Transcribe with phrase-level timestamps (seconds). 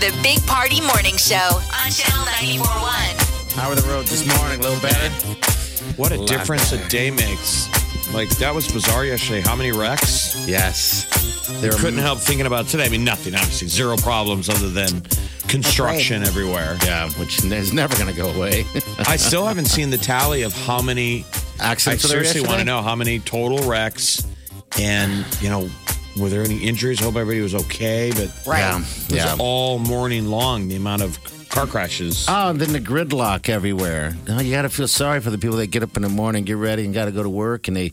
[0.00, 3.52] The Big Party Morning Show on Channel 94.1.
[3.52, 4.58] How are the roads this morning?
[4.58, 5.10] A little better?
[5.96, 7.68] What a lot difference a day makes.
[8.14, 9.42] Like that was bizarre yesterday.
[9.42, 10.48] How many wrecks?
[10.48, 11.06] Yes.
[11.60, 12.86] There Couldn't help thinking about today.
[12.86, 13.34] I mean, nothing.
[13.34, 15.02] Obviously, zero problems other than
[15.48, 16.78] construction everywhere.
[16.82, 18.64] Yeah, which is never going to go away.
[19.00, 21.26] I still haven't seen the tally of how many.
[21.58, 24.26] Accidents were there seriously want to know how many total wrecks,
[24.78, 25.68] and you know,
[26.20, 27.00] were there any injuries?
[27.00, 28.10] Hope everybody was okay.
[28.14, 28.76] But Yeah.
[28.78, 29.36] it was Yeah.
[29.38, 30.68] all morning long.
[30.68, 31.18] The amount of
[31.48, 32.26] car crashes.
[32.28, 34.16] Oh, and then the gridlock everywhere.
[34.28, 36.44] Oh, you got to feel sorry for the people that get up in the morning,
[36.44, 37.92] get ready, and got to go to work, and they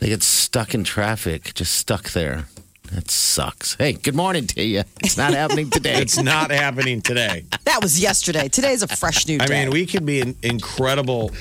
[0.00, 2.44] they get stuck in traffic, just stuck there.
[2.92, 3.74] That sucks.
[3.74, 4.82] Hey, good morning to you.
[5.02, 6.00] It's not happening today.
[6.00, 7.44] it's not happening today.
[7.68, 8.48] That was yesterday.
[8.48, 9.44] Today's a fresh new day.
[9.44, 11.32] I mean, we could be an incredible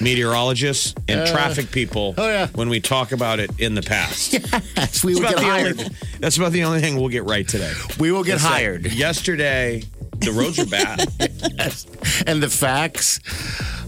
[0.00, 2.48] meteorologists and uh, traffic people oh, yeah.
[2.56, 4.32] when we talk about it in the past.
[4.76, 5.78] Yes, we That's will about, get the hired.
[5.80, 7.72] only, that's about the only thing we'll get right today.
[8.00, 8.92] We will get It's like, hired.
[8.92, 9.84] yesterday,
[10.20, 11.00] the roads are bad.
[12.26, 13.20] and the facts,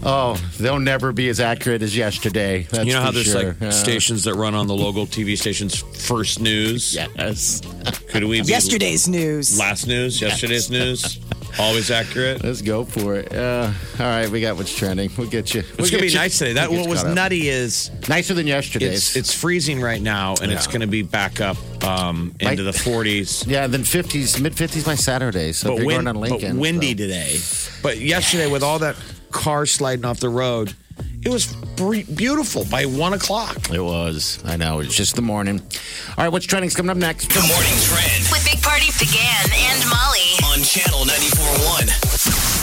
[0.03, 2.63] oh, they'll never be as accurate as yesterday.
[2.69, 3.43] That's you know how there's sure.
[3.43, 3.69] like Yeah.
[3.71, 6.95] stations that run on the local TV stations first news?
[6.95, 7.61] Yes.
[8.09, 9.57] Could we be Yesterday's news.
[9.59, 10.21] last news?
[10.21, 11.19] Yesterday's news?
[11.57, 12.43] Always accurate?
[12.43, 13.33] Let's go for it.
[13.33, 15.09] Uh, all right, we got what's trending.
[15.17, 15.63] We'll get you.
[15.77, 16.53] It's gonna be nice today.
[16.53, 18.87] That what was nutty is Nicer than yesterday.
[18.87, 22.71] it's it's freezing right now, and it's going to be back up um, into the
[22.71, 23.47] 40s.
[23.47, 25.51] yeah, then 50s, mid 50s by Saturday.
[25.51, 26.55] So but, you're win- going on Lincoln.
[26.55, 27.39] but windy so- today.
[27.81, 28.95] But yesterday, with all that
[29.31, 30.73] car sliding off the road,
[31.23, 31.47] it was
[32.15, 33.57] beautiful by one o'clock.
[33.71, 34.39] It was.
[34.45, 34.79] I know.
[34.79, 35.59] It's just the morning.
[35.59, 37.29] All right, what's trending's coming up next?
[37.29, 40.35] The morning trend With Big Party began and Molly.
[40.53, 42.58] on channel 94.1.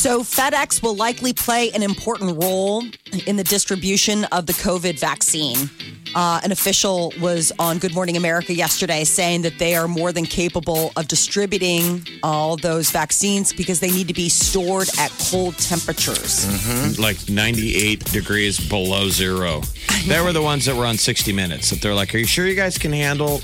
[0.00, 2.82] So, FedEx will likely play an important role
[3.26, 5.68] in the distribution of the COVID vaccine.
[6.14, 10.24] Uh, an official was on Good Morning America yesterday saying that they are more than
[10.24, 16.98] capable of distributing all those vaccines because they need to be stored at cold temperatures.
[16.98, 19.60] Like 98 degrees below zero.
[20.08, 21.68] They were the ones that were on 60 Minutes.
[21.68, 23.42] That they're like, "Are you sure you guys can handle?"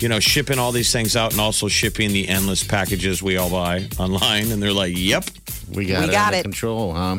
[0.00, 3.48] You know, shipping all these things out and also shipping the endless packages we all
[3.48, 4.50] buy online.
[4.50, 5.24] And they're like, yep.
[5.74, 6.42] We got We it got it.
[6.42, 7.18] control, huh?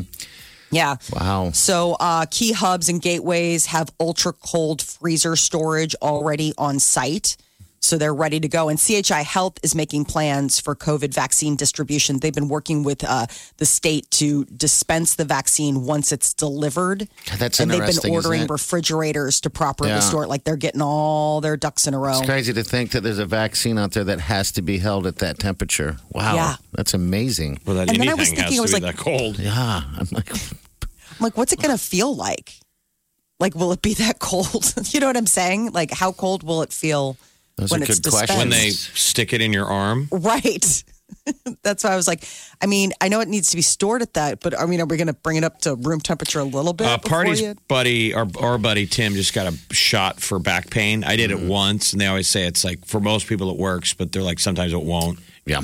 [0.70, 0.96] Yeah.
[1.12, 1.52] Wow.
[1.52, 7.36] So, uh, key hubs and gateways have ultra cold freezer storage already on site.
[7.86, 8.68] So they're ready to go.
[8.68, 12.18] And CHI Health is making plans for COVID vaccine distribution.
[12.18, 13.26] They've been working with uh,
[13.58, 17.08] the state to dispense the vaccine once it's delivered.
[17.38, 20.00] That's and they've been ordering refrigerators to properly Yeah.
[20.00, 20.28] store it.
[20.28, 22.18] Like they're getting all their ducks in a row.
[22.18, 25.06] It's crazy to think that there's a vaccine out there that has to be held
[25.06, 25.98] at that temperature.
[26.10, 26.34] Wow.
[26.34, 26.56] Yeah.
[26.72, 27.60] That's amazing.
[27.64, 29.38] Well, that And then I was thinking, to I was like- that cold.
[29.38, 29.82] Yeah.
[29.98, 32.54] I'm like, I'm like, what's it going to feel like?
[33.38, 34.74] Like, will it be that cold?
[34.92, 35.70] you know what I'm saying?
[35.72, 37.16] Like, how cold will it feel
[37.56, 38.28] Those when are it's good questions.
[38.28, 38.38] dispensed?
[38.38, 40.08] When they stick it in your arm.
[40.10, 40.84] Right.
[41.62, 42.24] That's why I was like,
[42.60, 44.86] I mean, I know it needs to be stored at that, but I mean, are
[44.86, 46.86] we going to bring it up to room temperature a little bit?
[46.86, 51.04] Uh, Party's you- buddy, our, our buddy Tim, just got a shot for back pain.
[51.04, 53.94] I did it once, and they always say it's like for most people it works,
[53.94, 55.18] but they're like sometimes it won't.
[55.44, 55.62] yeah.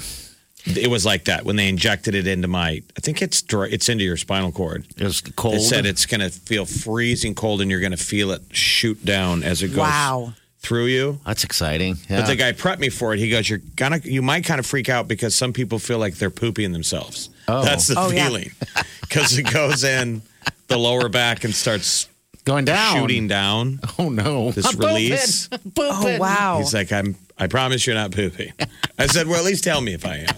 [0.64, 2.82] It was like that when they injected it into my.
[2.96, 4.86] I think it's it's into your spinal cord.
[4.96, 5.56] It was cold.
[5.56, 9.04] It said it's going to feel freezing cold, and you're going to feel it shoot
[9.04, 10.34] down as it goes Wow.
[10.62, 11.18] Through you.
[11.26, 11.96] That's exciting.
[12.08, 12.20] Yeah.
[12.20, 13.18] But the guy prepped me for it.
[13.18, 16.14] He goes, "You're gonna, you might kind of freak out because some people feel like
[16.14, 17.30] they're pooping themselves.
[17.48, 17.64] Oh.
[17.64, 18.52] That's the Oh, feeling
[19.00, 20.22] because it goes in
[20.68, 22.08] the lower back and starts
[22.44, 22.96] Going down.
[22.96, 23.80] shooting down.
[23.98, 24.50] Oh, no.
[24.52, 25.48] This I'm release.
[25.52, 26.16] I'm pooping.
[26.16, 26.58] Oh, wow.
[26.58, 27.16] He's like, I'm.
[27.38, 28.52] I promise you're not pooping.
[28.98, 30.36] I said, well, at least tell me if I am.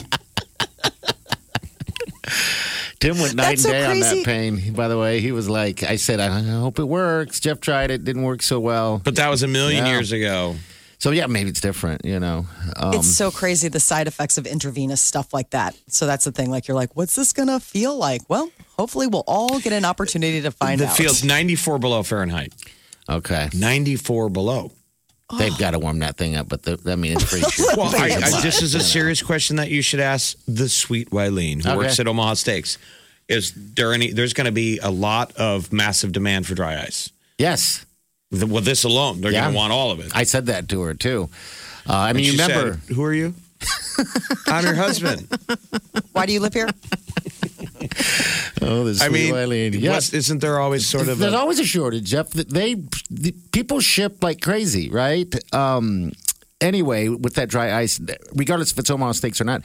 [3.00, 4.72] Tim went night That's and so day on that pain.
[4.74, 7.40] By the way, he was like, I said, I hope it works.
[7.40, 9.00] Jeff tried it, didn't work so well.
[9.04, 9.92] But that was a million Yeah.
[9.92, 10.56] years ago.
[10.98, 12.04] So yeah, maybe it's different.
[12.04, 12.46] You know,
[12.76, 15.76] um, it's so crazy the side effects of intravenous stuff like that.
[15.88, 16.50] So that's the thing.
[16.50, 18.22] Like, you're like, what's this going to feel like?
[18.28, 20.98] Well, hopefully, we'll all get an opportunity to find It out.
[20.98, 22.54] It feels 94 below Fahrenheit.
[23.08, 23.50] okay.
[23.52, 24.72] 94 below.
[25.38, 27.48] They've got to warm that thing up, but the, I mean, it's pretty.
[27.50, 27.66] sure.
[27.76, 31.60] Well, I, I, this is a serious question that you should ask the sweet Eileen,
[31.60, 31.76] who Okay.
[31.78, 32.78] works at Omaha Steaks.
[33.28, 34.12] Is there any?
[34.12, 37.10] There's going to be a lot of massive demand for dry ice.
[37.38, 37.84] yes,
[38.30, 39.42] The- Well, this alone, they're Yeah.
[39.42, 40.12] going to want all of it.
[40.14, 41.28] I said that to her too.
[41.88, 42.80] Uh, I mean, you remember?
[42.86, 43.34] said, who are you?
[44.46, 45.26] I'm your husband.
[46.12, 46.68] Why do you live here?
[48.66, 49.72] Oh, this I mean, Eileen.
[49.74, 49.92] Yeah.
[49.92, 52.30] what's- isn't there always sort of There's a, always a shortage, Jeff.
[52.30, 52.74] They,
[53.10, 55.32] the, people ship like crazy, right?
[55.54, 56.12] Um,
[56.60, 58.00] anyway, with that dry ice,
[58.34, 59.62] regardless if it's Omaha steaks or not,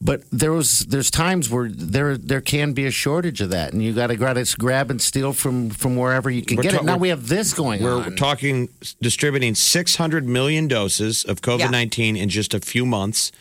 [0.00, 3.82] but there was there's times where there there can be a shortage of that, and
[3.82, 6.78] you got to grab grab and steal from from wherever you can We're get ta-
[6.78, 6.84] it.
[6.84, 8.14] Now we're- have this going We're on.
[8.16, 8.68] talking
[9.02, 13.32] distributing 600 million doses of COVID 19 in just a few months,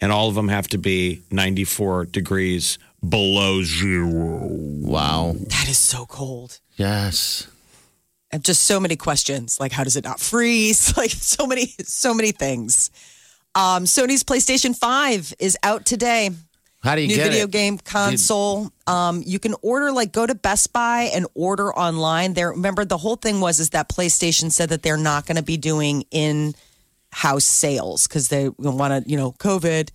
[0.00, 4.48] and all of them have to be 94 degrees below zero.
[4.50, 5.34] wow.
[5.48, 6.60] That is so cold.
[6.76, 7.48] Yes.
[8.30, 9.58] And just so many questions.
[9.60, 10.92] Like, how does it not freeze?
[10.96, 12.90] Like, so many, so many things.
[13.54, 16.30] Um, Sony's PlayStation 5 is out today.
[16.82, 17.50] How do you New get video it?
[17.50, 18.70] game console.
[18.86, 22.34] Um, you can order, like, go to Best Buy and order online.
[22.34, 25.42] There, remember, the whole thing was is that PlayStation said that they're not going to
[25.42, 26.54] be doing in
[27.10, 29.90] house sales because they want to, you know, COVID.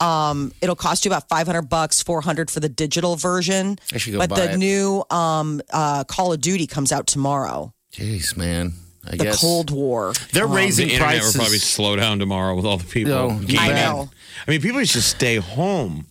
[0.00, 3.78] Um, it'll cost you about 500 bucks, 400 for the digital version.
[3.92, 4.56] I should go but buy the it.
[4.56, 7.72] new um, uh, Call of Duty comes out tomorrow.
[7.92, 8.72] Jeez, man.
[9.06, 10.12] I The guess Cold War.
[10.32, 11.34] they're The raising internet prices.
[11.34, 13.58] will probably slow down tomorrow with all the people No, gaming.
[13.58, 14.10] I know.
[14.46, 16.06] I mean, people used to stay home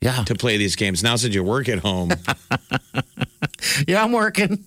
[0.00, 1.02] yeah, to play these games.
[1.02, 2.10] Now, since you work at home,
[3.88, 4.64] yeah, I'm working.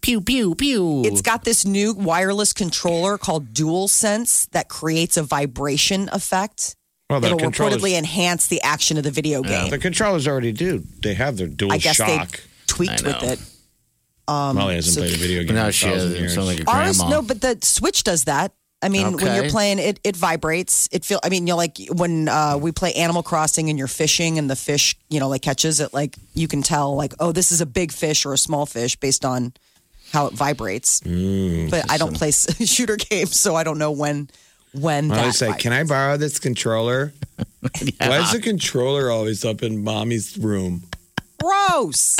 [0.00, 1.02] Pew pew pew.
[1.04, 6.76] It's got this new wireless controller called DualSense that creates a vibration effect.
[7.10, 9.70] Well, the It'll reportedly enhance the action of the video game.
[9.70, 10.82] the controllers already do.
[11.02, 12.30] They have their dual I guess shock.
[12.30, 13.28] they tweaked I with know.
[13.28, 13.40] it.
[14.28, 16.18] Molly hasn't so- played a video game no, in a she thousand is.
[16.18, 16.34] years.
[16.34, 18.52] Sounds like a Ours, no, but the Switch does that.
[18.82, 20.88] I mean, when you're playing, it it vibrates.
[20.92, 21.18] It feel.
[21.24, 24.56] I mean, you're like when uh, we play Animal Crossing and you're fishing, and the
[24.56, 25.94] fish, you know, like catches it.
[25.94, 28.94] Like you can tell, like, oh, this is a big fish or a small fish
[28.96, 29.54] based on
[30.12, 31.00] how it vibrates.
[31.00, 34.28] Mm, but I don't play shooter games, so I don't know when
[34.72, 35.20] when I that.
[35.20, 37.12] always say, "Can I borrow this controller?"
[37.98, 40.84] Why is the controller always up in mommy's room?
[41.42, 42.16] Gross.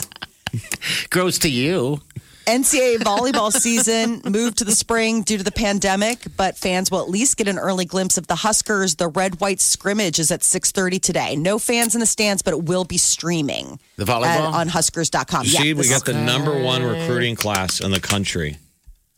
[1.11, 2.01] Gross to you.
[2.47, 7.09] NCAA volleyball season moved to the spring due to the pandemic, but fans will at
[7.11, 8.95] least get an early glimpse of the Huskers.
[8.97, 11.35] The red-white scrimmage is at 6:30 today.
[11.37, 13.81] No fans in the stands, but it will be streaming.
[13.97, 14.25] The volleyball?
[14.27, 15.45] at- on Huskers.com.
[15.47, 18.59] You Yeah, see, we got the number one recruiting class in the country,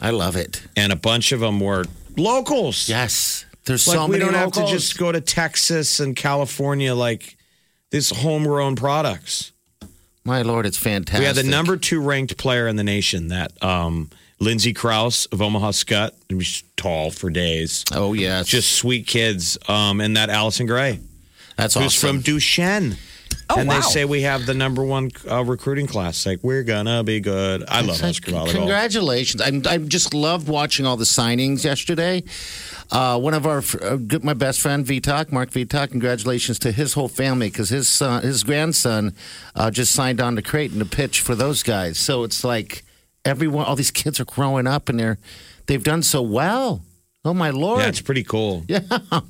[0.01, 0.63] I love it.
[0.77, 1.85] and a bunch of them were
[2.19, 2.89] locals.
[2.89, 3.45] Yes.
[3.65, 7.37] There's like so we many don't have to just go to Texas and California like
[7.91, 9.53] this homegrown products.
[10.25, 11.21] My lord, it's fantastic.
[11.21, 14.11] We had the number two ranked player in the nation, that um,
[14.41, 16.11] Lindsay Krause of Omaha Skutt.
[16.29, 17.85] He was tall for days.
[17.93, 19.59] Oh yes, Just sweet kids.
[19.69, 21.01] Um, and that Allison Gray,
[21.57, 22.17] that's who's awesome.
[22.17, 22.97] from Duchesne.
[23.51, 23.77] Oh, and wow.
[23.77, 26.27] they say we have the number one uh, recruiting class.
[26.27, 27.65] Like, we're going to be good.
[27.67, 28.51] I love like, Husker volleyball.
[28.51, 29.41] Congratulations!
[29.41, 32.25] I, I just loved watching all the signings yesterday.
[32.91, 35.91] Uh, one of our, uh, my best friend Vitak, Mark Vitak.
[35.91, 39.15] Congratulations to his whole family because his son, his grandson,
[39.55, 41.99] uh, just signed on to Creighton to pitch for those guys.
[41.99, 42.85] So it's like
[43.25, 45.19] everyone, all these kids are growing up and they're
[45.67, 46.83] they've done so well.
[47.25, 47.81] Oh my lord!
[47.81, 48.65] Yeah, it's pretty cool.
[48.69, 48.81] Yeah,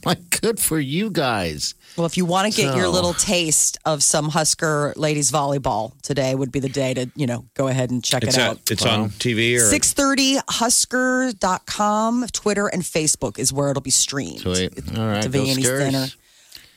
[0.05, 1.75] like good for you guys.
[1.99, 6.33] Well, if you want to get your little taste of some Husker ladies volleyball, today
[6.33, 8.71] would be the day to you know go ahead and check It's, it at, out.
[8.71, 14.73] it's on TV or 630 husker.com twitter and facebook is where it'll be streamed Sweet.
[14.97, 15.79] All right, to go Vianney's Skurs.
[15.79, 16.07] dinner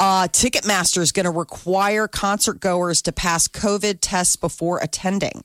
[0.02, 5.44] uh, ticketmaster is going to require concert goers to pass covid tests before attending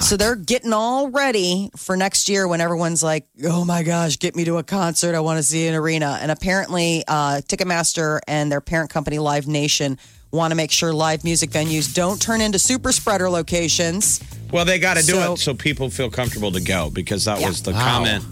[0.00, 4.36] so they're getting all ready for next year when everyone's like oh my gosh get
[4.36, 8.52] me to a concert i want to see an arena and apparently uh, ticketmaster and
[8.52, 9.98] their parent company live nation
[10.30, 14.20] want to make sure live music venues don't turn into super spreader locations
[14.52, 17.40] Well, they got to do So- it so people feel comfortable to go because that
[17.40, 17.48] Yeah.
[17.48, 17.80] was the Wow.
[17.98, 18.24] comment,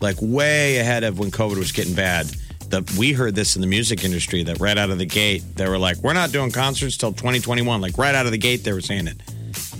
[0.00, 2.30] like way ahead of when COVID was getting bad.
[2.74, 5.68] The, we heard this in the music industry that right out of the gate they
[5.68, 8.72] were like, "We're not doing concerts till 2021." Like right out of the gate, they
[8.72, 9.16] were saying it.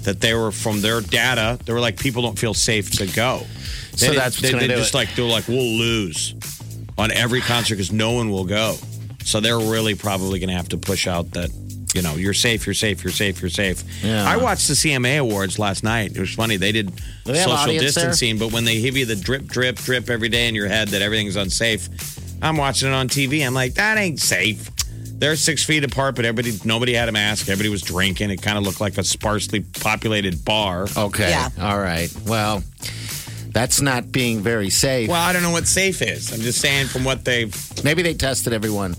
[0.05, 3.43] That they were from their data, they were like, "People don't feel safe to go."
[3.93, 4.97] They So that's they, they just it.
[4.97, 6.35] like they're like, "We'll lose
[6.97, 8.77] on every concert because no one will go."
[9.25, 11.51] So they're really probably going to have to push out that.
[11.95, 13.85] You know, you're safe, you're safe, you're safe, you're safe.
[14.03, 14.29] Yeah.
[14.29, 16.11] I watched the CMA Awards last night.
[16.11, 16.57] It was funny.
[16.57, 16.89] They did
[17.25, 18.07] they social audience there?
[18.07, 20.89] distancing, but when they give you the drip, drip, drip every day in your head
[20.89, 21.89] that everything's unsafe,
[22.45, 23.45] I'm watching it on TV.
[23.45, 24.71] I'm like, that ain't safe.
[25.17, 27.49] They're six feet apart, but everybody, nobody had a mask.
[27.49, 28.31] Everybody was drinking.
[28.31, 30.87] It kind of looked like a sparsely populated bar.
[30.95, 31.31] Okay.
[31.31, 31.49] Yeah.
[31.59, 32.15] All right.
[32.27, 32.63] Well,
[33.49, 35.09] that's not being very safe.
[35.09, 36.33] Well, I don't know what safe is.
[36.33, 37.85] I'm just saying from what they've.
[37.85, 38.95] Maybe they tested everyone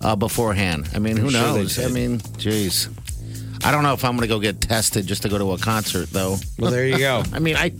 [0.00, 0.88] uh, beforehand.
[0.94, 1.78] I mean, who sure knows?
[1.78, 2.88] I mean, geez.
[3.64, 5.58] I don't know if I'm going to go get tested just to go to a
[5.58, 6.36] concert, though.
[6.58, 7.22] Well, there you go.
[7.32, 7.72] I mean, I.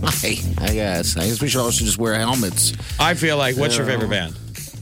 [0.00, 0.36] Why?
[0.58, 1.16] I guess.
[1.16, 2.72] I guess we should also just wear helmets.
[2.98, 4.34] I feel like, what's your favorite band?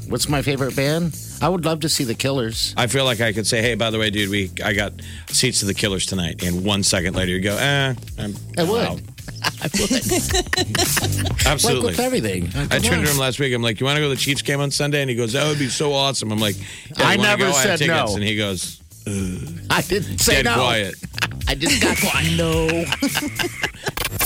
[0.09, 1.19] What's my favorite band?
[1.43, 2.75] I would love to see the Killers.
[2.77, 4.93] I feel like I could say, "Hey, by the way, dude, we I got
[5.29, 8.85] seats to the Killers tonight." And one second later, you go, "Eh, I'm I would.
[8.87, 9.01] out."
[9.63, 9.91] I would.
[9.93, 11.91] like Absolutely.
[11.91, 12.49] with everything.
[12.57, 13.55] I turned to him last week.
[13.55, 15.35] I'm like, "You want to go to the Chiefs game on Sunday?" And he goes,
[15.35, 17.51] "That would be so awesome." I'm like, yeah, I you wanna never go?
[17.51, 18.11] I have said tickets.
[18.11, 18.15] no.
[18.17, 18.81] And he goes,
[19.71, 20.55] I didn't say "Dead no.
[20.55, 20.95] quiet."
[21.49, 22.37] I just got quiet.
[22.37, 22.85] no.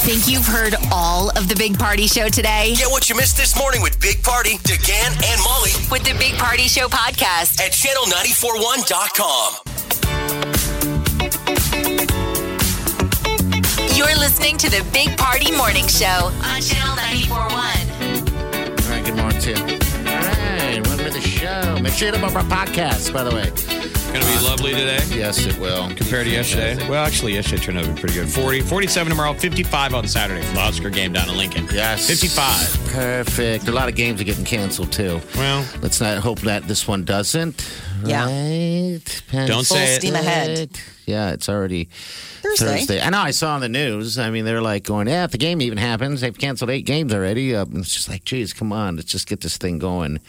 [0.03, 2.75] Think you've heard all of the Big Party Show today?
[2.77, 6.35] Get what you missed this morning with Big Party, DeGan, and Molly With the Big
[6.35, 7.61] Party Show podcast.
[7.61, 9.63] at channel941.com.
[13.97, 17.53] You're listening to the Big Party Morning Show on Channel 941.
[18.83, 19.57] All right, good morning to you.
[20.11, 21.79] All right, welcome to the show.
[21.81, 23.82] Make sure you hit up our podcast, by the way.
[24.13, 25.89] Gonna be lovely today Yes, it will.
[25.95, 26.77] compared to yesterday.
[26.89, 28.29] Well, actually, yesterday turned out to be pretty good.
[28.29, 31.67] 40, 47 tomorrow, 55 on Saturday for the Husker game down in Lincoln.
[31.73, 32.07] Yes.
[32.09, 32.93] 55.
[32.93, 33.69] Perfect.
[33.69, 35.19] A lot of games are getting canceled, too.
[35.35, 37.67] Well, Let's not hope that this one doesn't.
[38.05, 38.27] Yeah.
[38.27, 39.23] Right?
[39.29, 40.01] Penn Don't say Full it.
[40.01, 40.79] steam ahead.
[41.07, 41.89] Yeah, it's already
[42.43, 42.67] Thursday.
[42.67, 43.01] Thursday.
[43.01, 43.19] I know.
[43.21, 44.19] I saw on the news.
[44.19, 47.13] I mean, they're like going, "Yeah, if the game even happens, they've canceled eight games
[47.15, 50.21] already." Uh, it's just like, geez, come on, let's just get this thing going.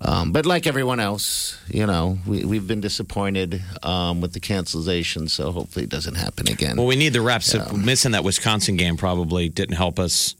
[0.00, 5.28] Um, but like everyone else, you know, we, we've been disappointed um, with the cancellation.
[5.28, 6.76] So hopefully, it doesn't happen again.
[6.76, 7.54] well, we need the reps.
[7.72, 10.36] Missing that Wisconsin game probably didn't help us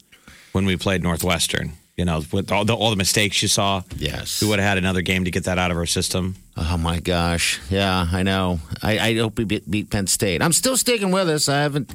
[0.53, 1.73] when we played Northwestern.
[1.97, 3.83] You know, with all the, all the mistakes you saw.
[3.97, 4.41] yes.
[4.41, 6.37] We would have had another game to get that out of our system.
[6.57, 7.61] Oh my gosh.
[7.71, 8.61] Yeah, I know.
[8.81, 10.41] I, I hope we beat, beat Penn State.
[10.41, 11.49] I'm still sticking with us.
[11.49, 11.93] I haven't.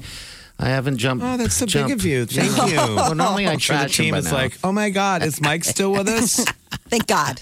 [0.64, 1.26] I haven't jumped.
[1.26, 2.26] Oh, that's so big of you.
[2.26, 2.78] Thank you.
[2.96, 4.34] Well, normally I I'm sure the team by is now.
[4.38, 6.44] like, oh my God, is Mike still with us?
[6.90, 7.42] Thank God.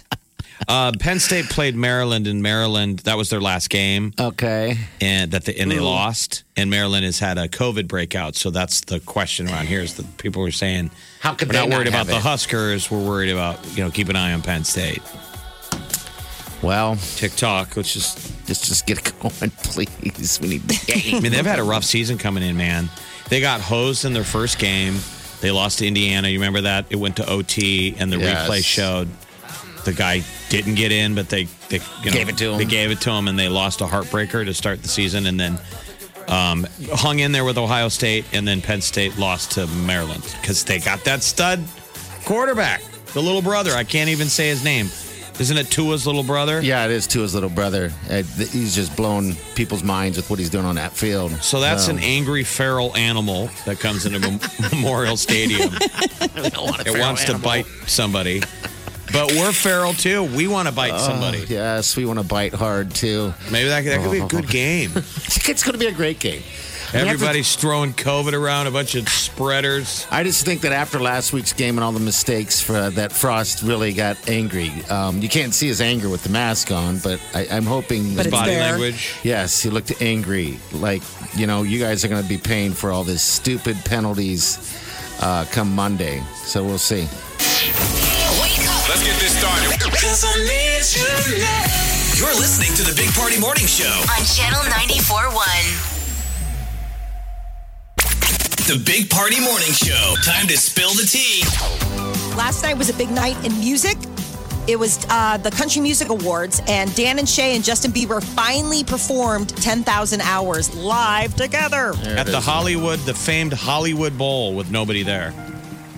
[0.68, 4.78] uh, Penn State played Maryland, and Maryland that was their last game, Okay.
[5.02, 6.44] and that they, and they lost.
[6.58, 9.82] And Maryland has had a COVID breakout, so that's the question around here.
[9.82, 12.24] Is that people were saying How could we're they not worried have about the it?
[12.24, 15.02] Huskers, we're worried about you know keep an eye on Penn State.
[16.62, 20.40] Well, TikTok, which is just let's just get it going, please.
[20.42, 22.90] We need the I mean they've had a rough season coming in, man.
[23.32, 24.98] They got hosed in their first game.
[25.40, 26.28] They lost to Indiana.
[26.28, 26.88] You remember that?
[26.90, 28.46] It went to OT, and the Yes.
[28.50, 29.08] replay showed
[29.86, 32.58] the guy didn't get in, but they they you know, Gave it to him.
[32.58, 35.40] They gave it to him, and they lost a heartbreaker to start the season, and
[35.40, 35.58] then
[36.28, 40.66] um, hung in there with Ohio State, and then Penn State lost to Maryland because
[40.66, 41.64] they got that stud
[42.26, 42.84] quarterback,
[43.14, 43.72] the little brother.
[43.72, 44.90] I can't even say his name.
[45.40, 46.62] Isn't it Tua's little brother?
[46.62, 47.92] Yeah, it is to his little brother.
[48.10, 51.32] Uh, he's just blown people's minds with what he's doing on that field.
[51.42, 54.40] So that's Um, an angry feral animal that comes into Mem-
[54.72, 55.72] Memorial Stadium.
[56.44, 58.42] It wants to bite somebody.
[59.12, 60.24] But we're feral too.
[60.24, 61.46] We want to bite somebody.
[61.50, 63.34] Yes, we want to bite hard too.
[63.52, 64.92] Maybe that, that could be a good game.
[64.96, 66.44] It's going to be a great game.
[66.94, 70.06] Everybody's throwing COVID around, a bunch of spreaders.
[70.12, 73.64] I just think that after last week's game and all the mistakes, for that Frost
[73.64, 74.72] really got angry.
[74.90, 78.16] Um, you can't see his anger with the mask on, but I, I'm hoping.
[78.16, 78.72] But it's Body there.
[78.72, 79.16] language.
[79.24, 80.60] Yes, he looked angry.
[80.74, 81.02] Like,
[81.34, 84.60] you know, you guys are going to be paying for all these stupid penalties
[85.22, 86.22] uh, come Monday.
[86.44, 87.08] So we'll see.
[88.90, 89.72] Let's get this started.
[92.18, 93.86] You're listening to the Big Party Morning Show.
[93.86, 95.91] on Channel 941.
[98.72, 100.16] The Big Party Morning Show.
[100.24, 101.44] Time to spill the tea.
[102.38, 103.98] Last night was a big night in music.
[104.66, 108.86] It was uh, the Country Music Awards, and Dan and Shay and Justin Bieber finally
[108.86, 111.94] performed 10,000 hours live together.
[112.06, 115.34] At the Hollywood, the famed Hollywood Bowl with nobody there.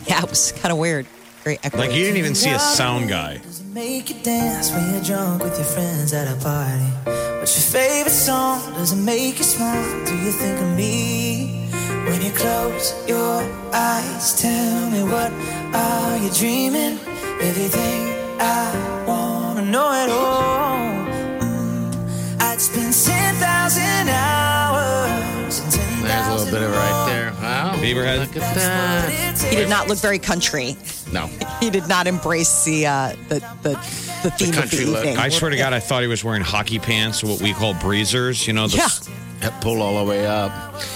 [0.08, 1.06] Yeah, it was kind of weird.
[1.44, 1.78] Very echoey.
[1.78, 3.40] Like you didn't even see a sound guy.
[3.72, 6.86] Make you dance when you're drunk with your friends at a party.
[7.38, 8.74] What's your favorite song?
[8.74, 10.06] Does it make you smile?
[10.08, 11.63] Do you think of me?
[12.06, 13.42] When you close your
[13.74, 15.32] eyes, tell me what
[15.74, 17.00] are you dreaming?
[17.42, 21.06] Everything I wanna know it all.
[21.42, 27.32] Mm, I'd spend 10,000 hours and 10,000 There's a little bit of it right there.
[27.42, 27.74] Wow.
[27.78, 29.40] Bieber had- Look at that.
[29.50, 30.76] he did not look very country.
[31.12, 31.30] No.
[31.64, 33.70] He did not embrace the uh, the, the
[34.24, 35.00] the theme of country the look.
[35.06, 35.18] evening.
[35.18, 38.46] I swear to God, I thought he was wearing hockey pants, what we call breezers.
[38.46, 38.90] You know, the, yeah,
[39.40, 40.52] That pull all the way up.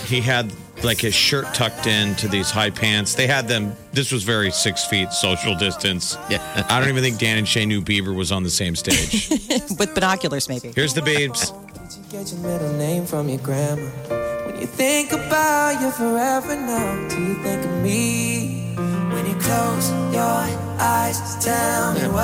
[0.05, 0.51] he had
[0.83, 3.15] like his shirt tucked into these high pants.
[3.15, 3.75] They had them.
[3.93, 6.17] This was very six feet social distance.
[6.29, 6.65] Yeah.
[6.69, 9.29] I don't even think Dan and Shay knew Bieber was on the same stage.
[9.79, 10.71] with binoculars maybe.
[10.75, 11.51] Here's the babes.
[11.51, 13.89] Did you get your middle name from your grandma?
[14.45, 18.66] When you think about you forever now, do you think of me?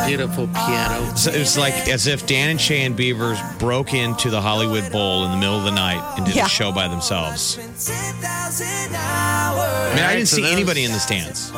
[0.08, 1.16] Beautiful piano.
[1.16, 4.92] So it was like as if Dan and Shay and Biebers broke into the Hollywood
[4.92, 6.46] Bowl in the middle of the night and did Yeah.
[6.46, 7.56] a show by themselves.
[7.56, 8.96] 10,000.
[8.96, 11.52] I mean, I didn't see anybody in the stands.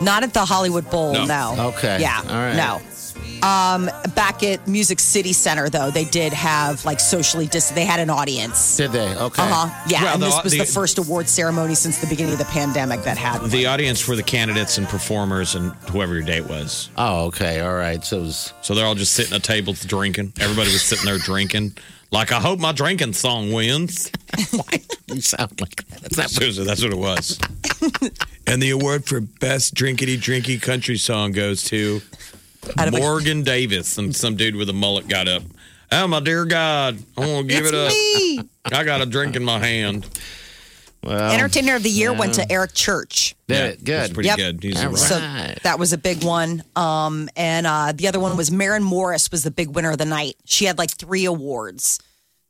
[0.00, 1.24] Not at the Hollywood Bowl, No.
[1.26, 1.66] no.
[1.76, 1.98] Okay.
[2.00, 2.20] Yeah.
[2.28, 2.56] All right.
[2.56, 2.80] No.
[3.42, 7.74] Um, back at Music City Center, though, they did have like socially distant.
[7.76, 8.76] They had an audience.
[8.76, 9.08] Did they?
[9.16, 9.42] Okay.
[9.42, 9.84] Uh huh.
[9.88, 12.38] Yeah, Well, and the- this was the, the- first award ceremony since the beginning of
[12.38, 13.42] the pandemic that had.
[13.50, 16.88] The audience were the candidates and performers and whoever your date was.
[16.96, 17.60] Oh, okay.
[17.60, 18.02] All right.
[18.04, 18.52] So it was.
[18.62, 20.32] So they're all just sitting at tables drinking.
[20.40, 21.72] Everybody was sitting there drinking.
[22.12, 24.10] Like, I hope my drinking song wins.
[25.08, 26.00] You sound like that.
[26.00, 27.38] That's not Seriously, that's what it was.
[28.46, 32.00] and the award for best drinkity drinky country song goes to
[32.78, 33.98] Out of a- Morgan Davis.
[33.98, 35.42] And some dude with a mullet got up.
[35.90, 36.98] Oh, my dear God.
[37.16, 37.92] I want to give It's it up.
[37.92, 38.48] me.
[38.78, 40.06] I got a drink in my hand.
[41.02, 41.32] well.
[41.32, 43.34] Entertainer of the Year went to Eric Church.
[43.48, 44.14] Did Yeah, Good.
[44.14, 44.36] pretty Yep.
[44.38, 44.62] good.
[44.62, 44.98] He's All a rock.
[44.98, 45.18] So
[45.64, 46.62] that was a big one.
[46.76, 50.04] Um, and uh, the other one was Maren Morris was the big winner of the
[50.04, 50.36] night.
[50.44, 51.98] She had like three awards,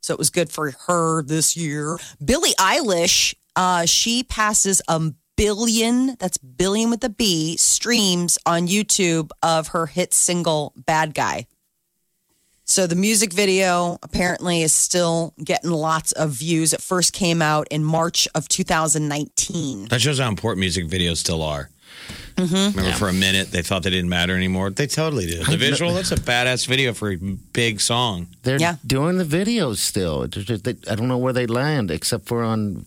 [0.01, 1.97] so it was good for her this year.
[2.23, 5.01] Billie Eilish, uh, she passes a
[5.35, 6.15] billion.
[6.19, 11.47] That's billion with a B streams on YouTube of her hit single "Bad Guy."
[12.65, 16.71] So the music video apparently is still getting lots of views.
[16.71, 19.89] It first came out in March of 2019.
[19.89, 21.69] That shows how important music videos still are.
[22.37, 22.75] Mm-hmm.
[22.77, 24.69] Remember, for a minute, they thought they didn't matter anymore.
[24.71, 25.43] They totally do.
[25.43, 28.27] The visual, that's a badass video for a big song.
[28.43, 28.77] They're Yeah.
[28.87, 30.23] doing the videos still.
[30.23, 32.85] It's just- they- I don't know where they land, except for on,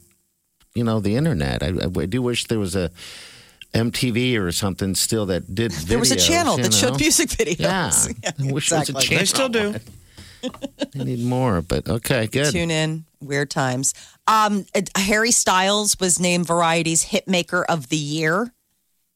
[0.76, 1.62] you know, the internet.
[1.62, 2.90] I, I do wish there was a
[3.74, 5.72] MTV or something still that did.
[5.72, 8.14] Videos, There was a channel you that showed music videos.
[8.22, 9.02] Yeah, I wish there was a exactly.
[9.02, 9.18] channel.
[9.18, 9.74] They still do.
[11.00, 12.52] I need more, but okay, good.
[12.52, 13.04] Tune in.
[13.20, 13.94] Weird times.
[14.26, 14.66] Um,
[14.96, 18.52] Harry Styles was named Variety's Hitmaker of the Year.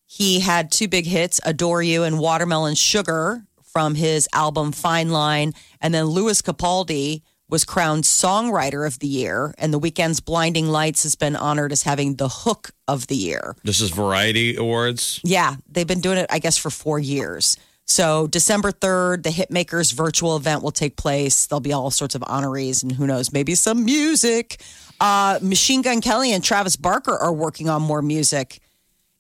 [0.07, 5.53] He had two big hits, Adore You and Watermelon Sugar from his album Fine Line.
[5.81, 9.55] And then Lewis Capaldi was crowned Songwriter of the Year.
[9.59, 13.57] And the Weeknd's Blinding Lights has been honored as having the hook of the year.
[13.65, 15.21] This is Variety Awards.
[15.25, 17.57] Yeah, they've been doing it, I guess, for four years.
[17.87, 21.47] So December 3rd, the Hitmakers virtual event will take place.
[21.47, 24.63] There'll be all sorts of honorees and who knows, maybe some music.
[25.01, 28.61] Uh, Machine Gun Kelly and Travis Barker are working on more music.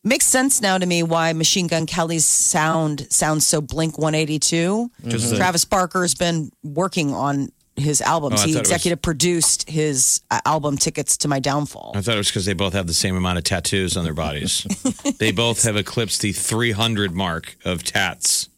[0.04, 4.88] Makes sense now to me why Machine Gun Kelly's sound sounds so Blink 182.
[5.08, 8.42] Just the- Travis Barker's been working on his albums.
[8.42, 11.92] Oh, he thought it was- executive produced his uh, album Tickets to My Downfall.
[11.94, 14.14] I thought it was because they both have the same amount of tattoos on their
[14.14, 14.64] bodies.
[15.18, 18.48] they both have eclipsed the 300 mark of tats.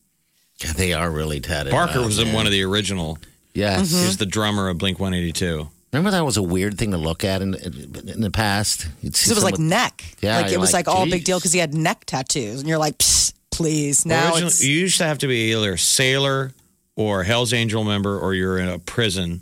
[0.58, 1.72] Yeah, they are really tatted.
[1.72, 3.18] Barker up, was in one of the original.
[3.54, 3.90] Yes.
[3.90, 5.68] He's the drummer of Blink 182.
[5.92, 8.88] Remember that was a weird thing to look at in in the past.
[9.02, 10.02] You'd see Because it was like neck.
[10.22, 12.60] Yeah, like it was like, like, all a big deal because he had neck tattoos,
[12.60, 14.06] and you're like, Psst, please.
[14.06, 16.52] Now Original- you used to have to be either a sailor
[16.96, 19.40] or Hell's Angel member or you're in a prison.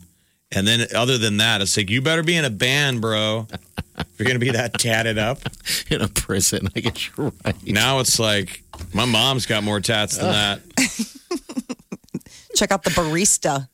[0.53, 3.47] And then other than that, it's like, you better be in a band, bro.
[3.99, 5.39] If you're going to be that tatted up.
[5.91, 6.69] in a prison.
[6.75, 7.67] I guess you're right.
[7.67, 10.61] Now it's like, my mom's got more tats than that.
[12.57, 13.69] check out the barista.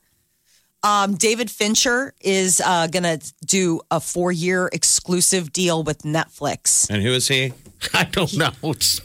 [0.83, 6.89] Um, David Fincher is uh, going to do a four year exclusive deal with Netflix.
[6.89, 7.53] And who is he?
[7.93, 8.51] I don't know.
[8.63, 9.01] It's,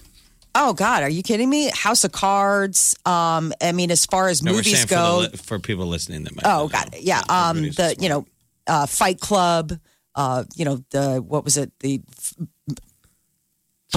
[0.54, 1.70] Oh God, are you kidding me?
[1.74, 2.94] House of Cards.
[3.06, 6.34] Um, I mean, as far as No, movies go, for, the, for people listening that
[6.34, 6.98] might oh God, know.
[7.00, 7.22] yeah.
[7.28, 8.26] Um, the you know,
[8.66, 9.72] uh, Fight Club.
[10.14, 11.72] Uh, you know the what was it?
[11.80, 12.02] The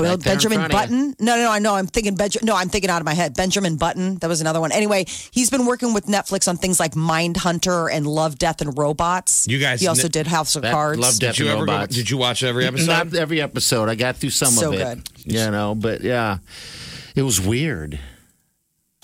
[0.03, 0.97] right Benjamin front of you.
[0.97, 1.15] Button.
[1.19, 1.51] No, no, no.
[1.51, 1.75] I know.
[1.75, 2.45] I'm thinking Benjamin.
[2.45, 3.33] No, I'm thinking out of my head.
[3.35, 4.15] Benjamin Button.
[4.17, 4.71] That was another one.
[4.71, 9.47] Anyway, he's been working with Netflix on things like Mindhunter and Love, Death, and Robots.
[9.47, 10.99] You guys He also kn- did House of That- Cards.
[10.99, 11.95] Love, Death, Did you and ever go, Robots.
[11.95, 12.87] did you watch every episode?
[12.87, 13.89] Not every episode.
[13.89, 14.83] I got through some So of it.
[15.23, 15.33] good.
[15.33, 16.37] You know, but yeah,
[17.15, 17.99] it was weird.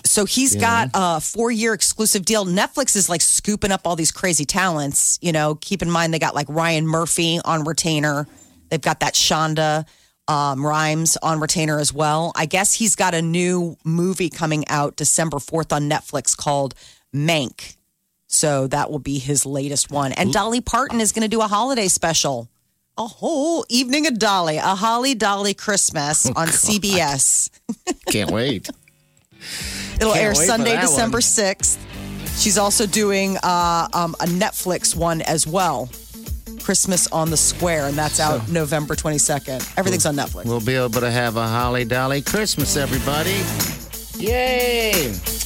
[0.04, 2.44] So he's got a four year exclusive deal.
[2.44, 5.18] Netflix is like scooping up all these crazy talents.
[5.22, 8.26] You know, keep in mind they got like Ryan Murphy on retainer.
[8.68, 9.86] They've got that Shonda
[10.28, 12.32] um, Rhimes on retainer as well.
[12.36, 16.74] I guess he's got a new movie coming out December 4th on Netflix called
[17.14, 17.76] Mank.
[18.26, 20.12] So that will be his latest one.
[20.12, 22.48] And Dolly Parton is going to do a holiday special.
[22.96, 27.50] A whole evening of Dolly, a Holly Dolly Christmas on CBS.
[28.10, 28.68] Can't wait.
[29.96, 31.22] It'll Can't air wait Sunday, December one.
[31.22, 31.78] 6th.
[32.38, 35.88] She's also doing uh, um, a Netflix one as well.
[36.62, 39.76] Christmas on the Square, and that's out November 22nd.
[39.76, 40.44] Everything's on Netflix.
[40.46, 43.42] We'll be able to have a holly dolly Christmas, everybody.
[44.22, 44.92] Yay!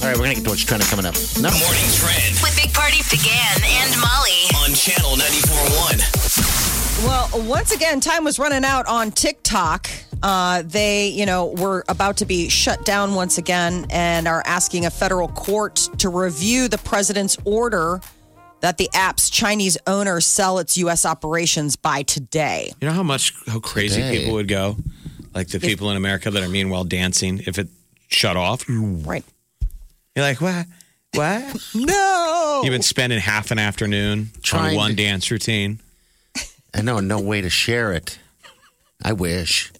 [0.01, 1.15] All right, we're gonna get to what's trending coming up.
[1.41, 4.45] No, Morning Trend With Big Party began and Molly.
[4.63, 7.05] on Channel 94.1.
[7.05, 9.89] Well, once again, time was running out on TikTok.
[10.23, 14.85] Uh, they, you know, were about to be shut down once again and are asking
[14.85, 18.01] a federal court to review the president's order
[18.61, 21.05] that the app's Chinese owner sell its U.S.
[21.05, 22.71] operations by today.
[22.81, 24.19] You know how much, how crazy Today.
[24.19, 24.77] people would go?
[25.33, 27.67] Like the people in America that are meanwhile dancing if it
[28.07, 28.65] shut off.
[28.67, 29.23] Right.
[30.15, 30.65] You're like, what?
[31.13, 31.55] What?
[31.75, 32.61] No.
[32.63, 35.79] You've been spending half an afternoon on Trying one to- dance routine.
[36.73, 38.17] I know no way to share it.
[39.03, 39.71] I wish.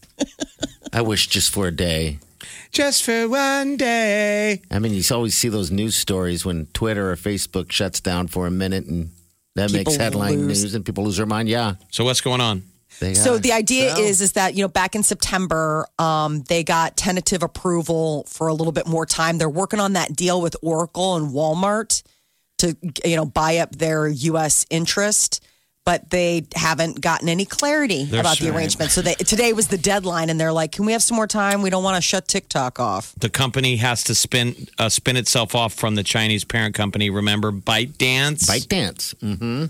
[0.93, 2.19] I wish just for a day.
[2.71, 4.61] Just for one day.
[4.69, 8.45] I mean, you always see those news stories when Twitter or Facebook shuts down for
[8.47, 9.09] a minute, and
[9.55, 11.49] that People makes headline lose- news, and people lose their mind.
[11.49, 12.63] Yeah, So what's going on?
[13.13, 16.97] So the idea So- is is that you know back in September, um, they got
[16.97, 19.37] tentative approval for a little bit more time.
[19.37, 22.01] They're working on that deal with Oracle and Walmart
[22.57, 22.75] to
[23.05, 24.65] you know buy up their U.S.
[24.71, 25.43] interest,
[25.87, 28.91] but they haven't gotten any clarity They're about the arrangement.
[28.91, 31.61] So they, today was the deadline, and they're like, "Can we have some more time?
[31.61, 35.55] We don't want to shut TikTok off." The company has to spin uh, spin itself
[35.55, 37.09] off from the Chinese parent company.
[37.09, 38.45] Remember ByteDance?
[38.45, 39.13] Bite dance.
[39.21, 39.67] Mm-hmm.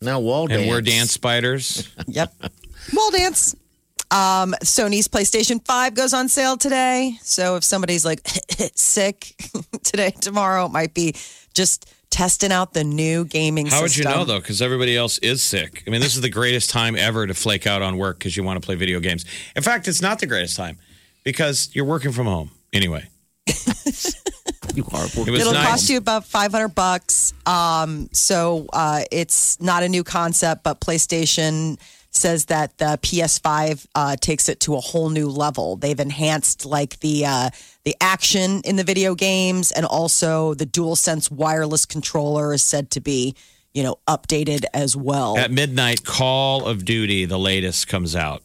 [0.00, 0.70] Now wall and dance.
[0.70, 1.86] we're dance spiders.
[2.06, 2.32] Yep.
[2.94, 3.54] Wall dance.
[4.10, 7.18] Um, Sony's PlayStation 5 goes on sale today.
[7.20, 8.26] So if somebody's like
[8.74, 9.34] sick
[9.82, 11.14] today, tomorrow, it might be
[11.52, 14.38] just testing out the new gaming How would you know though?
[14.40, 15.84] Because everybody else is sick.
[15.86, 18.42] I mean, this is the greatest time ever to flake out on work because you
[18.42, 19.26] want to play video games.
[19.54, 20.78] In fact, it's not the greatest time
[21.24, 23.06] because you're working from home anyway.
[24.74, 25.06] You are.
[25.06, 25.68] It was It'll nice.
[25.68, 27.32] cost you about 500 bucks.
[27.46, 31.78] Um, so uh, it's not a new concept, but PlayStation
[32.10, 35.76] says that the PS5 uh, takes it to a whole new level.
[35.76, 37.50] They've enhanced like the uh,
[37.86, 43.00] the action in the video games, and also the DualSense wireless controller is said to
[43.00, 43.34] be
[43.72, 45.38] you know updated as well.
[45.38, 48.42] At midnight, Call of Duty, the latest, comes out,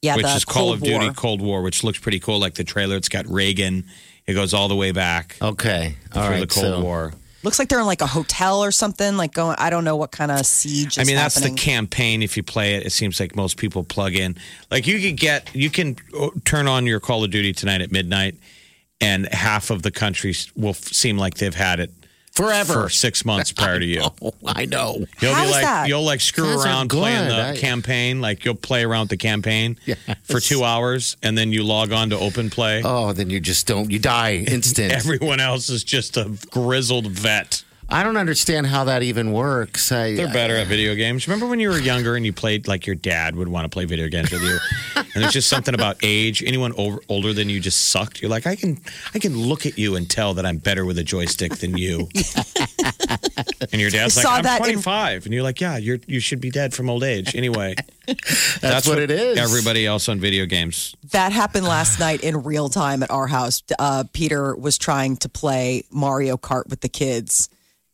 [0.00, 1.12] yeah, which the is Call Cold of Duty War.
[1.12, 2.38] Cold War, which looks pretty cool.
[2.38, 3.84] Like the trailer, it's got Reagan.
[4.26, 5.96] It goes all the way back Okay.
[6.14, 6.40] All through right.
[6.40, 7.12] the Cold so, War.
[7.42, 9.16] Looks like they're in like a hotel or something.
[9.16, 10.96] Like going, I don't know what kind of siege.
[10.96, 11.54] Is I mean, that's happening.
[11.54, 12.22] the campaign.
[12.22, 14.36] If you play it, it seems like most people plug in.
[14.70, 17.92] Like you could get, you can uh, turn on your Call of Duty tonight at
[17.92, 18.34] midnight,
[19.00, 21.90] and half of the country will f- seem like they've had it
[22.32, 22.84] Forever.
[22.84, 24.02] for six months prior to you.
[24.22, 25.04] Oh, I know.
[25.20, 25.88] You'll How be like, that?
[25.88, 28.20] you'll like screw Guys are around playing the I- campaign.
[28.20, 29.76] Like you'll play around with the campaign
[30.24, 32.82] for two hours, and then you log on to open play.
[32.84, 33.90] Oh, then you just don't.
[33.90, 34.92] You die instant.
[35.04, 37.64] Everyone else is just a grizzled vet.
[37.90, 39.90] I don't understand how that even works.
[39.90, 41.26] I, They're better at video games.
[41.26, 43.86] Remember when you were younger and you played like your dad would want to play
[43.86, 44.58] video games with you,
[44.96, 46.42] and there's just something about age.
[46.42, 48.20] Anyone over, older than you just sucked.
[48.20, 48.78] You're like, I can,
[49.14, 52.08] I can look at you and tell that I'm better with a joystick than you.
[53.72, 56.20] and your dad's I like, I'm that in- 25, and you're like, yeah, you're you
[56.20, 57.74] should be dead from old age anyway.
[58.60, 59.38] That's, what, it is.
[59.38, 60.94] Everybody else on video games.
[61.12, 63.62] That happened last night in real time at our house.
[63.78, 67.48] Uh, Peter was trying to play Mario Kart with the kids.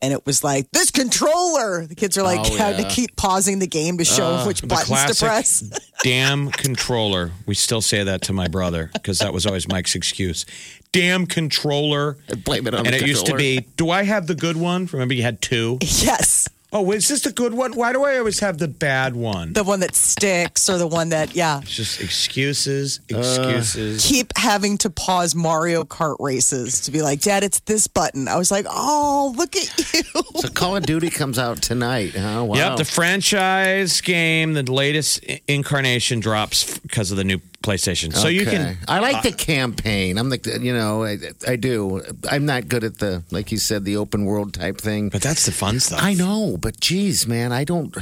[0.04, 1.86] And it was like, this controller.
[1.86, 5.16] The kids are like, Oh, had to keep pausing the game to show which buttons
[5.16, 5.60] to press.
[6.02, 7.32] damn controller.
[7.46, 10.44] We still say that to my brother because that was always Mike's excuse.
[10.92, 12.18] Damn controller.
[12.44, 14.90] Blame it on and the it used to be, do I have the good one?
[14.92, 15.78] Remember, you had two.
[15.80, 16.48] yes.
[16.76, 17.74] Oh, is this the good one?
[17.74, 19.52] Why do I always have the bad one?
[19.52, 21.60] The one that sticks or the one that, yeah.
[21.60, 23.18] It's just excuses, uh.
[23.18, 24.04] excuses.
[24.04, 28.26] Keep having to pause Mario Kart races to be like, Dad, it's this button.
[28.26, 30.02] I was like, oh, look at you.
[30.34, 32.16] So Call of Duty comes out tonight.
[32.16, 32.44] Huh?
[32.44, 32.56] Wow.
[32.56, 38.14] Yep, the franchise game, the latest incarnation drops because of the new PlayStation.
[38.14, 38.56] So you Okay.
[38.56, 38.78] can.
[38.86, 40.18] I like the campaign.
[40.18, 42.02] I'm like, you know, I, I do.
[42.30, 45.08] I'm not good at the, like you said, the open world type thing.
[45.08, 46.00] But that's the fun stuff.
[46.02, 47.96] I know, but geez, man, I don't.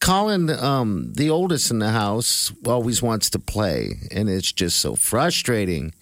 [0.00, 4.96] Colin, um, the oldest in the house, always wants to play, and it's just so
[4.96, 5.92] frustrating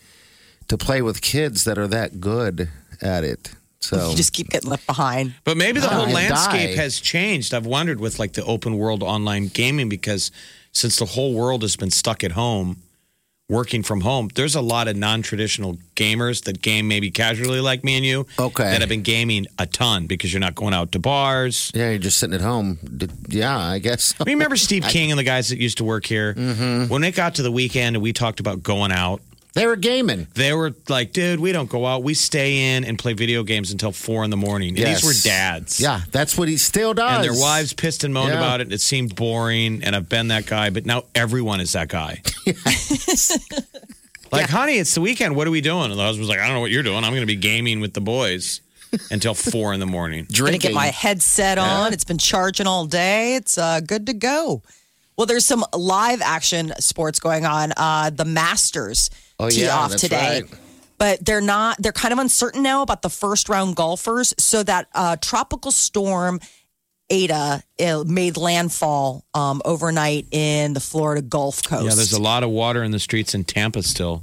[0.68, 2.68] to play with kids that are that good
[3.02, 3.50] at it.
[3.80, 5.34] So You just keep getting left behind.
[5.44, 6.82] But maybe the whole and landscape die.
[6.82, 7.54] has changed.
[7.54, 10.30] I've wondered with like the open world online gaming because
[10.72, 12.82] since the whole world has been stuck at home,
[13.48, 17.96] working from home, there's a lot of non-traditional gamers that game maybe casually like me
[17.96, 18.26] and you.
[18.38, 18.64] Okay.
[18.64, 21.72] That have been gaming a ton because you're not going out to bars.
[21.74, 22.78] yeah, you're just sitting at home.
[23.28, 24.18] Yeah, I guess.
[24.20, 26.34] Mean, remember Steve King and the guys that used to work here?
[26.34, 26.92] Mm-hmm.
[26.92, 29.22] When it got to the weekend and we talked about going out,
[29.54, 30.28] They were gaming.
[30.34, 32.02] they were like, dude, we don't go out.
[32.04, 34.68] We stay in and play video games until four in the morning.
[34.70, 35.00] And Yes.
[35.02, 35.80] these were dads.
[35.80, 37.16] Yeah, that's what he still does.
[37.16, 38.38] and their wives pissed and moaned Yeah.
[38.38, 38.72] about it.
[38.72, 42.22] It seemed boring, and I've been that guy, but now everyone is that guy.
[44.32, 45.34] like, honey, it's the weekend.
[45.34, 45.90] What are we doing?
[45.90, 46.98] And the husband's like, I don't know what you're doing.
[47.04, 48.60] I'm going to be gaming with the boys
[49.10, 50.26] until four in the morning.
[50.36, 51.92] Gonna get my headset on.
[51.92, 53.34] It's been charging all day.
[53.36, 54.62] It's uh, good to go.
[55.16, 57.72] Well, there's some live action sports going on.
[57.76, 60.42] Uh, the Masters Oh, tee yeah, off that's today.
[60.42, 60.60] right.
[60.98, 64.34] But they're not, they're kind of uncertain now about the first round golfers.
[64.38, 66.40] So that uh, tropical storm
[67.10, 67.62] Eta
[68.06, 71.84] made landfall um, overnight in the Florida Gulf Coast.
[71.84, 74.22] Yeah, there's a lot of water in the streets in Tampa still.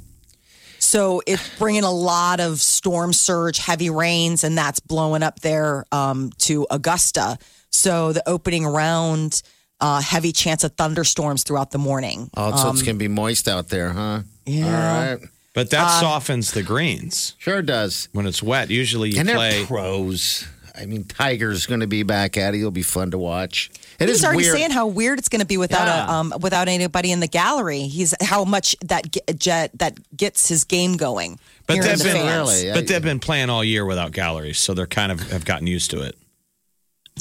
[0.78, 5.84] So it's bringing a lot of storm surge, heavy rains, and that's blowing up there
[5.90, 7.38] um, to Augusta.
[7.70, 9.42] So the opening round,
[9.80, 12.30] uh, heavy chance of thunderstorms throughout the morning.
[12.36, 14.20] Oh, so it's gonna be moist out there, huh?
[14.46, 14.66] Yeah.
[14.66, 15.28] All right.
[15.54, 18.08] But that softens the greens Sure does.
[18.12, 18.70] when it's wet.
[18.70, 19.64] Usually you and play.
[19.66, 20.46] pros.
[20.78, 22.58] I mean, Tiger's going to be back at it.
[22.58, 23.70] It'll be fun to watch.
[23.98, 24.54] It is He's already weird.
[24.56, 26.06] saying how weird it's going to be without Yeah.
[26.06, 27.80] a um, without anybody in the gallery.
[27.84, 31.38] He's how much that ge- jet that gets his game going.
[31.66, 32.26] But they've the been fans.
[32.62, 32.72] really.
[32.74, 35.90] But they've been playing all year without galleries, so they're kind of have gotten used
[35.92, 36.18] to it.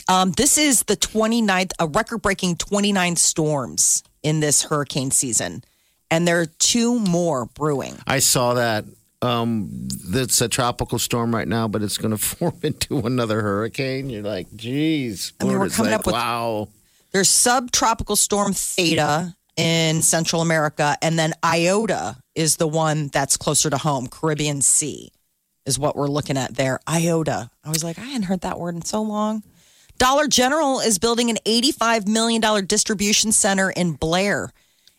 [0.10, 5.64] Um, this is the 29th, a record breaking 29 storms in this hurricane season.
[6.12, 7.96] And there are two more brewing.
[8.08, 8.86] I saw that.
[9.22, 14.10] Um, it's a tropical storm right now, but it's going to form into another hurricane.
[14.10, 15.34] You're like, geez.
[15.40, 16.70] I mean, we're coming like, up with- wow.
[17.12, 20.98] There's subtropical storm Theta in Central America.
[21.02, 25.12] And then Iota is the one that's closer to home, Caribbean Sea
[25.66, 26.80] is what we're looking at there.
[26.88, 27.50] Iota.
[27.64, 29.44] I was like, I hadn't heard that word in so long.
[29.98, 34.52] Dollar General is building an $85 million distribution center in Blair.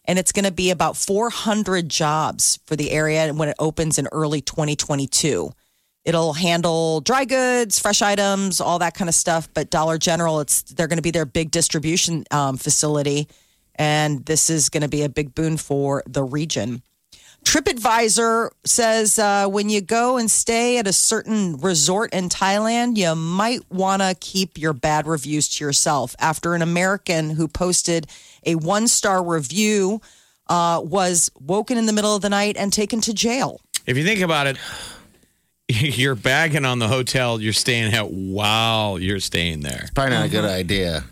[0.06, 4.06] And it's going to be about 400 jobs for the area when it opens in
[4.12, 5.50] early 2022.
[6.04, 9.48] It'll handle dry goods, fresh items, all that kind of stuff.
[9.52, 13.26] But Dollar General, it's they're going to be their big distribution um, facility,
[13.74, 16.82] and this is going to be a big boon for the region.
[17.44, 23.14] TripAdvisor says uh, when you go and stay at a certain resort in Thailand, you
[23.14, 26.16] might want to keep your bad reviews to yourself.
[26.18, 28.08] After an American who posted
[28.46, 30.00] a one star review
[30.48, 33.60] uh, was woken in the middle of the night and taken to jail.
[33.86, 34.56] If you think about it,
[35.68, 39.80] you're bagging on the hotel you're staying at while you're staying there.
[39.82, 40.54] It's Probably not a good Uh-huh.
[40.54, 41.04] idea.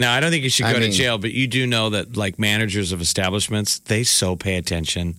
[0.00, 1.90] Now, I don't think you should I go to mean- jail, but you do know
[1.90, 5.16] that like managers of establishments, they so pay attention.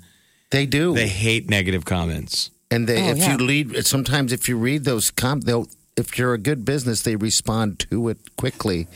[0.52, 0.94] They do.
[0.94, 2.52] They hate negative comments.
[2.70, 3.32] and they, Oh, if yeah.
[3.32, 7.16] you lead, sometimes if you read those, com- they'll, if you're a good business, they
[7.16, 8.88] respond to it quickly.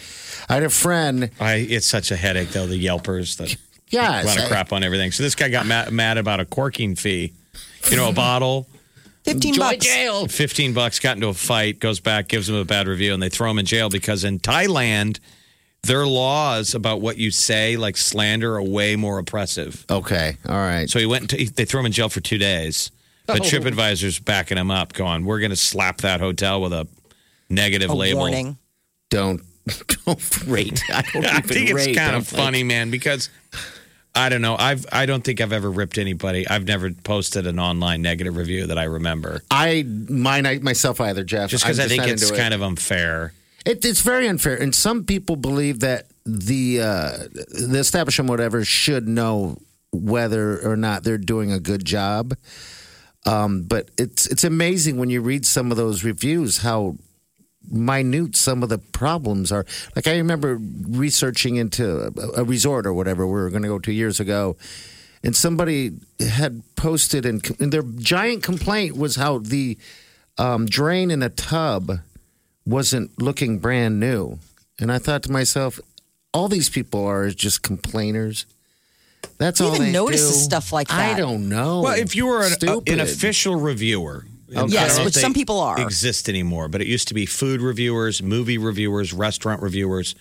[0.49, 1.29] I had a friend.
[1.39, 2.67] I it's such a headache though.
[2.67, 3.55] The Yelpers that
[4.25, 5.11] want to I- crap on everything.
[5.11, 7.33] So this guy got mad, mad about a corking fee.
[7.91, 8.67] You know, a bottle,
[9.23, 9.85] 15 Enjoy bucks.
[9.85, 10.27] jail.
[10.27, 10.99] fifteen bucks.
[10.99, 13.59] Got into a fight, goes back, gives him a bad review, and they throw him
[13.59, 15.19] in jail because in Thailand,
[15.83, 19.85] their laws about what you say, like slander, are way more oppressive.
[19.89, 20.89] Okay, all right.
[20.89, 21.29] So he went.
[21.29, 22.91] To, they threw him in jail for two days.
[23.27, 23.43] But Oh.
[23.43, 26.87] TripAdvisor's backing him up, going, "We're going to slap that hotel with a
[27.49, 28.57] negative A label." warning.
[29.09, 29.41] don't
[30.05, 30.81] don't rate.
[30.89, 33.29] I don't I even think it's kind I'm of funny, man, because
[34.15, 34.55] I don't know.
[34.57, 36.47] I've I don't think I've ever ripped anybody.
[36.47, 39.43] I've never posted an online negative review that I remember.
[39.51, 41.49] I mine I, myself either, Jeff.
[41.49, 42.37] Just because I'm think it's into it.
[42.37, 43.33] kind of unfair.
[43.65, 49.07] It, it's very unfair, and some people believe that the uh, the establishment, whatever, should
[49.07, 49.57] know
[49.91, 52.33] whether or not they're doing a good job.
[53.27, 56.95] Um, but it's it's amazing when you read some of those reviews how
[57.69, 59.65] minute some of the problems are.
[59.95, 63.79] Like I remember researching into a, a resort or whatever we were going to go
[63.79, 64.55] to years ago,
[65.23, 69.77] and somebody had posted, and, and their giant complaint was how the
[70.37, 71.99] um, drain in a tub
[72.65, 74.39] wasn't looking brand new.
[74.79, 75.79] And I thought to myself,
[76.33, 78.45] all these people are just complainers.
[79.37, 80.43] That's Who all even they notices do.
[80.43, 81.15] stuff like that.
[81.15, 81.81] I don't know.
[81.81, 85.59] Well, if you were an, a- an official reviewer, and Yes, know which some people
[85.59, 85.79] are.
[85.79, 86.67] exist anymore.
[86.69, 90.15] But it used to be food reviewers, movie reviewers, restaurant reviewers,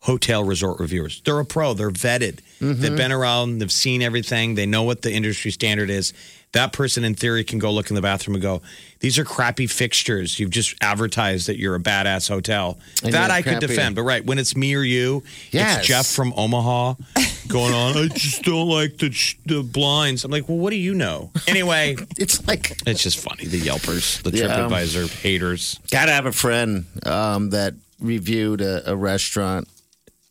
[0.00, 1.20] hotel resort reviewers.
[1.24, 1.74] They're a pro.
[1.74, 2.40] They're vetted.
[2.60, 2.80] Mm-hmm.
[2.80, 3.58] They've been around.
[3.58, 4.54] They've seen everything.
[4.54, 6.12] They know what the industry standard is.
[6.52, 8.60] That person, in theory, can go look in the bathroom and go,
[8.98, 10.40] "These are crappy fixtures.
[10.40, 13.66] You've just advertised that you're a badass hotel." And that I could crappy.
[13.68, 13.94] defend.
[13.94, 15.78] But right when it's me or you, Yes.
[15.78, 16.94] it's Jeff from Omaha
[17.48, 17.96] going on.
[17.96, 19.10] I just don't like the
[19.46, 20.24] the blinds.
[20.24, 21.30] I'm like, well, what do you know?
[21.46, 21.96] Anyway.
[22.18, 23.44] it's like It's just funny.
[23.46, 24.46] The Yelpers, the Yeah.
[24.46, 25.78] TripAdvisor haters.
[25.92, 29.68] Gotta have a friend um, that reviewed a, a restaurant,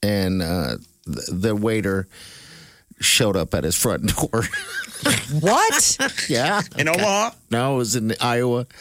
[0.04, 2.08] and uh, the, the waiter
[3.00, 4.44] showed up at his front door.
[5.40, 5.98] What?
[6.30, 7.32] yeah, In Omaha?
[7.52, 8.66] no, it was in Iowa.
[8.70, 8.76] Oh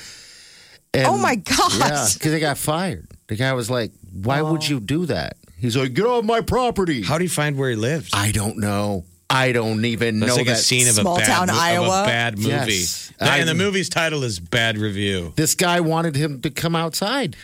[0.95, 1.73] and- Oh, my God.
[1.79, 3.07] Yeah, because they got fired.
[3.29, 4.67] The guy was like, "Why would Oh.
[4.67, 7.77] you do that?" He's like, "Get off my property." How do you find where he
[7.77, 8.11] lives?
[8.13, 9.05] I don't know.
[9.31, 10.59] I don't even That's know like that.
[10.59, 12.03] a scene of a, Small bad, town mo- of Iowa?
[12.03, 12.51] a bad movie.
[12.51, 13.13] Yes.
[13.21, 15.35] and the movie's title is Bad Review.
[15.37, 17.37] this guy wanted him to come outside.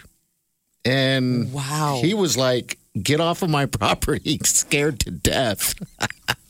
[0.84, 2.00] And Wow.
[2.02, 5.74] he was like, get off of my property, scared to death.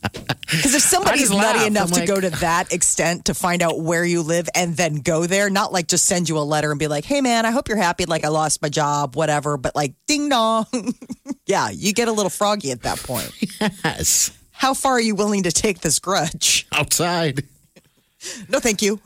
[0.02, 1.66] Because if somebody's nutty laugh.
[1.66, 5.26] enough to go to that extent to find out where you live and then go
[5.26, 7.68] there, not like just send you a letter and be like, hey man, I hope
[7.68, 8.04] you're happy.
[8.04, 9.56] Like I lost my job, whatever.
[9.56, 10.66] But like, ding dong.
[11.46, 13.32] yeah, you get a little froggy at that point.
[13.60, 14.30] Yes.
[14.52, 16.66] How far are you willing to take this grudge?
[16.72, 17.44] Outside.
[18.48, 19.00] No, thank you.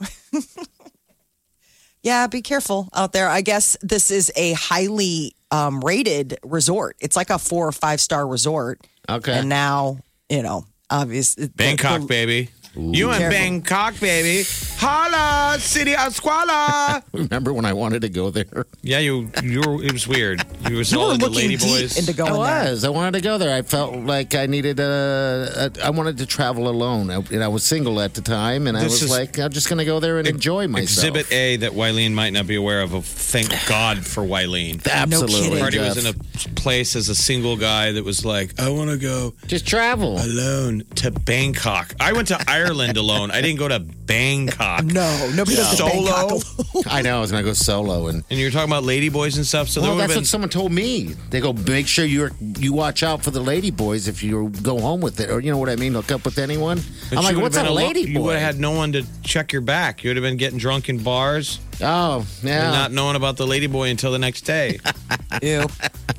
[2.03, 3.27] yeah, be careful out there.
[3.27, 6.95] I guess this is a highly um, rated resort.
[6.99, 8.85] It's like a four or five star resort.
[9.09, 9.33] Okay.
[9.33, 11.47] And now, you know, obviously.
[11.47, 12.49] Bangkok, baby.
[12.79, 14.47] You in Bangkok, baby.
[14.77, 17.03] Holla, city of squala.
[17.13, 18.65] Remember when I wanted to go there?
[18.81, 19.83] yeah, you you were.
[19.83, 20.41] It was weird.
[20.69, 21.97] You was You all were into looking lady deep boys.
[21.97, 22.71] into going I there.
[22.71, 22.83] was.
[22.85, 23.53] I wanted to go there.
[23.55, 25.71] I felt like I needed a.
[25.79, 27.11] a I wanted to travel alone.
[27.11, 29.67] I, and I was single at the time, and I was is- like, I'm just
[29.69, 31.15] going to go there and enjoy myself.
[31.15, 32.93] Exhibit A that Wyleen might not be aware of.
[32.93, 34.85] of thank God for Wyleen.
[34.89, 35.41] Absolutely.
[35.41, 35.59] kidding.
[35.59, 38.97] Marty was in a place as a single guy that was like, I want to
[38.97, 40.17] go Just travel.
[40.19, 41.93] alone to Bangkok.
[41.99, 43.31] I went to Ireland alone.
[43.31, 44.83] I didn't go to Bangkok.
[44.85, 45.89] No, nobody goes to Solo.
[45.89, 46.83] Bangkok alone.
[46.89, 47.17] I know.
[47.17, 49.67] I was going to go solo, and And you're talking about ladyboys and stuff.
[49.69, 50.25] So well, there would that's have what been.
[50.25, 51.15] someone told me.
[51.29, 54.79] They go, make sure you you watch out for the lady boys if you go
[54.79, 55.93] home with it, or you know what I mean.
[55.93, 56.79] Hook up with anyone.
[57.09, 58.25] but I'm you like, would what's have a been lady You boy?
[58.25, 60.03] would have had no one to check your back.
[60.03, 62.65] You would have been getting drunk in bars oh, yeah.
[62.65, 64.79] and not knowing about the ladyboy until the next day.
[65.41, 65.65] Ew.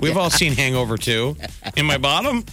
[0.01, 1.37] We've all seen Hangover 2.
[1.77, 2.45] In my bottom?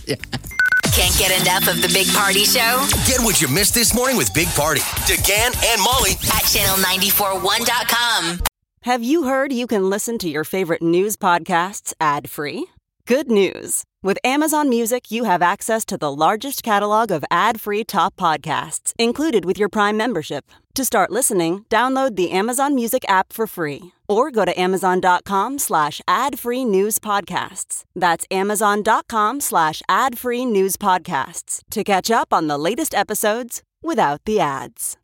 [0.97, 4.33] Can't get enough of the Big Party Show Get what you missed this morning with
[4.33, 8.39] Big Party, DeGan and Molly at channel941.com.
[8.81, 12.65] Have you heard you can listen to your favorite news podcasts ad free?
[13.05, 13.83] Good news!
[14.01, 18.93] With Amazon Music, you have access to the largest catalog of ad free top podcasts
[18.97, 20.45] included with your Prime membership.
[20.73, 26.01] To start listening, download the Amazon Music app for free or go to amazon.com slash
[26.07, 27.83] ad free news podcasts.
[27.95, 34.21] That's amazon.com slash ad free news podcasts to catch up on the latest episodes without
[34.25, 34.97] the ads.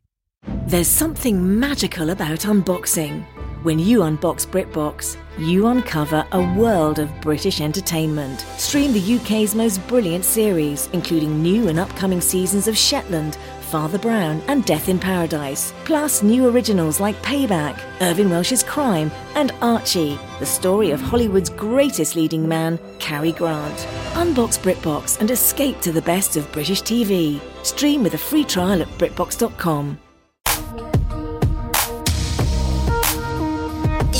[0.66, 3.24] There's something magical about unboxing.
[3.64, 8.40] When you unbox BritBox, you uncover a world of British entertainment.
[8.58, 13.38] Stream the UK's most brilliant series, including new and upcoming seasons of Shetland,
[13.74, 15.74] Father Brown, and Death in Paradise.
[15.84, 22.14] Plus, new originals like Payback, Irvine Welsh's Crime, and Archie, the story of Hollywood's greatest
[22.14, 23.76] leading man, Cary Grant.
[24.12, 27.40] Unbox BritBox and escape to the best of British TV.
[27.64, 29.98] Stream with a free trial at BritBox.com.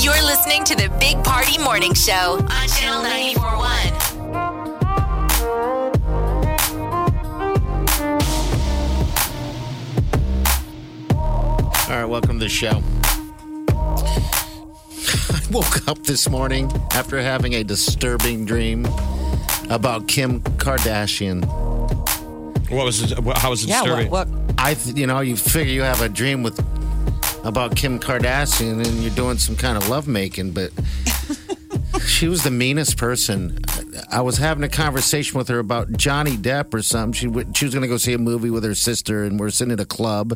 [0.03, 4.14] You're listening to the Big Party Morning Show on channel 941.
[11.87, 12.81] All right, welcome to the show.
[15.33, 18.85] I woke up this morning after having a disturbing dream
[19.69, 21.45] about Kim Kardashian.
[22.71, 23.19] What was it?
[23.37, 24.09] How was it Yeah, disturbing?
[24.09, 24.55] what, what?
[24.57, 26.57] I, th- you know, you figure you have a dream with
[27.45, 30.71] about Kim Kardashian and you're doing some kind of lovemaking, but
[32.07, 33.59] she was the meanest person.
[34.11, 37.13] I was having a conversation with her about Johnny Depp or something.
[37.13, 39.51] She w- she was going to go see a movie with her sister, and we're
[39.51, 40.35] sitting at a club.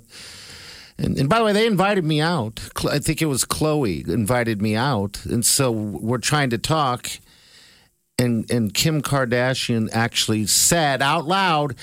[0.99, 2.59] And, and by the way, they invited me out.
[2.89, 7.09] I think it was Chloe invited me out, and so we're trying to talk.
[8.17, 11.75] And and Kim Kardashian actually said out loud,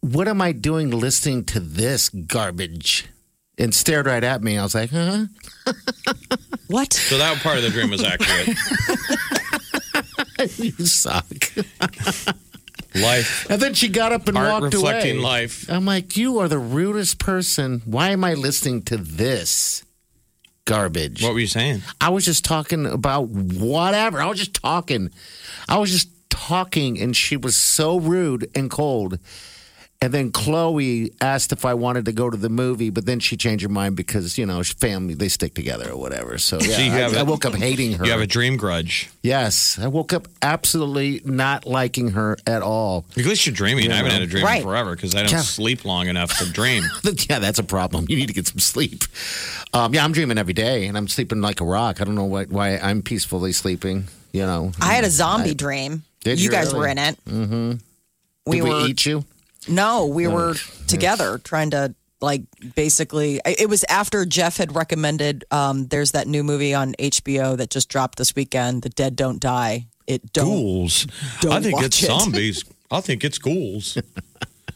[0.00, 3.06] "What am I doing listening to this garbage?"
[3.58, 4.56] And stared right at me.
[4.56, 5.26] I was like, "Huh."
[6.70, 6.92] What?
[6.92, 8.46] so that part of the dream was accurate.
[10.78, 11.26] you suck.
[12.94, 13.48] Life.
[13.48, 15.24] And then she got up and Art walked reflecting away.
[15.24, 15.70] life.
[15.70, 17.82] I'm like, you are the rudest person.
[17.84, 19.84] Why am I listening to this
[20.64, 21.22] garbage?
[21.22, 21.82] What were you saying?
[22.00, 24.20] I was just talking about whatever.
[24.20, 25.10] I was just talking.
[25.68, 29.18] I was just talking, and she was so rude and cold.
[30.02, 33.36] And then Chloe asked if I wanted to go to the movie, but then she
[33.36, 36.38] changed her mind because you know family they stick together or whatever.
[36.38, 38.06] So yeah, So you have I, a- I woke up hating her.
[38.06, 39.10] You have a dream grudge.
[39.22, 43.04] yes, I woke up absolutely not liking her at all.
[43.18, 43.92] At least you're dreaming.
[43.92, 44.62] I haven't had a dream Right.
[44.62, 45.40] in forever because I don't Yeah.
[45.42, 46.82] sleep long enough to dream.
[47.28, 48.06] yeah, that's a problem.
[48.08, 49.04] You need to get some sleep.
[49.74, 52.00] Um, yeah, I'm dreaming every day, and I'm sleeping like a rock.
[52.00, 54.06] I don't know why, why I'm peacefully sleeping.
[54.32, 56.04] You know, I had a zombie dream.
[56.24, 56.78] Did you you guys really?
[56.78, 57.24] were in it.
[57.28, 57.72] Mm-hmm.
[58.46, 59.24] We Did we were eat you?
[59.68, 60.54] No, we were
[60.86, 62.42] together trying to like
[62.74, 63.40] basically.
[63.44, 65.44] It was after Jeff had recommended.
[65.50, 68.82] Um, there's that new movie on HBO that just dropped this weekend.
[68.82, 69.86] The Dead Don't Die.
[70.06, 70.46] It don't.
[70.46, 71.06] Ghouls.
[71.40, 72.06] Don't I think watch it's it.
[72.06, 72.64] zombies.
[72.90, 73.96] I think it's ghouls.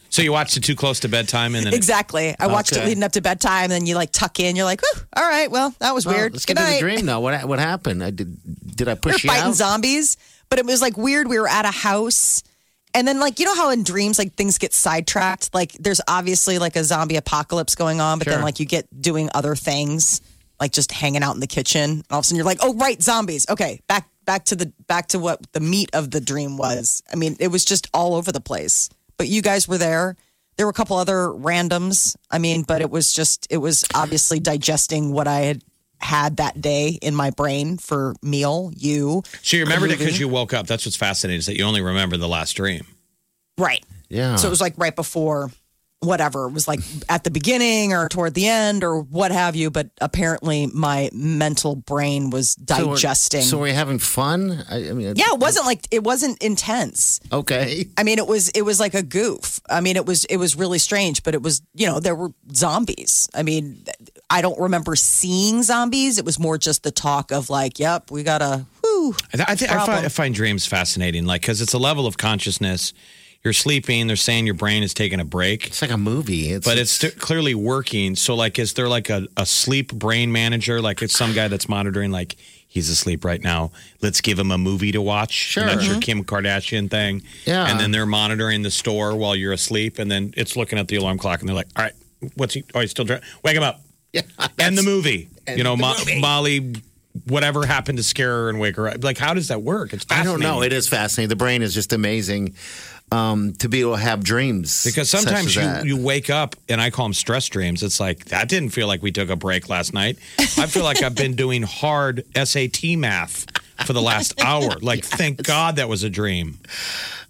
[0.09, 2.33] so you watched it too close to bedtime and then Exactly.
[2.39, 4.55] I watched it leading up to bedtime, and then you like tuck in.
[4.55, 4.81] You're like,
[5.17, 6.33] all right, well, that was Well, weird.
[6.33, 7.19] let's Good get to the dream now.
[7.19, 8.01] What what happened?
[8.03, 8.37] I did.
[8.75, 9.55] Did I we were push you fighting out?
[9.55, 10.15] zombies,
[10.49, 11.27] but it was like weird.
[11.27, 12.43] We were at a house,
[12.95, 15.53] and then like you know how in dreams like things get sidetracked.
[15.53, 19.29] Like there's obviously like a zombie apocalypse going on, but then like you get doing
[19.35, 20.21] other things,
[20.59, 22.03] like just hanging out in the kitchen.
[22.09, 23.47] All of a sudden you're like, oh right, zombies.
[23.49, 27.03] Okay, back back to the back to what the meat of the dream was.
[27.11, 28.89] I mean, it was just all over the place.
[29.17, 30.15] But you guys were there.
[30.57, 32.15] There were a couple other randoms.
[32.31, 35.63] I mean, but it was just it was obviously digesting what I had
[35.99, 38.71] had that day in my brain for meal.
[38.75, 40.67] You So you remembered it because you woke up.
[40.67, 42.85] That's what's fascinating is that you only remember the last dream.
[43.57, 43.83] right?
[44.09, 44.35] Yeah.
[44.35, 45.51] So it was like right before
[46.05, 46.45] whatever.
[46.47, 46.79] It was like
[47.09, 49.69] at the beginning or toward the end or what have you.
[49.71, 53.41] But apparently my mental brain was So we're- digesting.
[53.41, 54.63] So we're having fun.
[54.69, 57.19] I, I mean, yeah, it wasn't like it wasn't intense.
[57.31, 57.87] Okay.
[57.97, 59.59] I mean, it was it was like a goof.
[59.69, 62.29] I mean, it was it was really strange, but it was you know there were
[62.53, 63.27] zombies.
[63.33, 63.83] I mean,
[64.29, 66.17] I don't remember seeing zombies.
[66.17, 68.65] It was more just the talk of like, yep, we gotta.
[68.81, 71.77] Whew, I, th- I, think, I, find, I find dreams fascinating, like because it's a
[71.79, 72.93] level of consciousness.
[73.45, 74.07] You're sleeping.
[74.07, 76.51] They're saying your brain is taking a break, It's like a movie.
[76.51, 78.15] It's, but it's st- clearly working.
[78.15, 80.81] So, like, is there like a, a sleep brain manager?
[80.81, 82.37] Like, it's some guy that's monitoring, like,
[82.67, 83.71] he's asleep right now.
[84.01, 85.31] Let's give him a movie to watch.
[85.31, 85.61] Sure.
[85.61, 87.21] And that's your Kim Kardashian thing.
[87.45, 87.67] Yeah.
[87.69, 90.95] And then they're monitoring the store while you're asleep, and then it's looking at the
[90.95, 91.93] alarm clock, and they're like, "All right,
[92.33, 92.63] what's he?
[92.73, 93.29] Oh, he's still drinking.
[93.43, 93.79] Wake him up."
[94.11, 94.21] yeah,
[94.57, 95.29] End the movie.
[95.47, 96.19] You know, Mo- movie.
[96.19, 96.73] Molly.
[97.27, 99.01] Whatever happened to scare her and wake her up?
[99.01, 99.93] Like, how does that work?
[99.93, 100.61] It's I don't know.
[100.63, 101.29] It is fascinating.
[101.29, 102.55] The brain is just amazing
[103.11, 104.83] um, to be able to have dreams.
[104.83, 105.85] Because sometimes you, that.
[105.85, 107.83] you wake up and I call them stress dreams.
[107.83, 110.17] It's like, that didn't feel like we took a break last night.
[110.39, 113.45] I feel like I've been doing hard SAT math
[113.85, 114.77] for the last hour.
[114.81, 116.59] Like, thank God that was a dream.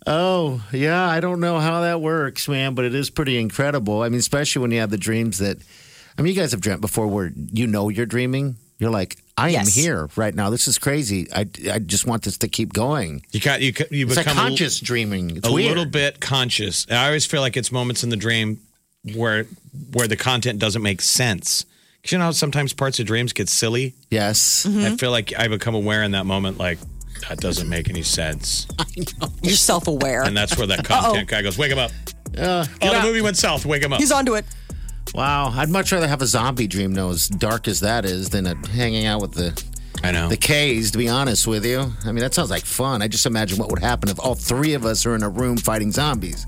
[0.08, 1.08] Oh, yeah.
[1.08, 4.02] I don't know how that works, man, but it is pretty incredible.
[4.02, 5.58] I mean, especially when you have the dreams that,
[6.18, 8.56] I mean, you guys have dreamt before where you know you're dreaming.
[8.78, 9.68] You're like, I Yes.
[9.78, 10.50] am here right now.
[10.50, 11.28] This is crazy.
[11.34, 13.22] I, I just want this to keep going.
[13.32, 13.74] You got you.
[13.92, 15.38] You It's like become a- conscious dreaming.
[15.38, 15.70] It's a, weird.
[15.70, 16.86] little bit conscious.
[16.90, 18.60] I always feel like it's moments in the dream
[19.14, 19.46] where
[19.94, 21.66] where the content doesn't make sense.
[22.04, 23.94] 'Cause you know, sometimes parts of dreams get silly.
[24.12, 24.66] Yes.
[24.68, 24.94] Mm-hmm.
[24.94, 26.78] I feel like I become aware in that moment, like
[27.30, 28.68] that doesn't make any sense,
[29.42, 30.24] you're self aware.
[30.24, 31.92] and that's where that content guy goes, "Wake him up."
[32.38, 33.04] Uh, Oh, the out.
[33.06, 33.66] movie went south.
[33.66, 34.00] Wake him up.
[34.00, 34.46] He's onto it.
[35.16, 35.52] Wow.
[35.56, 38.56] I'd much rather have a zombie dream, though, as dark as that is, than a,
[38.68, 39.64] hanging out with the
[40.04, 40.28] I know.
[40.30, 41.92] the K's, to be honest with you.
[42.04, 43.02] I mean, that sounds like fun.
[43.02, 45.58] I just imagine what would happen if all three of us are in a room
[45.58, 46.46] fighting zombies.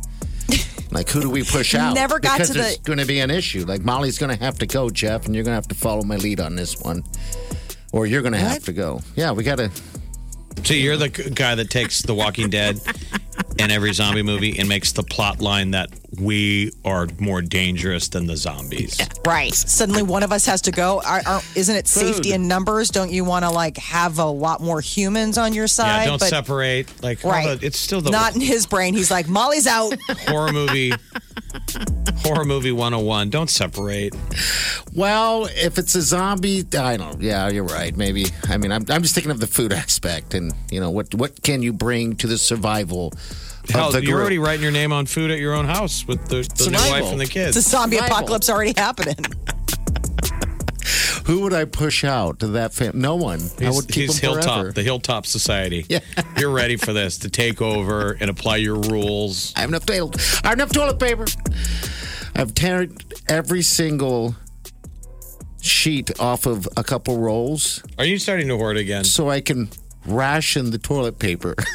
[0.89, 1.95] Like, who do we push out?
[1.95, 3.65] Never got because to the- there's going to be an issue.
[3.65, 6.01] Like, Molly's going to have to go, Jeff, and you're going to have to follow
[6.03, 7.03] my lead on this one.
[7.91, 9.01] Or you're going to have to go.
[9.13, 9.69] Yeah, we got to.
[10.63, 12.79] So you're the guy that takes The Walking Dead
[13.59, 15.89] and every zombie movie and makes the plot line that
[16.19, 18.99] we are more dangerous than the zombies.
[19.25, 19.53] Right.
[19.53, 21.01] Suddenly, one of us has to go.
[21.05, 22.89] Are, are, isn't it safety in numbers?
[22.89, 26.03] Don't you want to like have a lot more humans on your side?
[26.03, 27.03] Yeah, don't But- separate.
[27.03, 27.59] Like, all Right.
[27.59, 28.93] the- it's still the Not in his brain.
[28.93, 29.95] He's like, Molly's out.
[30.27, 30.93] horror movie.
[32.23, 33.29] horror movie 101.
[33.29, 34.15] Don't separate.
[34.93, 37.21] Well, if it's a zombie, I don't.
[37.21, 37.95] Yeah, you're right.
[37.95, 38.25] Maybe.
[38.49, 41.41] I mean, I'm, I'm just thinking of the food aspect, and you know, what what
[41.43, 43.13] can you bring to the survival
[43.69, 44.15] Hell, you're group?
[44.15, 47.11] already writing your name on food at your own house with the, the new wife
[47.11, 47.55] and the kids.
[47.55, 48.17] The zombie Survival.
[48.17, 49.15] apocalypse already happening.
[51.25, 53.01] Who would I push out to that fam?
[53.01, 53.41] No one.
[53.59, 54.71] I He's, would keep he's them Hilltop, forever.
[54.71, 55.85] the Hilltop Society.
[55.89, 55.99] Yeah.
[56.37, 59.51] You're ready for this to take over and apply your rules.
[59.57, 60.15] I have enough toilet.
[60.45, 61.25] I have enough toilet paper.
[62.33, 64.35] I've teared every single
[65.61, 69.03] sheet off of a couple rolls Are you starting to hoard again?
[69.03, 69.69] so I can
[70.05, 71.55] ration the toilet paper.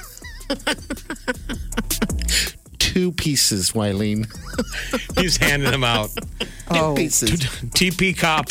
[2.92, 4.26] Two pieces, Wileen.
[5.18, 6.10] He's handing them out.
[6.70, 6.94] Oh.
[6.94, 7.40] Two pieces.
[7.40, 8.50] TP cop.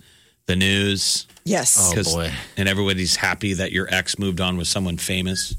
[0.51, 1.25] the news.
[1.45, 1.77] yes.
[1.79, 2.31] Oh, 'Cause- boy.
[2.57, 5.55] And everybody's happy that your ex moved on with someone famous.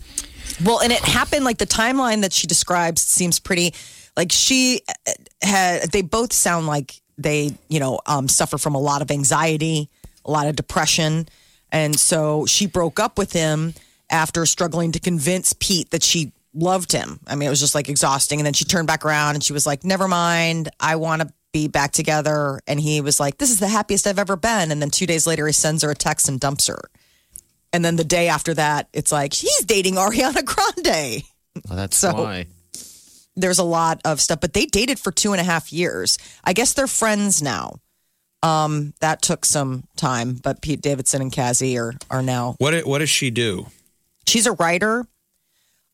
[0.64, 3.74] Well, and it happened like the timeline that she describes seems pretty
[4.16, 5.12] like she uh,
[5.42, 9.88] had they both sound like they, you know, um, suffer from a lot of anxiety,
[10.24, 11.26] a lot of depression.
[11.70, 13.74] And so she broke up with him
[14.10, 17.18] after struggling to convince Pete that she loved him.
[17.26, 18.38] I mean, it was just like exhausting.
[18.38, 20.68] And then she turned back around and she was like, never mind.
[20.78, 22.60] I want to be back together.
[22.66, 24.70] And he was like, this is the happiest I've ever been.
[24.70, 26.80] And then two days later, he sends her a text and dumps her.
[27.72, 31.22] And then the day after that, it's like, he's dating Ariana Grande.
[31.68, 32.46] Well, that's So- why.
[33.34, 36.18] There's a lot of stuff, but they dated for two and a half years.
[36.44, 37.76] I guess they're friends now.
[38.42, 42.98] Um, that took some time, but Pete Davidson and Cassie are are now What what
[42.98, 43.68] does she do?
[44.26, 45.06] she's a writer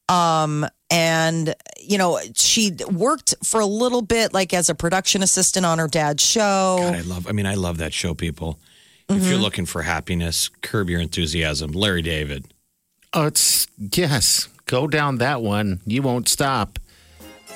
[0.09, 5.67] um and you know she worked for a little bit like as a production assistant
[5.67, 7.27] on her dad's show God, I love.
[7.29, 8.15] I mean, I love that show.
[8.15, 8.59] People,
[9.09, 11.73] if you're looking for happiness, curb your enthusiasm.
[11.73, 12.47] Larry David.
[13.15, 14.49] Oh, it's yes.
[14.67, 15.81] Go down that one.
[15.87, 16.79] You won't stop.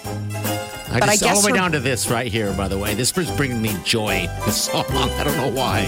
[0.05, 2.79] I But I just, all the way her- down to this right here, by the
[2.79, 2.95] way.
[2.95, 4.29] This is bringing me joy.
[4.47, 4.85] This song.
[4.91, 5.85] I don't know why.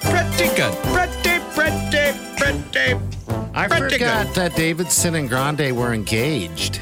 [0.00, 0.74] Pretty good.
[0.92, 3.13] Pretty, pretty, pretty.
[3.54, 6.80] I Pretty forgot that Davidson and Grande were engaged.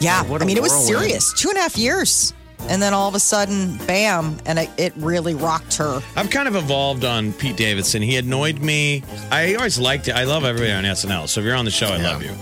[0.00, 0.98] yeah oh, What i a mean it was whirlwind.
[1.00, 2.34] serious two and a half years
[2.68, 6.48] and then all of a sudden bam and it, it really rocked her I've kind
[6.48, 8.02] of evolved on Pete Davidson.
[8.02, 9.02] He annoyed me.
[9.30, 10.12] I always liked it.
[10.16, 11.28] I love everybody on SNL.
[11.28, 12.32] So if you're on the show, I love you.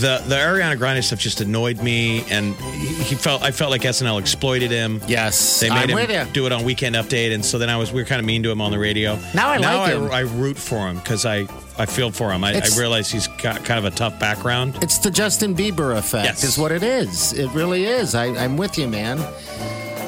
[0.00, 3.82] The the Ariana Grande stuff just annoyed me, and he he felt I felt like
[3.82, 5.00] SNL exploited him.
[5.06, 6.32] Yes, They made I'm with him you.
[6.32, 8.42] do it on Weekend Update, and so then I was we were kind of mean
[8.44, 9.18] to him on the radio.
[9.34, 10.10] Now I now like I, him.
[10.10, 11.46] I root for him because I
[11.78, 12.44] I feel for him.
[12.44, 14.78] I, I realize he's got kind of a tough background.
[14.82, 16.44] It's the Justin Bieber effect, Yes.
[16.44, 17.32] is what it is.
[17.32, 18.14] It really is.
[18.14, 19.18] I, I'm with you, man.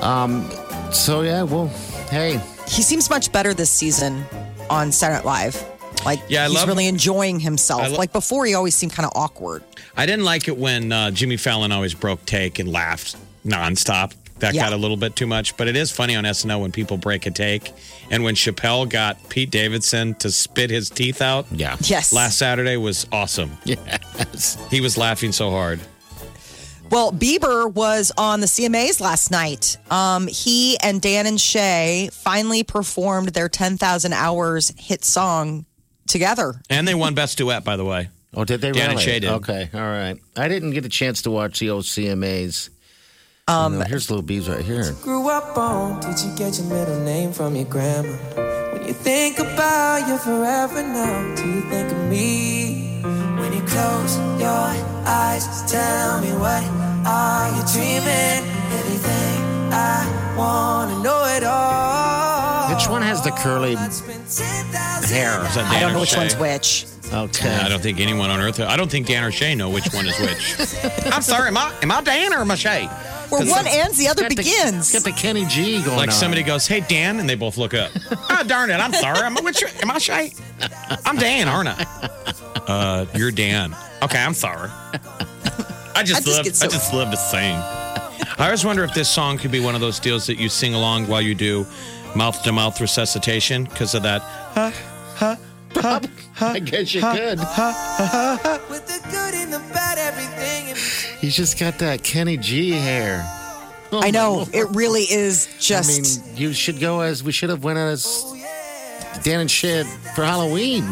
[0.00, 0.48] Um,
[0.92, 1.68] so yeah, well,
[2.10, 4.24] hey, he seems much better this season
[4.70, 5.71] on Saturday Night Live
[6.04, 9.06] like Yeah, I he's love- really enjoying himself lo- like before he always seemed kind
[9.06, 9.62] of awkward
[9.96, 13.14] I didn't like it when uh, Jimmy Fallon always broke take and laughed
[13.46, 14.14] nonstop.
[14.38, 14.62] That Yeah.
[14.64, 17.26] got a little bit too much, but it is funny on SNL when people break
[17.26, 17.72] a take.
[18.10, 22.76] And when Chappelle got Pete Davidson to spit his teeth out yeah, yes last Saturday
[22.78, 23.56] was awesome.
[23.64, 24.56] yes.
[24.70, 25.78] He was laughing so hard.
[26.90, 29.76] Well, Bieber was on the CMAs last night.
[29.90, 35.64] Um, he and Dan and Shay finally performed their 10,000 hours hit song
[36.12, 36.54] together.
[36.70, 38.08] And they won Best Duet, by the way.
[38.34, 39.02] Oh, did they Dan and really?
[39.02, 39.30] Shay did.
[39.30, 40.16] Okay, all right.
[40.36, 42.70] I didn't get a chance to watch the OCMAs.
[43.48, 44.92] Um, here's little bees right here.
[45.02, 48.16] Grew up on, did you get your middle name from your grandma?
[48.72, 53.02] When you think about you forever now, do you think of me?
[53.02, 54.70] When you close your
[55.04, 56.62] eyes, tell me what
[57.04, 58.40] are you dreaming?
[58.78, 62.11] Everything I wanna know it all.
[62.74, 63.88] Which one has the curly hair?
[63.90, 66.86] Is that Dan I don't know which one's which.
[67.12, 67.54] Okay.
[67.54, 68.58] I don't think anyone on earth.
[68.60, 71.06] I don't think Dan or Shay know which one is which.
[71.12, 71.48] I'm sorry.
[71.48, 72.86] Am I am I Dan or am I Shay?
[73.28, 74.92] Where one ends, the other Got the- begins.
[74.92, 76.14] Got the Kenny G going Like on.
[76.14, 77.90] somebody goes, "Hey Dan," and they both look up.
[78.30, 78.74] oh darn it!
[78.80, 79.18] I'm sorry.
[79.20, 79.62] I'm which?
[79.82, 80.32] Am I Shay?
[81.04, 81.86] I'm Dan, aren't I?
[82.66, 83.74] Uh, you're Dan.
[84.02, 84.70] Okay, I'm sorry.
[85.94, 86.44] I just, I just love.
[86.44, 87.54] get so- I just love to sing.
[88.38, 90.74] I always wonder if this song could be one of those deals that you sing
[90.74, 91.66] along while you do
[92.14, 94.22] mouth to mouth resuscitation because of that.
[96.40, 97.38] I guess you could.
[98.70, 100.74] With the good and the bad, everything
[101.20, 103.22] He's just got that Kenny G hair.
[103.92, 104.30] Oh, I know.
[104.30, 104.54] Oh, Lord.
[104.54, 106.26] It really is just.
[106.26, 108.24] I mean, you should go as we should have went as
[109.22, 109.86] Dan and shit
[110.16, 110.84] for Halloween.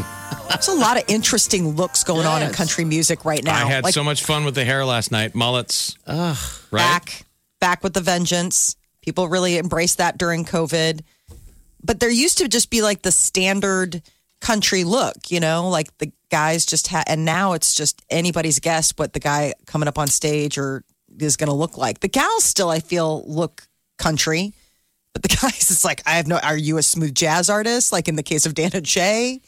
[0.48, 3.54] there's a lot of interesting looks going on in country music right now.
[3.54, 5.34] I had like so much fun with the hair last night.
[5.34, 6.36] Mullets, Ugh.
[6.70, 6.78] right?
[6.78, 7.24] back,
[7.58, 8.76] back with the vengeance.
[9.03, 11.01] People really embraced that during COVID.
[11.82, 14.03] But there used to just be like the standard
[14.40, 18.92] country look, you know, like the guys just had, and now it's just anybody's guess
[18.96, 20.84] what the guy coming up on stage or
[21.18, 22.01] is going to look like.
[22.01, 23.66] The gals still, I feel, look
[23.98, 24.53] country,
[25.12, 27.92] but the guys, it's like, I have no, are you a smooth jazz artist?
[27.92, 29.40] Like in the case of Dan and Shay?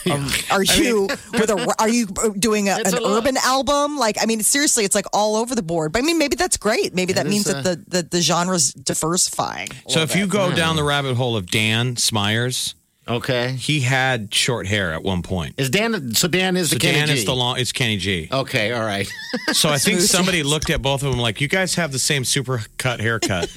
[0.12, 1.74] Um, are you with a?
[1.78, 3.96] Are you uh, doing a, an a urban album?
[3.96, 5.92] Like, I mean, seriously, it's like all over the board.
[5.92, 6.92] But I mean, maybe that's great.
[6.92, 9.68] Maybe that means is, that uh, the, the the genre's diversifying.
[9.88, 10.32] So little if you bit.
[10.32, 10.78] go down hmm.
[10.78, 12.74] the rabbit hole of Dan Smyers,
[13.08, 13.52] Okay.
[13.52, 15.54] he had short hair at one point.
[15.58, 16.14] Is Dan?
[16.14, 17.14] So Dan is So the Kenny Dan G.
[17.14, 17.58] is the long.
[17.58, 18.28] It's Kenny G.
[18.30, 18.72] Okay.
[18.72, 19.10] All right.
[19.52, 22.24] So I think somebody looked at both of them like, you guys have the same
[22.24, 23.48] super cut haircut.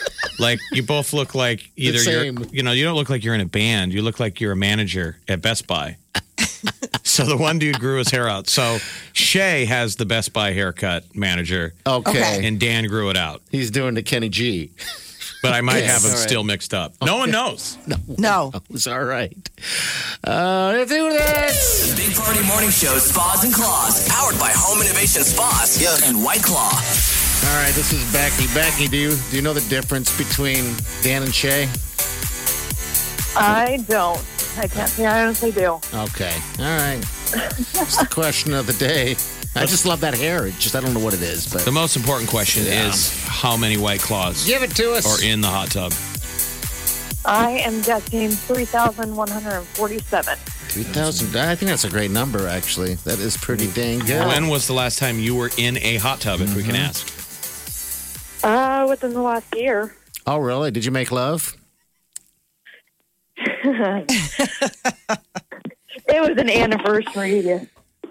[0.38, 3.40] like you both look like either you're, you know, you don't look like you're in
[3.40, 3.92] a band.
[3.92, 5.96] You look like you're a manager at Best Buy.
[7.02, 8.48] so the one dude grew his hair out.
[8.48, 8.78] So
[9.12, 12.10] Shay has the Best Buy haircut manager, Okay.
[12.10, 12.46] Okay.
[12.46, 13.42] and Dan grew it out.
[13.50, 14.70] He's doing the Kenny G.
[15.42, 15.90] But I might Yes.
[15.92, 16.28] have them All right.
[16.28, 16.94] still mixed up.
[17.04, 17.76] No one knows.
[17.86, 18.52] no, No.
[18.70, 19.36] It's all right.
[20.24, 21.90] Uh, let's do this.
[21.90, 26.42] The Big Party Morning Show Spas and Claws, powered by Home Innovation Spas and White
[26.42, 26.70] Claw.
[26.70, 28.46] All right, this is Becky.
[28.54, 31.68] Becky, do you do you know the difference between Dan and Shay?
[33.34, 34.22] I don't.
[34.58, 35.80] I can't say I honestly do.
[35.94, 36.34] Okay.
[36.58, 36.98] All right.
[37.34, 39.16] It's the question of the day.
[39.54, 40.46] I just love that hair.
[40.46, 42.88] It just I don't know what it is, but The most important question Yeah.
[42.88, 45.04] is how many white claws give it to us.
[45.06, 45.92] are in the hot tub?
[47.24, 50.38] I am guessing 3,147.
[50.70, 51.36] 2000.
[51.36, 52.94] I think that's a great number actually.
[53.04, 54.26] That is pretty dang good.
[54.26, 56.84] When was the last time you were in a hot tub, if we can Mm-hmm.
[56.84, 57.08] ask?
[58.44, 59.94] Uh, within the last year.
[60.26, 60.70] Oh, really?
[60.72, 61.54] Did you make love?
[66.08, 67.40] It was an anniversary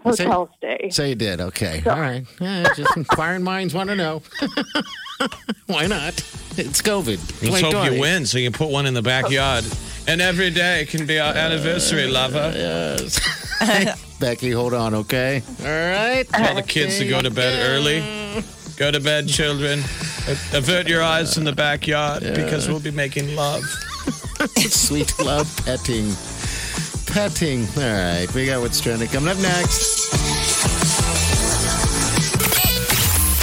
[0.03, 0.89] hotel stay.
[0.91, 1.41] So you did.
[1.41, 1.81] Okay.
[1.85, 2.25] All right.
[2.39, 4.21] Yeah, just inquiring minds want to know.
[5.67, 6.13] Why not?
[6.57, 7.17] It's COVID.
[7.41, 7.95] Let's hope 2020.
[7.95, 9.63] you win so you can put one in the backyard.
[10.07, 12.51] And every day can be our anniversary, lover.
[13.61, 14.19] Yes.
[14.19, 15.43] Becky, hold on, okay?
[15.59, 16.27] All right.
[16.27, 17.99] Tell the kids to go to bed early.
[18.75, 19.81] Go to bed, children.
[20.51, 23.61] Avert your eyes from the backyard because we'll be making love.
[24.57, 26.11] Sweet love petting.
[27.11, 27.67] Petting.
[27.75, 28.27] All right.
[28.33, 30.13] We got what's trending coming up next.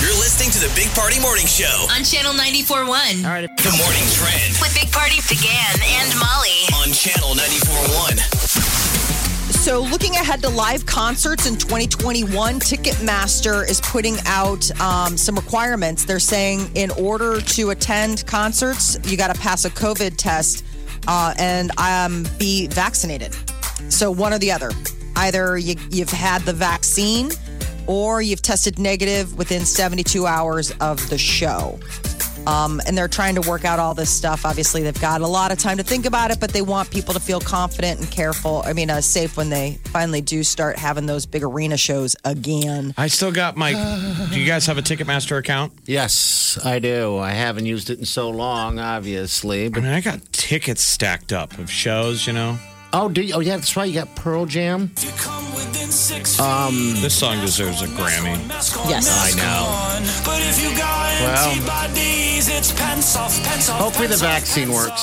[0.01, 1.87] You're listening to the Big Party Morning Show.
[1.95, 3.25] On Channel 94.1.
[3.25, 3.45] All right.
[3.59, 6.65] The morning trend With Big Party DeGan and Molly.
[6.81, 8.19] on Channel 94.1.
[9.53, 16.07] So, looking ahead to live concerts in 2021, Ticketmaster is putting out um, some requirements.
[16.07, 20.65] They're saying in order to attend concerts, you got to pass a COVID test
[21.07, 23.37] uh, and um, be vaccinated.
[23.89, 24.71] So, one or the other.
[25.17, 27.31] Either you, you've had the vaccine
[27.87, 31.79] or you've tested negative within 72 hours of the show.
[32.47, 34.47] Um, and they're trying to work out all this stuff.
[34.47, 37.13] Obviously, they've got a lot of time to think about it, but they want people
[37.13, 38.63] to feel confident and careful.
[38.65, 42.95] I mean, uh, safe when they finally do start having those big arena shows again.
[42.97, 43.73] I still got my.
[44.33, 45.73] Do you guys have a Ticketmaster account?
[45.85, 47.19] Yes, I do.
[47.19, 49.67] I haven't used it in so long, obviously.
[49.67, 52.59] I But mean, I got tickets stacked up of shows, you know.
[52.93, 53.85] Oh, do you, oh yeah, that's right.
[53.89, 54.91] You got Pearl Jam.
[56.41, 58.37] Um, This song deserves a Grammy.
[58.89, 59.09] Yes.
[59.09, 60.25] I know.
[60.25, 61.51] But if you got Well.
[61.51, 63.81] antibodies, it's pants off, pants off.
[63.81, 65.03] Hopefully the vaccine works.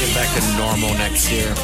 [0.00, 1.54] Get back to normal next year.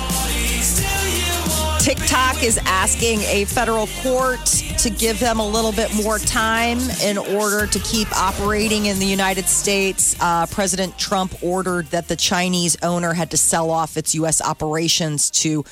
[1.84, 4.42] TikTok is asking a federal court
[4.78, 9.04] to give them a little bit more time in order to keep operating in the
[9.04, 10.16] United States.
[10.18, 14.40] Uh, President Trump ordered that the Chinese owner had to sell off its U.S.
[14.40, 15.62] operations to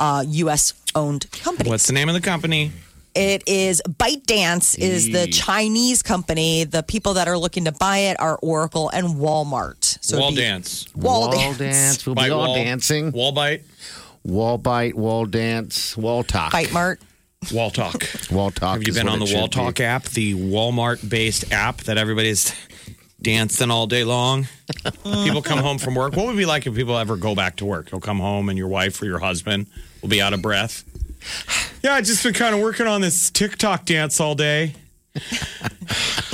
[0.00, 0.74] uh, U.S.
[0.96, 1.70] owned companies.
[1.70, 2.72] What's the name of the company?
[3.14, 6.64] It is ByteDance is the Chinese company.
[6.64, 9.98] The people that are looking to buy it are Oracle and Walmart.
[10.04, 10.92] So it'd Wall Dance.
[10.96, 11.58] Wall, Wall dance.
[11.58, 12.06] dance.
[12.06, 12.54] We'll be all wall.
[12.56, 13.12] dancing.
[13.12, 13.62] Wall bite.
[14.24, 16.52] Wall bite, wall dance, wall talk.
[16.52, 17.00] Bite Mart.
[17.52, 18.06] Wall talk.
[18.30, 18.74] Wall talk.
[18.74, 19.52] Have you been on the should Wall be.
[19.52, 22.54] Talk app, the Walmart based app that everybody's
[23.22, 24.46] dancing all day long?
[25.02, 26.14] people come home from work.
[26.14, 27.90] What would it be like if people ever go back to work?
[27.90, 29.68] You'll come home and your wife or your husband
[30.02, 30.84] will be out of breath.
[31.82, 34.74] Yeah, I just been kind of working on this TikTok dance all day.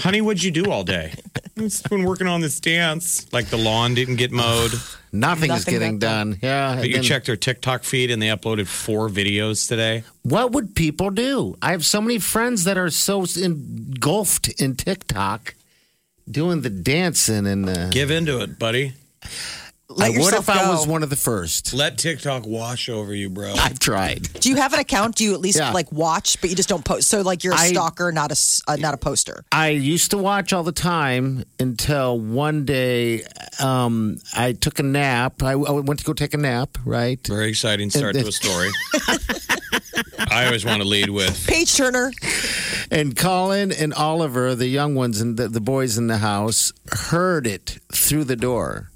[0.02, 1.14] Honey, what'd you do all day?
[1.58, 3.32] I've been working on this dance.
[3.32, 4.72] Like the lawn didn't get mowed.
[5.12, 6.38] Nothing, is Nothing getting got done.
[6.42, 6.76] Yeah.
[6.76, 10.04] But you then- checked their TikTok feed and they uploaded four videos today.
[10.22, 11.56] What would people do?
[11.62, 15.54] I have so many friends that are so engulfed in TikTok
[16.30, 18.92] doing the dancing and uh, Give into it, buddy.
[19.88, 20.70] Let I would yourself if I go.
[20.72, 21.72] was one of the first.
[21.72, 23.52] Let TikTok wash over you, bro.
[23.54, 24.28] I've tried.
[24.40, 25.14] Do you have an account?
[25.14, 25.70] Do you at least Yeah.
[25.70, 27.08] like watch, but you just don't post?
[27.08, 29.44] So like you're a I- stalker, not a s- uh, not a poster.
[29.52, 33.22] I used to watch all the time until one day
[33.60, 35.40] um, I took a nap.
[35.42, 37.24] I, I went to go take a nap, right?
[37.26, 38.70] Very exciting start to a story.
[40.30, 42.12] I always want to lead with Page Turner.
[42.90, 47.46] And Colin and Oliver, the young ones and the, the boys in the house, heard
[47.46, 48.90] it through the door.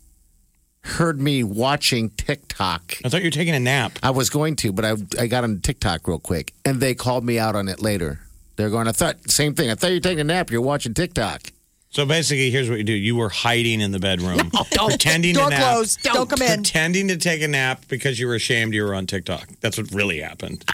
[0.97, 2.97] Heard me watching TikTok.
[3.05, 3.99] I thought you were taking a nap.
[4.03, 7.25] I was going to, but I I got on TikTok real quick, and they called
[7.25, 8.21] me out on it later.
[8.57, 8.89] They're going.
[8.89, 9.71] I thought same thing.
[9.71, 10.51] I thought you were taking a nap.
[10.51, 11.43] You're watching TikTok.
[11.91, 15.51] So basically, here's what you do: you were hiding in the bedroom, pretending Door to
[15.51, 16.03] nap, closed.
[16.03, 16.57] Don't, come in.
[16.57, 19.49] pretending to take a nap because you were ashamed you were on TikTok.
[19.61, 20.65] That's what really happened.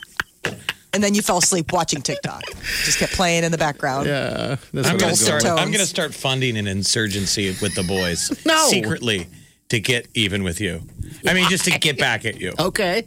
[0.95, 2.43] And then you fell asleep watching TikTok.
[2.85, 4.07] Just kept playing in the background.
[4.07, 5.45] Yeah, that's I'm gonna start.
[5.45, 8.67] I'm gonna start funding an insurgency with the boys No.
[8.69, 9.27] secretly
[9.69, 10.83] to get even with you.
[11.27, 12.53] I mean, just to get back at you.
[12.59, 13.07] Okay.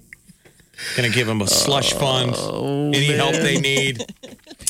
[0.95, 2.33] Gonna give them a slush fund.
[2.95, 3.99] Any help they need.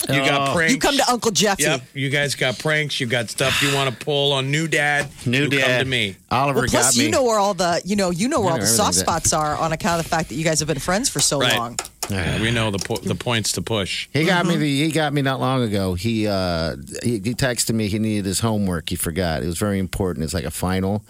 [0.09, 0.73] You got pranks.
[0.73, 1.63] You come to Uncle Jeffy.
[1.63, 2.99] Yep, you guys got pranks.
[2.99, 5.07] You got stuff you want to pull on new dad.
[5.27, 5.67] New you dad.
[5.77, 6.15] Come to me.
[6.31, 7.05] Oliver Well, plus got me.
[7.05, 9.33] you know where all the you know you know where all the soft everything's spots
[9.33, 11.55] are on account of the fact that you guys have been friends for so Right.
[11.55, 11.77] long.
[12.09, 14.07] Yeah, we know the po- the points to push.
[14.11, 14.55] He got me.
[14.55, 15.93] The, he got me not long ago.
[15.93, 17.87] He, uh, he he texted me.
[17.87, 18.89] He needed his homework.
[18.89, 19.43] He forgot.
[19.43, 20.23] It was very important.
[20.23, 21.03] It's like a final.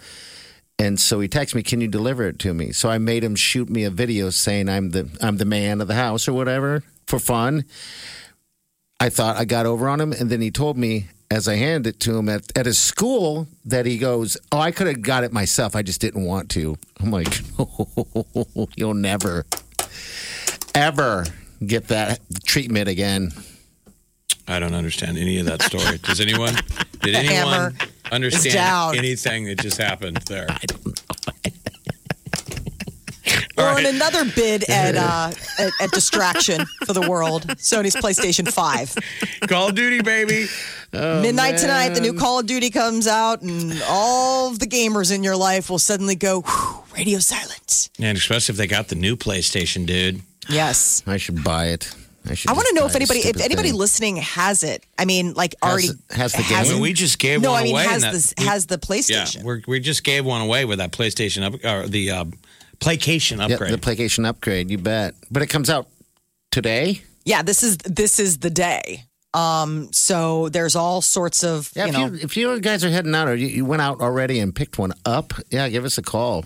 [0.80, 3.36] And so he texted me, "Can you deliver it to me?" So I made him
[3.36, 6.82] shoot me a video saying I'm the I'm the man of the house or whatever
[7.06, 7.66] for fun.
[8.98, 11.96] I thought I got over on him, and then he told me as I handed
[11.96, 15.22] it to him at, at his school that he goes, "Oh, I could have got
[15.22, 15.76] it myself.
[15.76, 17.42] I just didn't want to." I'm like,
[18.76, 19.44] "You'll never,
[20.74, 21.26] ever
[21.64, 23.32] get that treatment again."
[24.48, 25.98] I don't understand any of that story.
[25.98, 26.54] Does anyone?
[27.02, 27.72] Did anyone hammer
[28.10, 28.96] understand down.
[28.98, 30.46] anything that just happened there?
[30.48, 30.92] I don't know.
[33.56, 38.94] Well, and another bid at, uh, at at distraction for the world, Sony's PlayStation Five.
[39.48, 40.46] Call of Duty, baby.
[40.92, 45.22] Midnight tonight, the new Call of Duty comes out, and all of the gamers in
[45.22, 47.90] your life will suddenly go "Whew, radio silence.
[47.98, 50.22] And especially if they got the new PlayStation, dude.
[50.48, 51.02] Yes.
[51.06, 51.94] I should buy it.
[52.26, 53.78] I, I want to know if anybody, if anybody thing.
[53.78, 54.84] listening has it.
[54.98, 56.76] I mean, like already has the has game?
[56.78, 56.80] it.
[56.80, 57.84] We just gave no, one I mean away.
[57.84, 59.42] has and this that- has the Yeah, PlayStation.
[59.42, 62.24] we're, we just gave one away with that PlayStation up or the uh,
[62.78, 63.72] PlayStation Yeah, upgrade.
[63.72, 64.70] the PlayStation upgrade.
[64.70, 65.14] You bet.
[65.30, 65.88] But it comes out
[66.50, 67.02] today.
[67.24, 69.04] Yeah, this is this is the day.
[69.32, 72.90] Um, so there's all sorts of Yeah, you if know you if you guys are
[72.90, 75.98] heading out or you, you went out already and picked one up, yeah, give us
[75.98, 76.44] a call.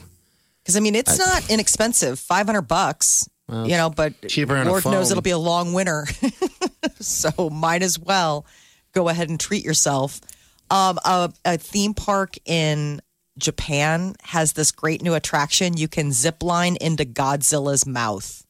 [0.63, 3.27] because I mean it's not inexpensive, five hundred bucks.
[3.49, 6.07] Well, you know, but cheaper than a Lord knows it'll be a long winter,
[7.01, 8.47] so might as well
[8.93, 10.21] go ahead and treat yourself.
[10.71, 13.03] Um, a, a theme park in
[13.39, 15.77] Japan has this great new attraction.
[15.77, 18.47] You can zip line into Godzilla's mouth.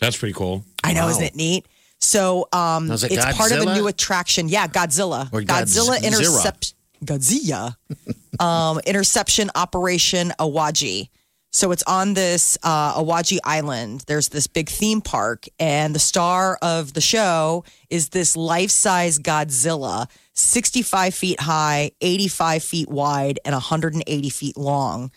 [0.00, 0.64] That's pretty cool.
[0.82, 1.10] I know, Wow.
[1.10, 1.66] isn't it neat?
[2.00, 4.48] So um, Now, is it it's part of a new attraction.
[4.48, 5.28] Yeah, Godzilla.
[5.32, 6.02] Or Godzilla Godzilla?
[6.04, 6.74] intercept
[7.04, 7.76] Godzilla
[8.40, 11.10] um, interception operation Awaji.
[11.54, 14.04] So it's on this uh, Awaji Island.
[14.06, 20.08] There's this big theme park, and the star of the show is this life-size Godzilla,
[20.32, 25.10] 65 feet high, 85 feet wide, and 180 feet long.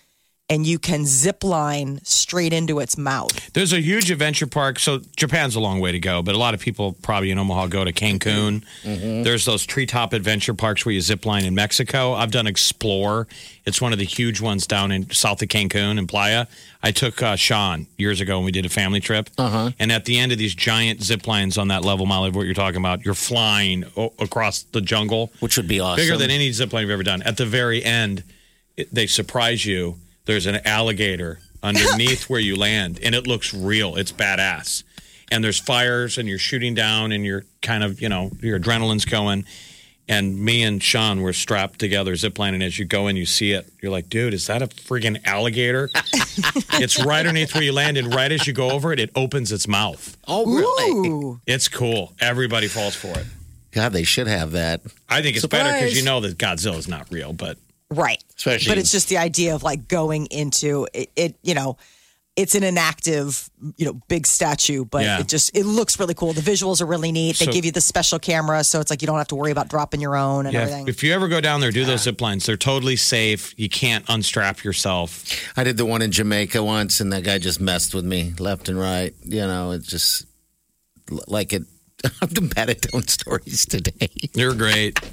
[0.48, 3.52] And you can zip line straight into its mouth.
[3.54, 4.78] There's a huge adventure park.
[4.78, 7.66] So Japan's a long way to go, but a lot of people probably in Omaha
[7.68, 8.64] go to Cancun.
[8.84, 12.14] There's those treetop adventure parks where you zip line in Mexico.
[12.14, 13.26] I've done Xplor.
[13.66, 16.46] It's one of the huge ones down in south of Cancun and Playa.
[16.84, 19.32] I took uh, Sean years ago when we did a family trip.
[19.40, 19.72] Uh-huh.
[19.80, 22.46] And at the end of these giant zip lines on that level, Molly, of what
[22.46, 25.34] you're talking about, you're flying o- across the jungle.
[25.40, 26.06] Which would be awesome.
[26.06, 27.24] Bigger than any zip line you've ever done.
[27.24, 28.24] At the very end,
[28.78, 29.98] it, they surprise you.
[30.26, 33.96] There's an alligator underneath where you land, and it looks real.
[33.96, 34.84] It's badass.
[35.32, 39.06] And there's fires, and you're shooting down, and you're kind of, you know, your adrenaline's
[39.06, 39.46] going.
[40.08, 42.62] And me and Sean were strapped together, ziplining.
[42.62, 43.72] As you go in, you see it.
[43.82, 45.90] You're like, dude, is that a friggin' alligator?
[46.74, 49.52] it's right underneath where you land, and right as you go over it, it opens
[49.52, 50.16] its mouth.
[50.28, 51.10] Oh, really?
[51.10, 51.42] Ooh.
[51.48, 52.14] It's cool.
[52.20, 53.26] Everybody falls for it.
[53.72, 54.82] God, they should have that.
[55.10, 55.98] I think it's better because Surprise.
[55.98, 57.58] you know that Godzilla's not real, but
[57.92, 58.24] Right.
[58.38, 61.78] Especially- But it's just the idea of like going into it, it you know,
[62.36, 65.20] it's an inactive, you know, big statue, but Yeah.
[65.22, 66.34] it just it looks really cool.
[66.34, 67.38] The visuals are really neat.
[67.40, 69.52] They So- give you the special camera, so it's like you don't have to worry
[69.52, 70.88] about dropping your own and Yeah, everything.
[70.90, 72.46] if you ever go down there, do those zip lines.
[72.46, 73.54] They're totally safe.
[73.56, 75.24] You can't unstrap yourself.
[75.56, 78.68] I did the one in Jamaica once, and that guy just messed with me left
[78.68, 79.14] and right.
[79.24, 80.26] You know, it just
[81.28, 81.64] like it.
[82.22, 84.10] I'm bad at telling stories today.
[84.34, 85.00] You're great.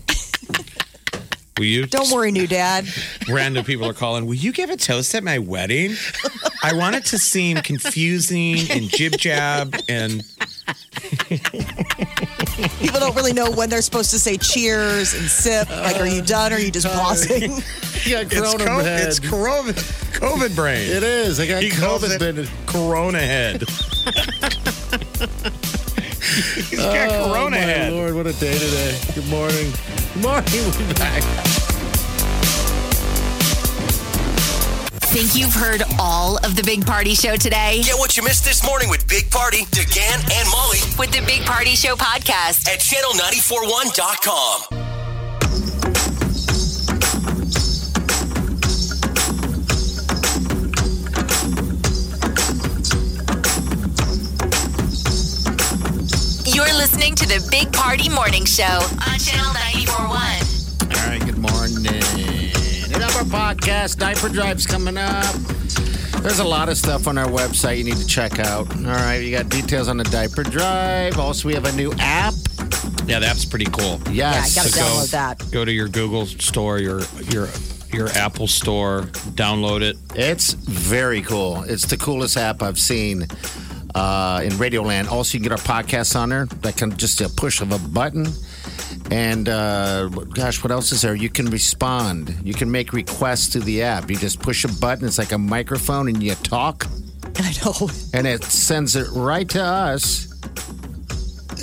[1.58, 1.86] Will you?
[1.86, 2.86] don't worry, new dad.
[3.28, 4.26] Random people are calling.
[4.26, 5.94] Will you give a toast at my wedding?
[6.62, 10.24] I want it to seem confusing and jib jab and
[12.78, 15.68] People don't really know when they're supposed to say cheers and sip.
[15.70, 16.52] Like, are you done?
[16.52, 17.52] Or are you just pausing?
[18.04, 19.74] Yeah, it's COVID, it's COVID,
[20.18, 20.90] COVID brain.
[20.90, 21.38] It is.
[21.38, 22.20] I got He calls COVID.
[22.20, 23.60] it been- Corona head.
[26.68, 27.92] He's got oh, Corona head.
[27.92, 27.92] oh, my head.
[27.92, 28.98] Lord, what a day today.
[29.14, 29.72] Good morning.
[30.14, 30.88] Good morning.
[30.88, 31.22] We're back.
[35.12, 37.82] Think you've heard all of the Big Party Show today?
[37.84, 41.42] Get what you missed this morning with Big Party, DeGan, and Molly With the Big
[41.42, 42.66] Party Show podcast.
[42.68, 45.01] at channel941.com.
[56.52, 60.08] You're listening to the Big Party Morning Show on Channel 941.
[60.10, 61.86] All right, good morning.
[62.94, 65.24] Another podcast, Diaper Drive's coming up.
[66.22, 68.70] There's a lot of stuff on our website you need to check out.
[68.76, 71.18] All right, you got details on the Diaper Drive.
[71.18, 72.34] Also, we have a new app.
[73.06, 73.98] Yeah, that's pretty cool.
[74.10, 74.14] Yes.
[74.14, 75.50] Yeah, I gotta So go- download that.
[75.50, 77.00] Go to your Google store, your
[77.30, 77.48] your
[77.92, 79.02] your Apple store,
[79.34, 79.96] download it.
[80.14, 81.62] It's very cool.
[81.64, 83.26] It's the coolest app I've seen.
[83.94, 85.10] Uh, in Radioland.
[85.10, 86.46] Also, you can get our podcast on there.
[86.46, 88.26] That can just a push of a button.
[89.10, 91.14] And uh, gosh, what else is there?
[91.14, 92.34] You can respond.
[92.44, 94.10] You can make requests to the app.
[94.10, 95.06] You just push a button.
[95.06, 96.86] It's like a microphone, and you talk,
[97.36, 97.88] I know.
[98.14, 100.32] and it sends it right to us,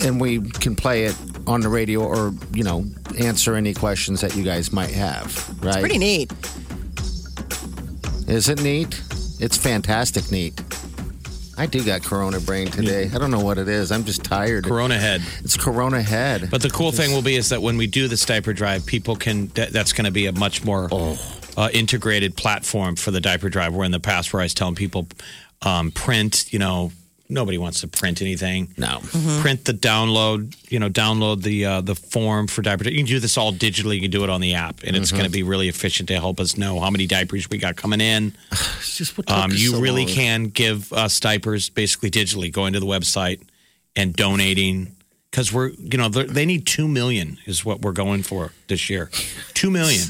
[0.04, 1.16] and we can play it
[1.48, 2.86] on the radio, or you know,
[3.20, 5.64] answer any questions that you guys might have.
[5.64, 5.80] Right?
[5.80, 6.32] Pretty neat.
[8.28, 9.02] Is it neat?
[9.40, 10.62] It's fantastic neat.
[11.60, 13.12] I do got Corona brain today.
[13.14, 13.92] I don't know what it is.
[13.92, 14.64] I'm just tired.
[14.64, 15.22] Corona head.
[15.44, 16.48] It's Corona head.
[16.50, 19.18] But the cool thing will be is that when we do this diaper drive, people
[19.18, 19.48] can.
[19.48, 20.88] That, that's going to be a much more
[21.58, 23.76] uh, integrated platform for the diaper drive.
[23.76, 25.10] Where in the past, where I was telling people,
[25.62, 26.54] um, print.
[26.54, 26.94] You know,
[27.30, 28.74] nobody wants to print anything.
[28.78, 29.00] No.
[29.42, 30.56] Print the download.
[30.72, 32.90] You know, download the uh, the form for diaper.
[32.90, 33.96] You can do this all digitally.
[33.96, 36.16] You can do it on the app, and it's going to be really efficient to
[36.20, 38.34] help us know how many diapers we got coming in.
[38.80, 40.14] It's just what Um, you so really long.
[40.16, 43.42] can give us diapers basically digitally, going to the website
[43.96, 44.96] and donating
[45.32, 48.90] because we're, you know, they're- they need two million is what we're going for this
[48.90, 49.10] year.
[49.54, 50.02] Two million.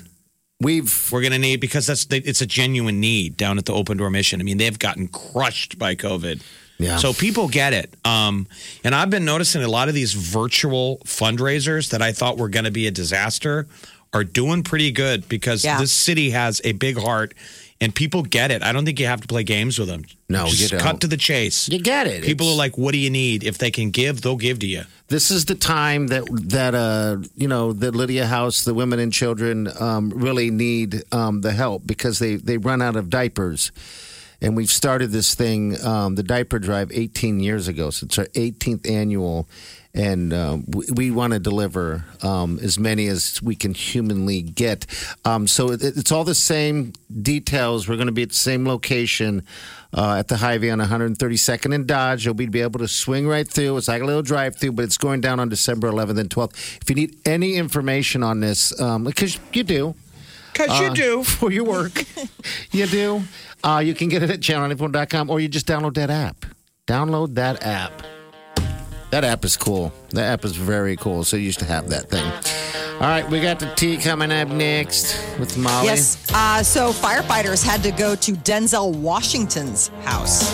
[0.62, 3.98] We've We're going to need because that's it's a genuine need down at the Open
[3.98, 4.40] Door Mission.
[4.42, 6.42] I mean, they've gotten crushed by COVID.
[6.80, 6.96] Yeah.
[6.98, 7.94] So people get it.
[8.06, 8.48] Um,
[8.84, 12.66] and I've been noticing a lot of these virtual fundraisers that I thought were going
[12.66, 13.68] to be a disaster
[14.14, 15.78] are doing pretty good because Yeah.
[15.80, 17.34] this city has a big heart
[17.82, 18.64] and people get it.
[18.64, 20.04] I don't think you have to play games with them.
[20.30, 21.70] No, you Just cut to the chase.
[21.70, 22.24] you get it.
[22.24, 23.44] People It's- are like, "What do you need?
[23.44, 27.18] If they can give, they'll give to you." this is the time that that uh
[27.36, 31.86] you know that Lydia House, the women and children um, really need um, the help
[31.88, 33.72] because they they run out of diapers.
[34.42, 37.90] And we've started this thing, um, the diaper drive, 18 years ago.
[37.90, 39.50] So it's our 18th annual,
[39.94, 44.86] and um, we, we want to deliver um, as many as we can humanly get.
[45.26, 47.90] Um, so it, it's all the same details.
[47.90, 49.46] We're going to be at the same location
[49.94, 52.26] uh, at the Hy-Vee on 132nd and Dodge.
[52.26, 53.76] You'll be, able to swing right through.
[53.78, 56.82] It's like a little drive-through, but it's going down on December 11th and 12th.
[56.82, 59.96] If you need any information on this, um, because you do,
[60.60, 61.24] Because you do.
[61.24, 62.04] for your work.
[62.72, 63.24] you do.
[63.64, 66.46] Uh, you can get it at channel94.com or you just download that app.
[66.88, 68.04] Download that app.
[69.12, 69.92] That app is cool.
[70.12, 71.24] That app is very cool.
[71.24, 72.26] So you used to have that thing.
[72.96, 75.88] All right, we got the tea coming up next with Molly.
[75.88, 76.30] Yes.
[76.34, 80.54] Uh, so firefighters had to go to Denzel Washington's house.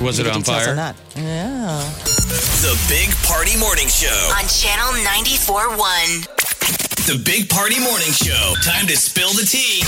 [0.00, 0.74] Was it on details fire?
[0.74, 0.96] that.
[1.14, 1.78] Yeah.
[2.64, 4.08] The Big Party Morning Show.
[4.34, 6.53] On Channel 94.1.
[7.06, 8.54] The Big Party Morning Show.
[8.62, 9.82] Time to spill the tea.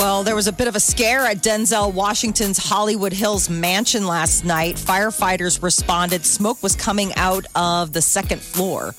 [0.00, 4.44] Well, there was a bit of a scare at Denzel Washington's Hollywood Hills mansion last
[4.44, 4.76] night.
[4.76, 6.24] Firefighters responded.
[6.24, 8.92] Smoke was coming out of the second floor.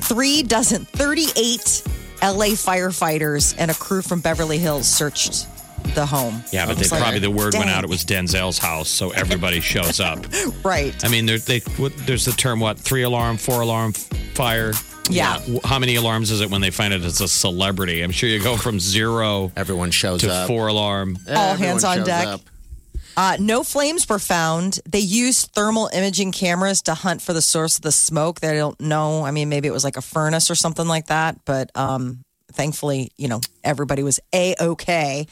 [0.00, 1.82] Three dozen, 38
[2.22, 5.46] LA firefighters and a crew from Beverly Hills searched
[5.94, 6.42] the home.
[6.52, 7.84] Yeah, but they like, probably the word went out.
[7.84, 10.24] It was Denzel's house, so everybody shows up.
[10.64, 10.94] Right.
[11.04, 14.72] I mean, they, what, there's the term what three alarm, four alarm fire.
[15.10, 15.34] Yeah.
[15.40, 18.00] W- How many alarms is it when they find it it's a celebrity?
[18.02, 20.46] I'm sure you go from zero Everyone shows up to up.
[20.48, 21.18] four alarm.
[21.28, 22.26] All Everyone hands on deck.
[22.26, 22.40] up.
[23.16, 24.80] Uh, no flames were found.
[24.88, 28.40] They used thermal imaging cameras to hunt for the source of the smoke.
[28.40, 29.24] They don't know.
[29.24, 31.36] I mean, maybe it was like a furnace or something like that.
[31.44, 35.26] But um, thankfully, you know, everybody was a okay.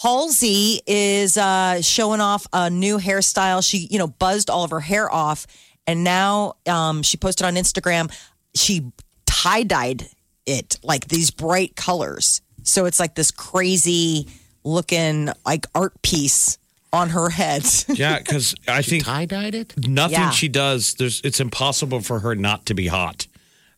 [0.00, 3.68] Halsey is uh, showing off a new hairstyle.
[3.68, 5.46] She, you know, buzzed all of her hair off,
[5.86, 8.10] and now um, she posted on Instagram.
[8.54, 8.92] She
[9.26, 10.08] tie dyed
[10.46, 14.26] it like these bright colors, so it's like this crazy
[14.64, 16.56] looking like art piece
[16.92, 17.64] on her head.
[17.88, 19.74] Yeah, because I think Tie dyed it?
[19.86, 20.30] nothing Yeah.
[20.30, 23.26] she does, there's it's impossible for her not to be hot.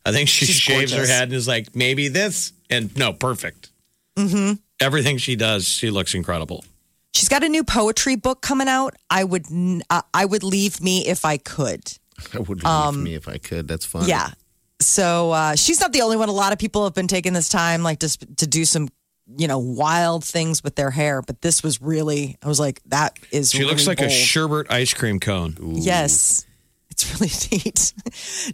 [0.05, 3.69] I think she She's shaves her head and is like, maybe this, and no, perfect.
[4.79, 6.63] Everything she does, she looks incredible.
[7.13, 8.95] She's got a new poetry book coming out.
[9.09, 9.45] I would,
[9.89, 11.81] uh, I would leave me if I could.
[12.33, 13.67] I would leave me if I could.
[13.67, 14.03] That's fine.
[14.03, 14.29] Um, Yeah.
[14.81, 16.27] So uh, she's not the only one.
[16.27, 18.89] A lot of people have been taking this time, like just to do some,
[19.37, 21.21] you know, wild things with their hair.
[21.21, 23.51] But this was really, I was like, that is.
[23.51, 24.11] She looks really like a bold.
[24.11, 25.55] sherbet ice cream cone.
[25.61, 26.45] Yes.
[26.89, 27.31] It's really
[27.63, 27.93] neat.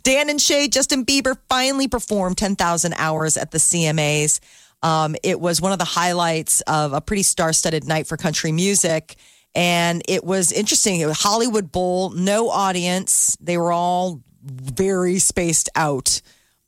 [0.04, 4.40] Dan and Shay, Justin Bieber finally performed 10,000 hours at the CMAs.
[4.82, 8.52] Um, it was one of the highlights of a pretty star studded night for country
[8.52, 9.16] music.
[9.56, 11.00] And it was interesting.
[11.02, 13.36] It was Hollywood Bowl, no audience.
[13.42, 16.22] They were all very spaced out.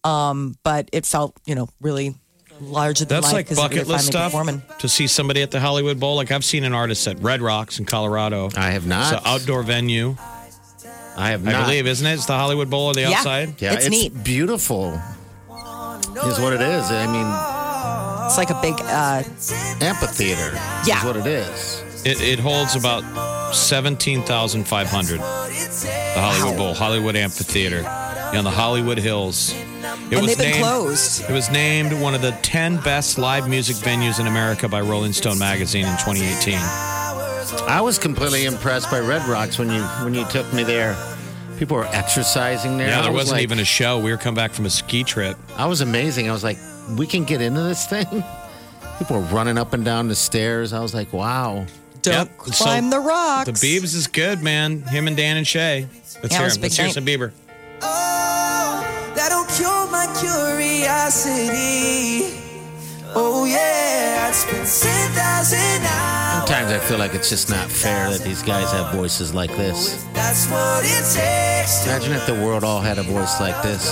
[0.04, 2.16] Um, but it felt, you know, really
[2.60, 4.62] larger than That's life like 'cause they were bucket list stuff performing.
[4.80, 6.16] to see somebody at the Hollywood Bowl.
[6.16, 8.50] Like I've seen an artist at Red Rocks in Colorado.
[8.58, 9.14] I have not.
[9.14, 10.16] It's an outdoor venue,
[11.18, 12.14] I have I believe, isn't it?
[12.14, 13.12] It's the Hollywood Bowl on the Yeah.
[13.20, 13.56] outside.
[13.62, 14.24] Yeah, It's it's, neat.
[14.24, 15.00] beautiful.
[16.26, 16.84] Is what it is.
[16.92, 17.26] I mean,
[18.32, 19.24] It's like a big, uh,
[19.82, 20.54] amphitheater
[20.86, 21.00] Yeah.
[21.00, 21.84] is what it is.
[22.06, 23.04] It, it holds about
[23.54, 25.20] 17,500.
[25.20, 25.22] The
[26.16, 27.86] Hollywood Bowl, Hollywood Amphitheater,
[28.34, 29.54] on the Hollywood Hills.
[29.54, 31.30] It and they've been named, closed.
[31.30, 35.12] It was named one of the 10 best live music venues in America by Rolling
[35.12, 36.54] Stone magazine in 2018.
[37.68, 40.96] I was completely impressed by Red Rocks when you when you took me there.
[41.60, 42.88] People were exercising there.
[42.88, 44.00] Yeah, there was wasn't like- even a show.
[44.00, 45.38] We were coming back from a ski trip.
[45.58, 46.30] I was amazing.
[46.30, 46.58] I was like,
[46.98, 48.06] we can get into this thing.
[49.00, 50.74] People are running up and down the stairs.
[50.74, 51.66] I was like, wow.
[52.02, 52.38] Don't Yep.
[52.38, 53.46] climb So, the rocks.
[53.46, 54.82] The Biebs is good, man.
[54.84, 55.88] Him and Dan and Shay.
[56.22, 56.62] Let's Yeah, hear it him.
[56.62, 57.32] Let's hear some Bieber.
[57.82, 58.84] Oh,
[59.16, 60.08] that'll cure my
[61.22, 62.41] curiosity.
[63.14, 66.48] Oh yeah, I'd spend ten thousand hours.
[66.48, 70.04] Sometimes I feel like it's just not fair that these guys have voices like this.
[70.14, 71.86] That's what it takes.
[71.86, 73.90] Imagine if the world all had a voice like this.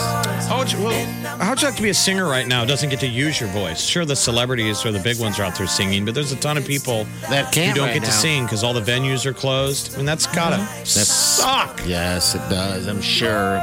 [0.47, 1.05] How would, you, well,
[1.37, 2.65] how would you like to be a singer right now?
[2.65, 3.81] Doesn't get to use your voice.
[3.81, 6.57] Sure, the celebrities or the big ones are out there singing, but there's a ton
[6.57, 9.33] of people That can't you don't right get to sing because all the venues are
[9.33, 9.93] closed.
[9.93, 11.81] I mean, that's gotta That's suck.
[11.85, 12.87] Yes, it does.
[12.87, 13.61] I'm sure.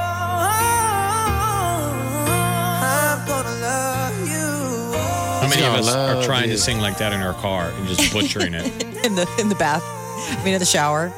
[5.47, 6.57] How many of us are trying you.
[6.57, 8.65] to sing like that in our car and just butchering it?
[9.05, 9.83] in the in the bath.
[9.85, 11.13] I mean, in the shower.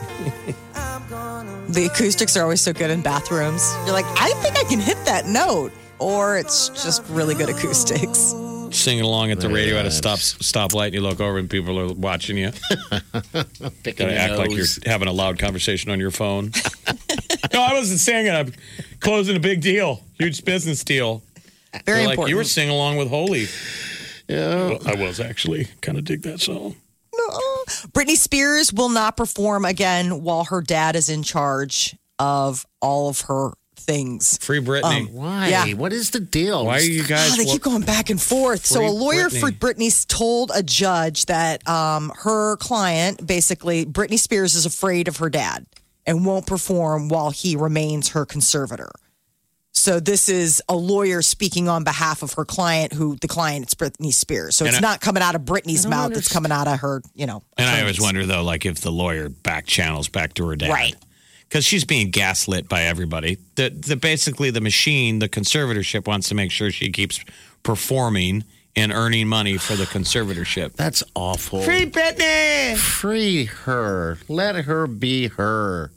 [1.69, 3.75] the acoustics are always so good in bathrooms.
[3.85, 8.35] You're like, I think I can hit that note, or it's just really good acoustics.
[8.71, 11.79] Singing along at the radio at a stop stoplight, and you look over and people
[11.79, 12.51] are watching you.
[13.33, 16.53] Gotta act like you're having a loud conversation on your phone.
[17.55, 18.31] no, I wasn't singing.
[18.31, 18.53] I'm
[19.01, 21.23] closing a big deal, huge business deal.
[21.73, 22.31] Very They're like important.
[22.31, 23.47] you were singing along with Holy.
[24.29, 24.79] Yeah.
[24.87, 26.77] I was actually kind of dig that song.
[27.17, 27.39] No.
[27.93, 33.23] Britney Spears will not perform again while her dad is in charge of all of
[33.23, 34.39] her things.
[34.39, 35.09] Free Britney.
[35.09, 35.49] Um, Why?
[35.49, 35.73] Yeah.
[35.75, 36.67] What is the deal?
[36.67, 37.33] Why are you guys?
[37.33, 38.67] Oh, they keep going back and forth.
[38.67, 39.77] So a lawyer for Britney.
[39.77, 45.31] Britney told a judge that um, her client, basically, Britney Spears, is afraid of her
[45.31, 45.67] dad
[46.07, 48.91] and won't perform while he remains her conservator.
[49.79, 53.75] So this is a lawyer speaking on behalf of her client, who the client is
[53.75, 54.57] Britney Spears.
[54.57, 57.03] So And it's I- not coming out of Britney's mouth; it's coming out of her,
[57.15, 57.43] you know.
[57.57, 60.71] And I always wonder though, like if the lawyer back channels back to her dad,
[60.71, 60.97] Right.
[61.49, 63.39] Because she's being gaslit by everybody.
[63.55, 67.21] The, the basically the machine, the conservatorship wants to make sure she keeps
[67.63, 68.45] performing
[68.77, 70.75] and earning money for the conservatorship.
[70.75, 71.63] That's awful.
[71.63, 72.77] Free Britney.
[72.77, 74.19] Free her.
[74.29, 75.91] Let her be her.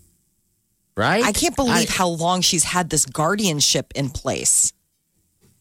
[0.95, 1.23] Right?
[1.23, 4.73] I can't believe I- how long she's had this guardianship in place.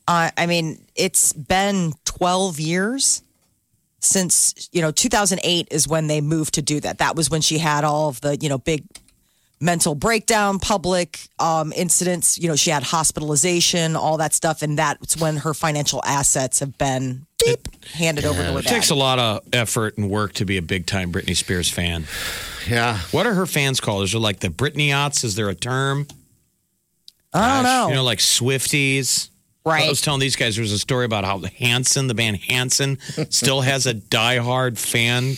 [0.08, 3.22] Uh, I mean, it's been 12 years
[4.00, 6.98] since, you know, 2008 is when they moved to do that.
[6.98, 8.84] That was when she had all of the, you know, big
[9.60, 12.38] mental breakdown, public um, incidents.
[12.38, 14.62] You know, she had hospitalization, all that stuff.
[14.62, 18.70] And that's when her financial assets have been beep, handed over to her It dad.
[18.74, 22.04] takes a lot of effort and work to be a big time Britney Spears fan.
[22.68, 22.98] Yeah.
[23.10, 24.04] What are her fans called?
[24.04, 25.24] Is there like the Britneyots?
[25.24, 26.06] Is there a term?
[27.32, 27.88] I don't know.
[27.88, 29.28] You know, like Swifties.
[29.64, 29.84] right.
[29.86, 32.98] I was telling these guys there was a story about how Hanson, the band Hanson,
[33.30, 35.34] still has a diehard fan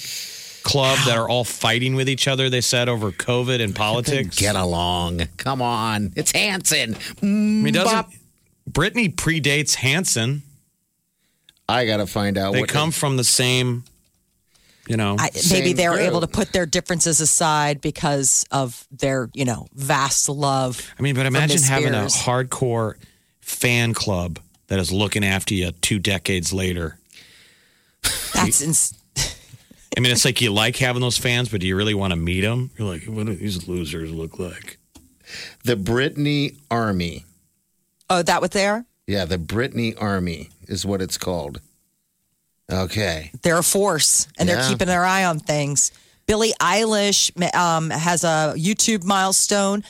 [0.64, 2.48] club that are all fighting with each other.
[2.48, 4.36] They said over COVID and politics.
[4.38, 5.22] Get along.
[5.36, 6.12] Come on.
[6.16, 6.96] It's Hanson.
[7.22, 8.06] I mean, doesn't
[8.70, 10.42] Britney predates Hanson?
[11.68, 13.84] I got to find out They what come from the same,
[14.88, 15.16] you know.
[15.18, 19.44] I, maybe Same they were able to put their differences aside because of their, you
[19.44, 20.92] know, vast love.
[20.98, 22.94] I mean, but imagine having a hardcore
[23.40, 24.38] fan club
[24.68, 26.98] that is looking after you two decades later.
[28.34, 28.94] That's ins-
[29.96, 32.16] I mean, it's like you like having those fans, but do you really want to
[32.16, 32.70] meet them?
[32.78, 34.78] You're like, what do these losers look like?
[35.64, 37.24] the Britney Army.
[38.10, 38.84] oh, that what they are?
[39.06, 41.60] Yeah, the Britney Army is what it's called.
[42.70, 43.30] Okay.
[43.42, 44.68] They're a force, and they're Yeah.
[44.68, 45.92] keeping their eye on things.
[46.26, 49.84] Billie Eilish um, has a YouTube milestone.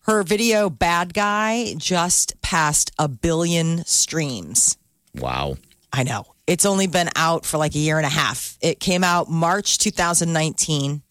[0.00, 4.76] Her video "Bad Guy" just passed a billion streams.
[5.14, 5.56] Wow.
[5.92, 6.26] I know.
[6.46, 8.56] It's only been out for like a year and a half.
[8.60, 11.02] It came out March 2019.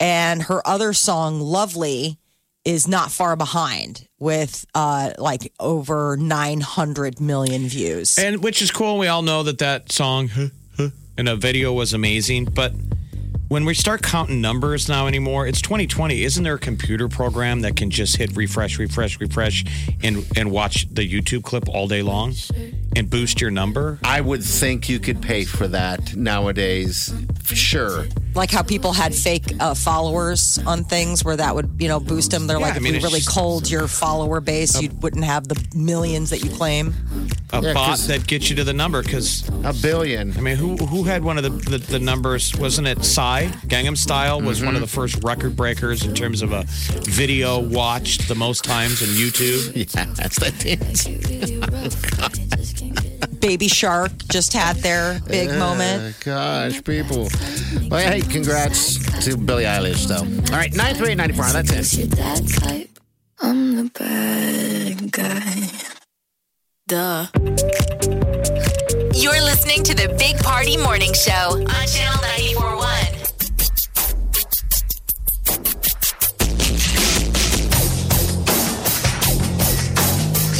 [0.00, 2.18] And her other song, Lovely,
[2.68, 8.18] is not far behind with uh, like over 900 million views.
[8.18, 8.98] And which is cool.
[8.98, 10.28] We all know that that song
[11.16, 12.44] and the video was amazing.
[12.44, 12.74] But
[13.48, 16.22] when we start counting numbers now anymore, it's 2020.
[16.22, 19.64] Isn't there a computer program that can just hit refresh, refresh, refresh,
[20.02, 22.34] and and watch the YouTube clip all day long
[22.94, 23.98] and boost your number?
[24.04, 27.14] I would think you could pay for that nowadays.
[27.44, 28.04] Sure.
[28.38, 32.30] Like how people had fake uh, followers on things where that would, you know, boost
[32.30, 32.46] them.
[32.46, 34.90] They're Yeah, like, I if mean, we it's really just- culled your follower base, you
[35.00, 36.94] wouldn't have the millions that you claim.
[37.52, 40.34] A Yeah, bot 'cause- that gets you to the number because A billion.
[40.36, 42.54] I mean, who who had one of the, the, the numbers?
[42.56, 43.46] Wasn't it Psy?
[43.66, 46.64] Gangnam Style was one of the first record breakers in terms of a
[47.04, 49.74] video watched the most times on YouTube.
[49.94, 51.08] Yeah, that's that dance.
[53.48, 56.02] Baby Shark just had their big moment.
[56.02, 57.30] Uh, gosh, people.
[57.88, 60.16] Well, hey, congrats to Billie Eilish, though.
[60.52, 62.10] All right, 93894, that's it.
[62.10, 62.90] that type.
[63.40, 65.66] I'm the bad guy.
[66.88, 67.28] Duh.
[69.14, 73.07] You're listening to the Big Party Morning Show on Channel 941.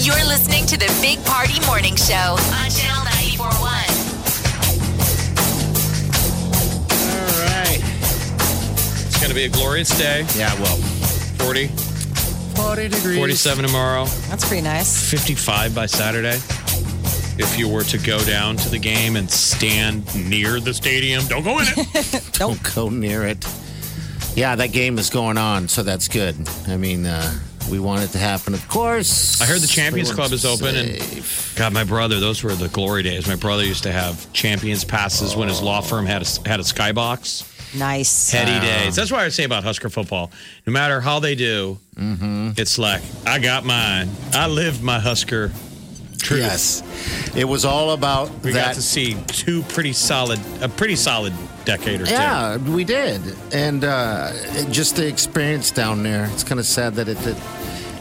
[0.08, 3.04] You're listening to the Big Party Morning Show on Channel
[3.36, 3.68] 941.
[7.04, 7.78] All right.
[9.04, 10.24] It's going to be a glorious day.
[10.34, 10.76] Yeah, well,
[11.36, 13.18] 40, 40 degrees.
[13.18, 15.10] 47 tomorrow, That's pretty nice.
[15.10, 16.38] 55 by Saturday.
[17.36, 21.44] If you were to go down to the game and stand near the stadium, don't
[21.44, 22.30] go in it.
[22.32, 23.46] Don't go near it.
[24.34, 26.34] Yeah, that game is going on, so that's good.
[26.66, 27.38] I mean, uh,
[27.68, 29.40] we want it to happen, of course.
[29.40, 31.54] I heard the Champions Club is open, and Safe.
[31.56, 33.26] God, my brother, those were the glory days.
[33.26, 36.62] My brother used to have Champions passes when his law firm had a, had a
[36.62, 37.54] skybox.
[37.78, 38.30] Nice.
[38.30, 38.96] Heady days.
[38.96, 40.30] That's why I say about Husker football.
[40.66, 42.50] No matter how they do, mm-hmm.
[42.56, 44.08] it's like I got mine.
[44.32, 45.52] I lived my Husker
[46.18, 46.40] truth.
[46.40, 46.82] Yes.
[47.36, 48.66] It was all about We that.
[48.66, 51.32] got to see two pretty solid, a pretty solid
[51.64, 52.12] decade or two.
[52.12, 53.20] Yeah, we did,
[53.52, 54.32] and uh,
[54.70, 56.26] just the experience down there.
[56.32, 57.36] It's kind of sad that it, it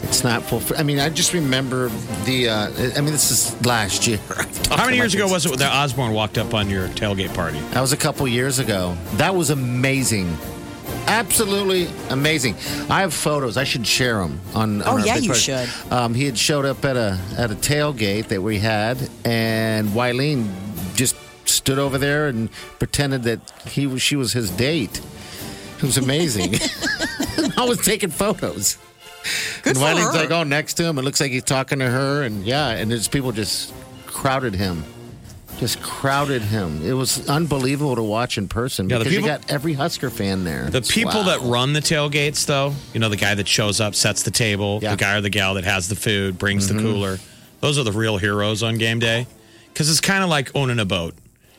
[0.02, 0.62] it's not full.
[0.78, 1.88] I mean, I just remember
[2.24, 2.48] the.
[2.48, 4.18] Uh, I mean, this is last year.
[4.70, 7.58] How many years ago was it that Osborne walked up on your tailgate party?
[7.72, 8.96] That was a couple years ago.
[9.14, 10.36] That was amazing.
[11.06, 12.54] Absolutely amazing.
[12.90, 13.56] I have photos.
[13.56, 14.82] I should share them on.
[14.82, 15.40] on Oh, yeah, you party.
[15.40, 15.68] should.
[15.92, 20.52] Um, he had showed up at a at a tailgate that we had, and Eileen
[20.94, 25.00] just stood over there and pretended that he was she was his date.
[25.78, 26.54] It was amazing.
[27.56, 28.76] I was taking photos.
[29.62, 31.88] Good and for Eileen's like, oh, next to him, it looks like he's talking to
[31.90, 33.72] her, and yeah, and there's people just
[34.06, 34.84] crowded him.
[35.58, 36.86] Just crowded him.
[36.86, 40.44] It was unbelievable to watch in person Yeah, because people- you got every Husker fan
[40.44, 40.70] there.
[40.70, 41.24] The people wow.
[41.24, 44.78] that run the tailgates, though, you know, the guy that shows up, sets the table,
[44.80, 44.92] Yeah.
[44.92, 46.84] the guy or the gal that has the food, brings the mm-hmm.
[46.84, 47.18] cooler.
[47.60, 49.26] Those are the real heroes on game day.
[49.72, 51.14] Because it's kind of like owning a boat.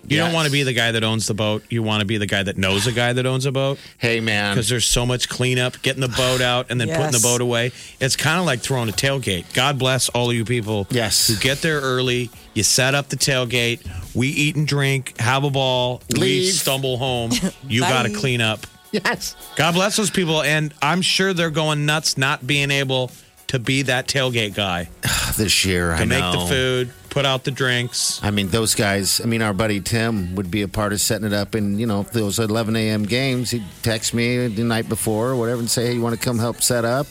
[0.07, 1.63] You don't want to be the guy that owns the boat.
[1.69, 3.77] You want to be the guy that knows a guy that owns a boat.
[3.99, 7.19] Hey man, Because there's so much cleanup, getting the boat out and then putting the
[7.21, 7.71] boat away.
[7.99, 9.53] It's kind of like throwing a tailgate.
[9.53, 11.27] God bless all of you people Yes.
[11.27, 12.29] who get there early.
[12.55, 13.85] You set up the tailgate.
[14.15, 16.01] We eat and drink, have a ball.
[16.19, 17.31] We stumble home.
[17.67, 18.65] You got to clean up.
[18.91, 20.41] yes, God bless those people.
[20.41, 23.11] And I'm sure they're going nuts not being able
[23.49, 24.89] to be that tailgate guy
[25.37, 26.43] this year to I make know.
[26.43, 28.19] the food, put out the drinks.
[28.23, 29.19] I mean, those guys.
[29.21, 31.85] I mean, our buddy Tim would be a part of setting it up, and you
[31.85, 33.03] know, those 11 a.m.
[33.03, 36.21] games, he'd text me the night before or whatever and say, "Hey, you want to
[36.23, 37.07] come help set up?"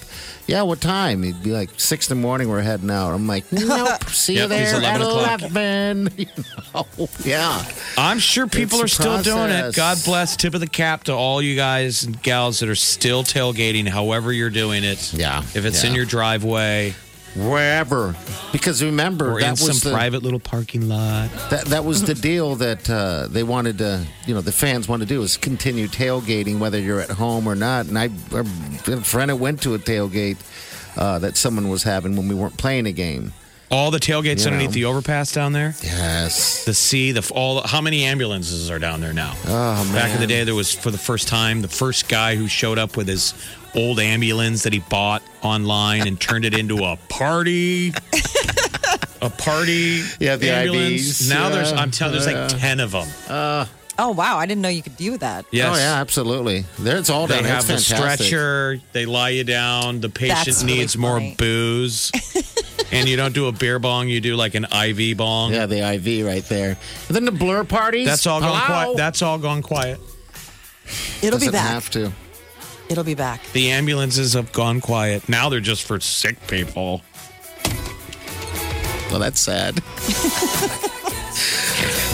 [0.48, 1.22] Yeah, what time?
[1.22, 2.48] He'd be like six in the morning.
[2.48, 3.12] We're heading out.
[3.12, 4.02] I'm like, nope.
[4.04, 5.40] See Yep, you he's there 11 at o'clock.
[5.42, 6.08] 11.
[6.18, 6.26] You
[6.74, 7.64] know, yeah.
[7.98, 9.60] I'm sure people It's are a still doing it.
[9.74, 9.76] process.
[9.76, 10.36] God bless.
[10.36, 14.32] Tip of the cap to all you guys and gals that are still tailgating, however
[14.32, 15.12] you're doing it.
[15.12, 15.90] Yeah, If it's yeah.
[15.90, 16.94] in your driveway
[17.38, 18.14] wherever.
[18.52, 21.30] Because remember, or that in was some the, private little parking lot.
[21.50, 25.08] That that was the deal that uh, they wanted to, you know, the fans wanted
[25.08, 27.86] to do is continue tailgating whether you're at home or not.
[27.86, 30.38] And I, a friend went to a tailgate
[30.96, 33.32] uh, that someone was having when we weren't playing a game.
[33.70, 34.74] All the tailgates You underneath know.
[34.74, 35.74] the overpass down there.
[35.82, 36.64] Yes.
[36.64, 37.66] The sea, the all.
[37.66, 39.34] How many ambulances are down there now?
[39.46, 39.92] Oh man.
[39.94, 42.78] Back in the day, there was for the first time the first guy who showed
[42.78, 43.34] up with his
[43.74, 47.92] old ambulance that he bought online and turned it into a party.
[49.20, 51.22] A party Yeah, the ambulance.
[51.22, 52.42] IVs, Now there's, I'm telling, there's yeah.
[52.46, 53.08] like ten of them.
[53.28, 53.66] Uh.
[53.98, 54.38] Oh, wow.
[54.38, 55.44] I didn't know you could do that.
[55.50, 55.74] Yes.
[55.74, 56.64] Oh yeah, absolutely.
[56.78, 57.52] There's all They down there.
[57.54, 58.26] have the It's fantastic.
[58.28, 58.80] stretcher.
[58.92, 60.00] They lie you down.
[60.00, 62.12] The patient That's really needs more booze.
[62.92, 64.08] and you don't do a beer bong.
[64.08, 65.52] You do like an IV bong.
[65.52, 66.76] Yeah, the IV right there.
[67.08, 68.06] And then the blur parties.
[68.06, 68.66] That's all gone Hello?
[68.66, 68.96] quiet.
[68.96, 70.00] That's all gone quiet.
[71.22, 71.70] It'll be Doesn't back.
[71.70, 72.12] have to.
[72.88, 73.42] It'll be back.
[73.52, 75.28] The ambulances have gone quiet.
[75.28, 77.02] Now they're just for sick people.
[79.10, 79.78] Well, that's sad.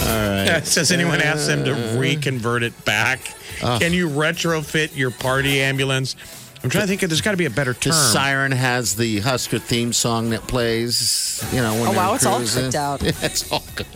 [0.04, 3.20] Has anyone asked them to reconvert it back?
[3.62, 3.78] Uh.
[3.78, 6.16] Can you retrofit your party ambulance
[6.64, 7.02] I'm trying to think.
[7.02, 7.90] of There's got to be a better term.
[7.92, 12.24] The siren has the Husker theme song that plays, you know, when Oh, wow, it's
[12.24, 12.62] all cruising.
[12.70, 13.02] tricked out.
[13.22, 13.86] it's all good.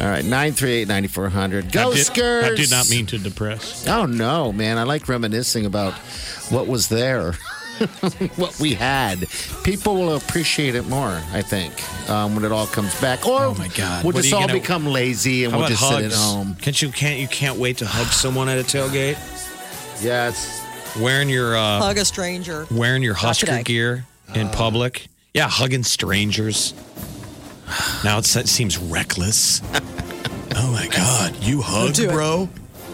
[0.00, 1.72] All right, 938 9400.
[1.72, 2.44] Go, I did, Skurs!
[2.44, 3.86] I did not mean to depress.
[3.88, 4.78] Oh, no, man.
[4.78, 5.94] I like reminiscing about
[6.50, 7.32] what was there,
[8.36, 9.26] what we had.
[9.64, 11.72] People will appreciate it more, I think,
[12.08, 13.26] um, when it all comes back.
[13.26, 14.04] Or Oh, my God.
[14.04, 16.02] we'll What just all gonna- become lazy and we'll about just hugs?
[16.04, 16.56] sit at home.
[16.60, 19.18] Can't you can't you can't wait to hug someone at a tailgate?
[20.02, 20.60] Yes.
[21.00, 22.66] Wearing your uh, Hug a stranger.
[22.70, 25.08] wearing your Not Husker gear in public.
[25.32, 26.72] Yeah, hugging strangers.
[28.04, 29.60] Now it's, it seems reckless.
[30.56, 32.12] oh my God, you hug, do it.
[32.12, 32.48] bro,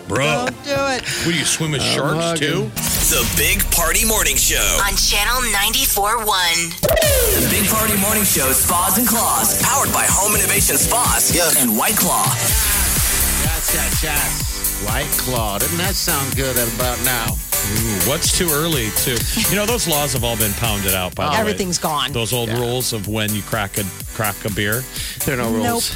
[0.09, 0.47] bro.
[0.47, 1.03] Don't do it.
[1.27, 2.49] What do you swim with sharks hugging.
[2.49, 2.71] too?
[3.11, 4.57] The Big Party Morning Show.
[4.87, 6.81] On Channel 94.1.
[6.81, 9.61] The Big Party Morning Show Spas and Claws.
[9.61, 12.25] Powered by Home Innovation Spas and White Claw.
[13.45, 14.50] Yes, yes, yes.
[14.87, 15.59] White Claw.
[15.59, 17.27] Doesn't that sound good at about now?
[17.33, 19.13] Ooh, what's too early to?
[19.51, 21.37] You know those laws have all been pounded out by the way.
[21.39, 22.13] Everything's gone.
[22.13, 23.85] Those old rules of when you crack a
[24.15, 24.83] crack a beer.
[25.25, 25.67] There are no Nope.
[25.67, 25.95] rules.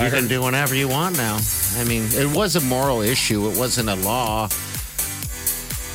[0.00, 1.38] You can do whatever you want now.
[1.76, 3.48] I mean, it was a moral issue.
[3.48, 4.48] It wasn't a law.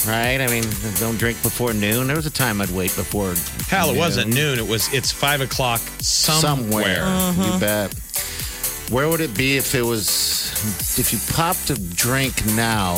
[0.07, 0.39] Right?
[0.39, 0.63] I mean,
[0.99, 2.07] don't drink before noon.
[2.07, 3.33] There was a time I'd wait before.
[3.67, 4.57] Hell, it wasn't noon.
[4.57, 6.95] It was it's five o'clock somewhere.
[6.95, 6.95] Somewhere.
[6.95, 7.59] You mm-hmm.
[7.59, 7.93] bet.
[8.89, 10.51] Where would it be if it was,
[10.97, 12.95] if you popped a drink now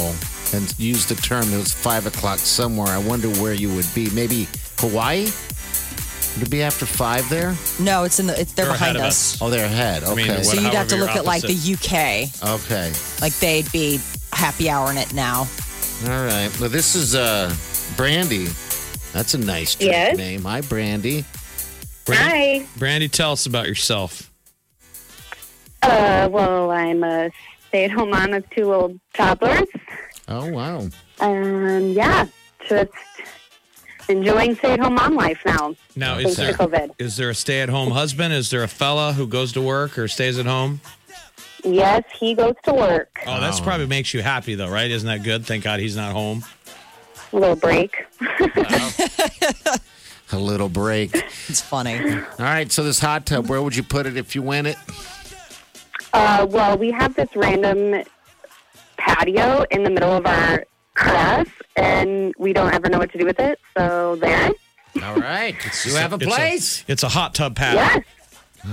[0.54, 2.88] and used the term it was five o'clock somewhere?
[2.88, 4.10] I wonder where you would be.
[4.12, 4.48] Maybe
[4.80, 5.26] Hawaii?
[6.38, 7.56] Would it be after five there?
[7.78, 8.40] No, it's in the.
[8.40, 9.42] It's, they're, They're ahead behind of us.
[9.42, 10.06] Oh, they're ahead.
[10.06, 10.38] I mean, Okay.
[10.38, 12.56] what- So you'd have to however look your at like the UK.
[12.62, 12.94] okay.
[13.20, 14.00] Like they'd be
[14.32, 15.40] happy hour in it now.
[16.06, 16.50] All right.
[16.60, 17.54] Well, this is uh,
[17.98, 18.48] Brandy.
[19.12, 20.18] That's a nice drink Yes.
[20.18, 20.44] name.
[20.44, 21.26] Hi, Brandy.
[22.08, 22.66] Hi.
[22.78, 24.31] Brandy, tell us about yourself.
[25.82, 27.32] Uh, well, I'm a
[27.68, 29.68] stay-at-home mom of two old toddlers.
[30.28, 30.88] Oh, wow.
[31.20, 32.26] Um, yeah,
[32.68, 32.92] just
[34.08, 35.76] enjoying stay-at-home mom life now.
[35.96, 36.92] Now, is there COVID.
[37.00, 38.34] is there a stay at home husband?
[38.34, 40.82] Is there a fella who goes to work or stays at home?
[41.64, 43.20] Yes, he goes to work.
[43.28, 44.90] Oh, that's probably makes you happy though, right?
[44.90, 45.46] Isn't that good?
[45.46, 46.44] Thank God he's not home.
[47.34, 48.06] A little break.
[50.34, 51.14] A little break.
[51.50, 52.00] It's funny.
[52.00, 52.72] All right.
[52.72, 54.78] So, this hot tub, where would you put it if you win it?
[56.14, 58.04] Uh, well, we have this random
[58.98, 60.66] patio in the middle of our
[60.96, 63.60] house, and we don't ever know what to do with it.
[63.78, 64.52] So there.
[65.04, 65.56] All right.
[65.86, 66.84] you have a It's place.
[66.88, 67.76] It's a hot tub pad.
[67.76, 68.04] Yes,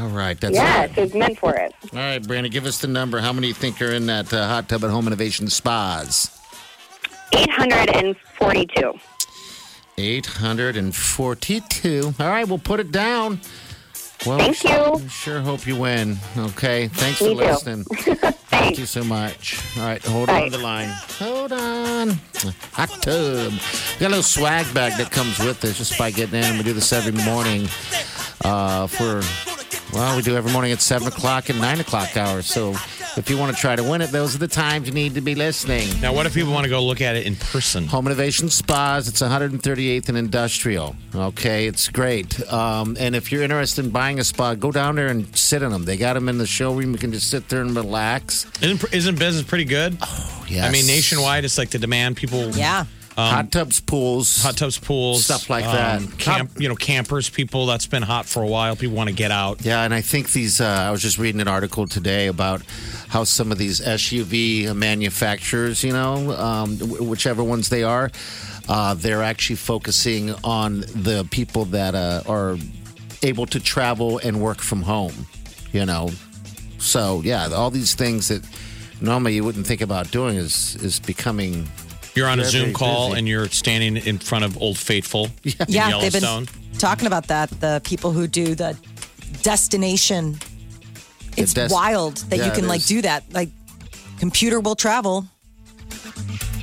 [0.01, 0.39] All right.
[0.39, 1.73] That's yes, it's meant for it.
[1.93, 3.21] All right, Brandy, give us the number.
[3.21, 6.35] How many you think are in that uh, hot tub at Home Innovation Spas?
[7.33, 8.95] 842.
[9.97, 12.15] 842.
[12.19, 13.41] All right, we'll put it down.
[14.27, 15.09] Well, Thank you.
[15.09, 16.17] Sure hope you win.
[16.37, 16.89] Okay.
[16.89, 17.49] Thanks Me for too.
[17.49, 17.85] listening.
[18.49, 19.61] Thank you so much.
[19.79, 20.43] All right, hold Bye.
[20.43, 20.89] on the line.
[21.21, 22.11] Hold on.
[22.73, 23.53] Hot tub.
[23.53, 26.45] We got a little swag bag that comes with this just by getting in.
[26.45, 27.69] And we do this every morning
[28.45, 29.23] uh, for,
[29.93, 32.47] well, we do every morning at 7 o'clock and 9 o'clock hours.
[32.47, 32.75] So
[33.19, 35.21] if you want to try to win it, those are the times you need to
[35.21, 35.89] be listening.
[36.01, 37.87] Now, what if people want to go look at it in person?
[37.87, 39.09] Home Innovation Spas.
[39.09, 40.95] It's 138th and Industrial.
[41.15, 42.41] Okay, it's great.
[42.53, 45.71] Um, and if you're interested in buying a spa, go down there and sit in
[45.71, 45.85] them.
[45.85, 46.93] They got them in the showroom.
[46.93, 48.47] You can just sit there and relax.
[48.63, 49.99] Isn't, isn't business pretty good?
[50.01, 50.69] Oh, yes.
[50.69, 52.51] I mean, nationwide, it's like the demand people.
[52.51, 52.85] Yeah.
[53.19, 56.19] Hot tubs, pools, Hot tubs, pools, Stuff like um, that.
[56.19, 57.67] Camp, you know, campers, people.
[57.67, 58.77] That's been hot for a while.
[58.77, 59.65] People want to get out.
[59.65, 60.61] Yeah, and I think these.
[60.61, 62.63] Uh, I was just reading an article today about
[63.09, 68.11] how some of these SUV manufacturers, you know, um, wh- whichever ones they are,
[68.69, 72.57] uh, they're actually focusing on the people that uh, are
[73.23, 75.27] able to travel and work from home.
[75.73, 76.11] You know,
[76.79, 78.43] so yeah, all these things that
[79.01, 81.67] normally you wouldn't think about doing is is becoming.
[82.19, 83.19] You're on a Zoom call busy.
[83.21, 86.47] and you're standing in front of Old Faithful in Yeah, they've been
[86.79, 87.49] talking about that.
[87.61, 88.77] The people who do the
[89.43, 90.37] destination.
[91.37, 93.23] It's des- wild that Yeah, you can like do that.
[93.33, 93.51] Like
[94.19, 95.27] computer will travel.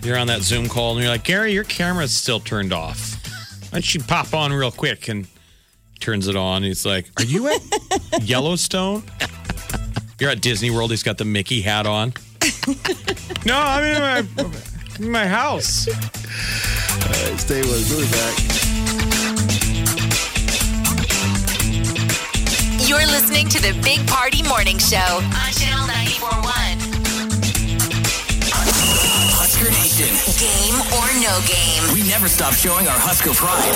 [0.04, 3.14] You're on that Zoom call and you're like, Gary, your camera's still turned off.
[3.72, 5.08] Why don't you pop on real quick?
[5.08, 5.26] And
[6.02, 6.64] turns it on.
[6.64, 7.62] He's like, Are you at
[8.22, 9.04] Yellowstone?
[10.20, 10.92] You're at Disney World.
[10.92, 12.14] He's got the Mickey hat on.
[13.46, 14.02] no, I'm in
[14.38, 14.52] my,
[15.00, 15.88] in my house.
[17.38, 17.72] Stay with.
[17.72, 17.90] us.
[17.90, 18.36] We'll be back.
[22.88, 26.46] You're listening to the Big Party Morning Show on Channel 94.1.
[29.36, 30.14] Husker Nation.
[30.40, 31.84] Game or no game.
[31.94, 33.76] We never stop showing our Husker pride.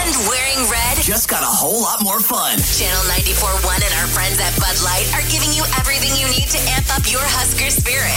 [0.00, 0.93] And wearing red?
[1.04, 2.56] Just got a whole lot more fun.
[2.56, 6.56] Channel 94.1 and our friends at Bud Light are giving you everything you need to
[6.72, 8.16] amp up your Husker spirit.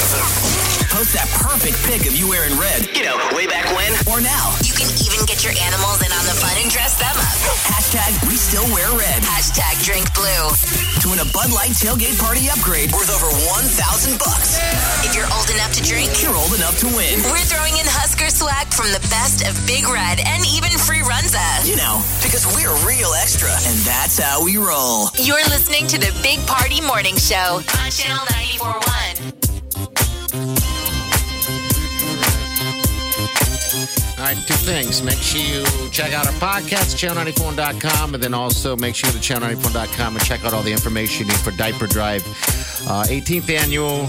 [0.88, 2.88] Post that perfect pic of you wearing red.
[2.96, 3.92] You know, way back when.
[4.08, 4.56] Or now.
[4.64, 6.00] You can even get your animals
[8.78, 9.22] wear red.
[9.26, 10.46] Hashtag drink blue.
[11.02, 14.62] To win a Bud Light tailgate party upgrade worth over 1,000 bucks.
[15.02, 17.26] If you're old enough to drink, You're old enough to win.
[17.26, 21.42] we're throwing in Husker swag from the best of Big Red and even free Runza.
[21.66, 25.10] You know, because we're real extra, and that's how we roll.
[25.18, 29.37] You're listening to the Big Party Morning Show on Channel 94.1.
[34.34, 35.02] right, two things.
[35.02, 40.16] Make sure you check out our podcast, channel94.com, and then also make sure to channel94.com
[40.16, 42.26] and check out all the information you need for Diaper Drive.
[42.88, 44.08] Uh, 18th annual.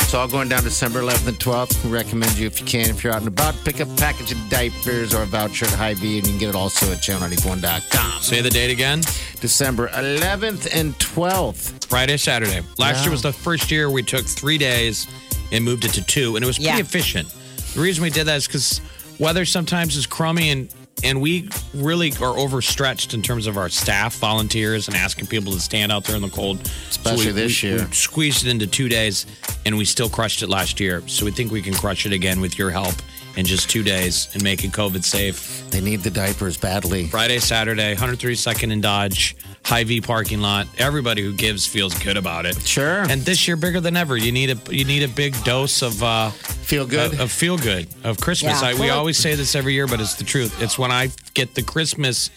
[0.00, 1.84] It's all going down December 11th and 12th.
[1.84, 4.32] We recommend you, if you can, if you're out and about, pick up a package
[4.32, 8.22] of diapers or a voucher at Hy-Vee, and you can get it also at channel94.com.
[8.22, 9.00] Say the date again.
[9.40, 11.86] December 11th and 12th.
[11.86, 12.60] Friday, Saturday.
[12.78, 13.02] Last Yeah.
[13.04, 15.06] year was the first year we took three days
[15.52, 16.78] and moved it to two, and it was pretty Yeah.
[16.78, 17.28] efficient.
[17.74, 18.80] The reason we did that is because
[19.18, 20.68] weather sometimes is crummy, and
[21.02, 25.60] and we really are overstretched in terms of our staff, volunteers, and asking people to
[25.60, 26.60] stand out there in the cold.
[26.88, 27.86] Especially we, this we- year.
[27.86, 29.26] we squeezed it into two days,
[29.66, 31.02] and we still crushed it last year.
[31.06, 32.94] So we think we can crush it again with your help
[33.36, 35.68] in just two days and making COVID safe.
[35.70, 37.08] They need the diapers badly.
[37.08, 40.66] Friday, Saturday, 132nd and Dodge, Hy-Vee parking lot.
[40.78, 42.60] Everybody who gives feels good about it.
[42.62, 43.00] Sure.
[43.10, 44.16] And this year, bigger than ever.
[44.16, 47.14] You need a you need a big dose of uh, Feel good?
[47.14, 48.62] of, of feel good of Christmas.
[48.62, 48.68] Yeah.
[48.70, 50.62] I, we always say this every year, but it's the truth.
[50.62, 52.30] It's when I get the Christmas,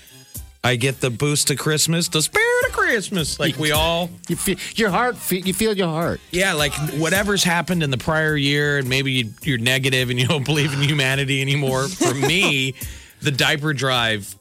[0.68, 3.39] I get the boost of Christmas, the spirit of Christmas.
[3.39, 5.18] Like we all, You feel your heart.
[5.18, 6.19] fe- You feel your heart.
[6.31, 10.27] yeah, like whatever's happened in the prior year, and maybe you, you're negative and you
[10.27, 11.88] don't believe in humanity anymore.
[11.88, 12.76] For me,
[13.22, 14.35] the diaper drive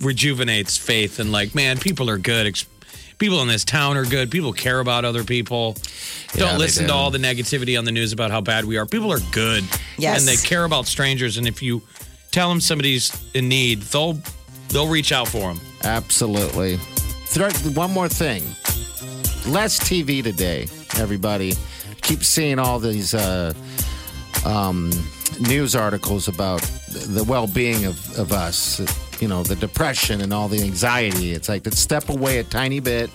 [0.00, 2.46] rejuvenates faith and like, man, people are good.
[2.46, 2.66] Ex-
[3.18, 4.30] People in this town are good.
[4.30, 5.76] People care about other people.
[6.34, 6.88] Yeah, don't they listen do.
[6.90, 8.86] to all the negativity on the news about how bad we are.
[8.86, 9.64] People are good.
[9.98, 10.20] Yes.
[10.20, 11.36] And they care about strangers.
[11.36, 11.82] And if you
[12.30, 14.20] tell them somebody's in need, they'll
[14.68, 15.60] they'll reach out for them.
[15.84, 16.76] Absolutely.
[17.74, 18.42] One more thing.
[19.46, 20.66] Less TV today,
[20.98, 21.54] everybody.
[22.02, 23.52] Keep seeing all these uh,
[24.44, 24.90] um,
[25.40, 28.80] news articles about the well being of, of us,
[29.20, 31.32] you know, the depression and all the anxiety.
[31.32, 33.10] It's like, step away a tiny bit.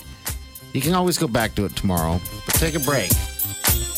[0.74, 3.12] You can always go back to it tomorrow, but take a break.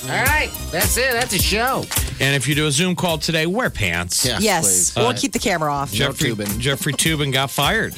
[0.04, 1.12] All right, that's it.
[1.14, 1.84] That's a show.
[2.20, 4.26] And if you do a Zoom call today, wear pants.
[4.26, 4.92] Yeah, Yes.
[4.94, 4.98] please.
[4.98, 5.92] Or Uh, keep the camera off.
[5.92, 6.60] Jeffrey tubing.
[6.60, 7.96] Jeffrey Toobin got fired.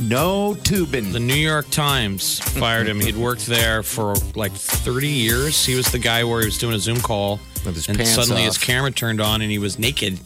[0.00, 1.10] No tubing.
[1.12, 3.00] The New York Times fired him.
[3.00, 5.64] He'd worked there for like 30 years.
[5.66, 8.14] He was the guy where he was doing a Zoom call, With his and pants
[8.14, 10.20] suddenly his camera turned on, and he was naked,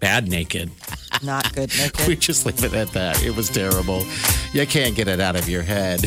[0.00, 0.70] bad naked.
[1.22, 1.70] Not good.
[1.78, 2.00] Naked.
[2.08, 3.22] We just leave it at that.
[3.22, 4.04] It was terrible.
[4.52, 6.00] You can't get it out of your head.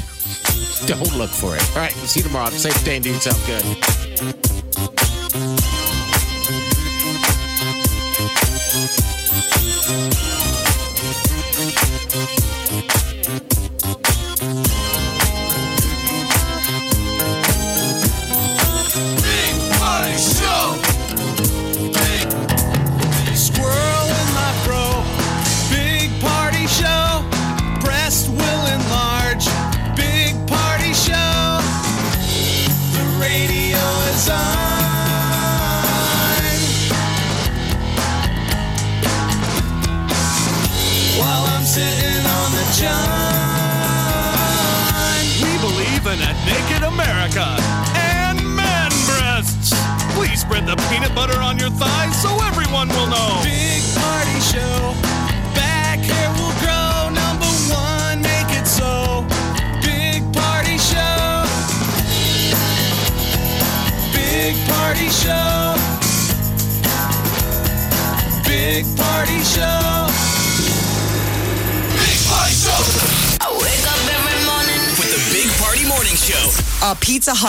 [0.85, 1.69] Don't look for it.
[1.71, 2.49] All right, see you tomorrow.
[2.49, 3.63] Safe day and do yourself good.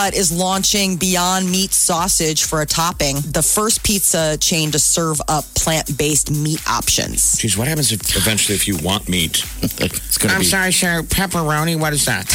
[0.05, 3.17] Pizza Hut is launching Beyond Meat sausage for a topping.
[3.17, 7.35] The first pizza chain to serve up plant based meat options.
[7.35, 9.43] Jeez, what happens if eventually if you want meat?
[9.61, 11.01] It's gonna I'm be sorry, sir.
[11.03, 11.79] Pepperoni.
[11.79, 12.29] What is that?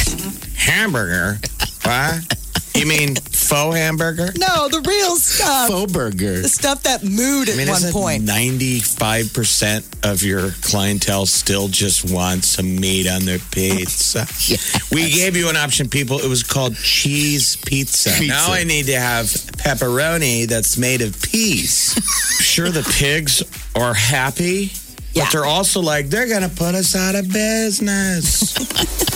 [0.57, 1.39] Hamburger.
[1.83, 2.37] what?
[2.75, 3.15] You mean
[3.51, 4.29] faux hamburger?
[4.37, 5.67] No, the real stuff.
[5.67, 6.39] faux burger.
[6.41, 8.23] The stuff that moved at I mean, one point.
[8.23, 14.25] 95% of your clientele still just want some meat on their pizza?
[14.91, 16.19] We gave you an option, people.
[16.19, 18.09] It was called cheese pizza.
[18.11, 18.27] Pizza.
[18.27, 21.93] Now I need to have pepperoni that's made of peas.
[22.41, 23.41] sure, the pigs
[23.75, 24.71] are happy,
[25.13, 25.23] Yeah.
[25.25, 28.51] But they're also like, they're going to put us out of business.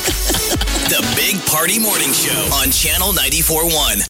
[0.85, 4.03] The Big Party Morning Show on Channel 94.1.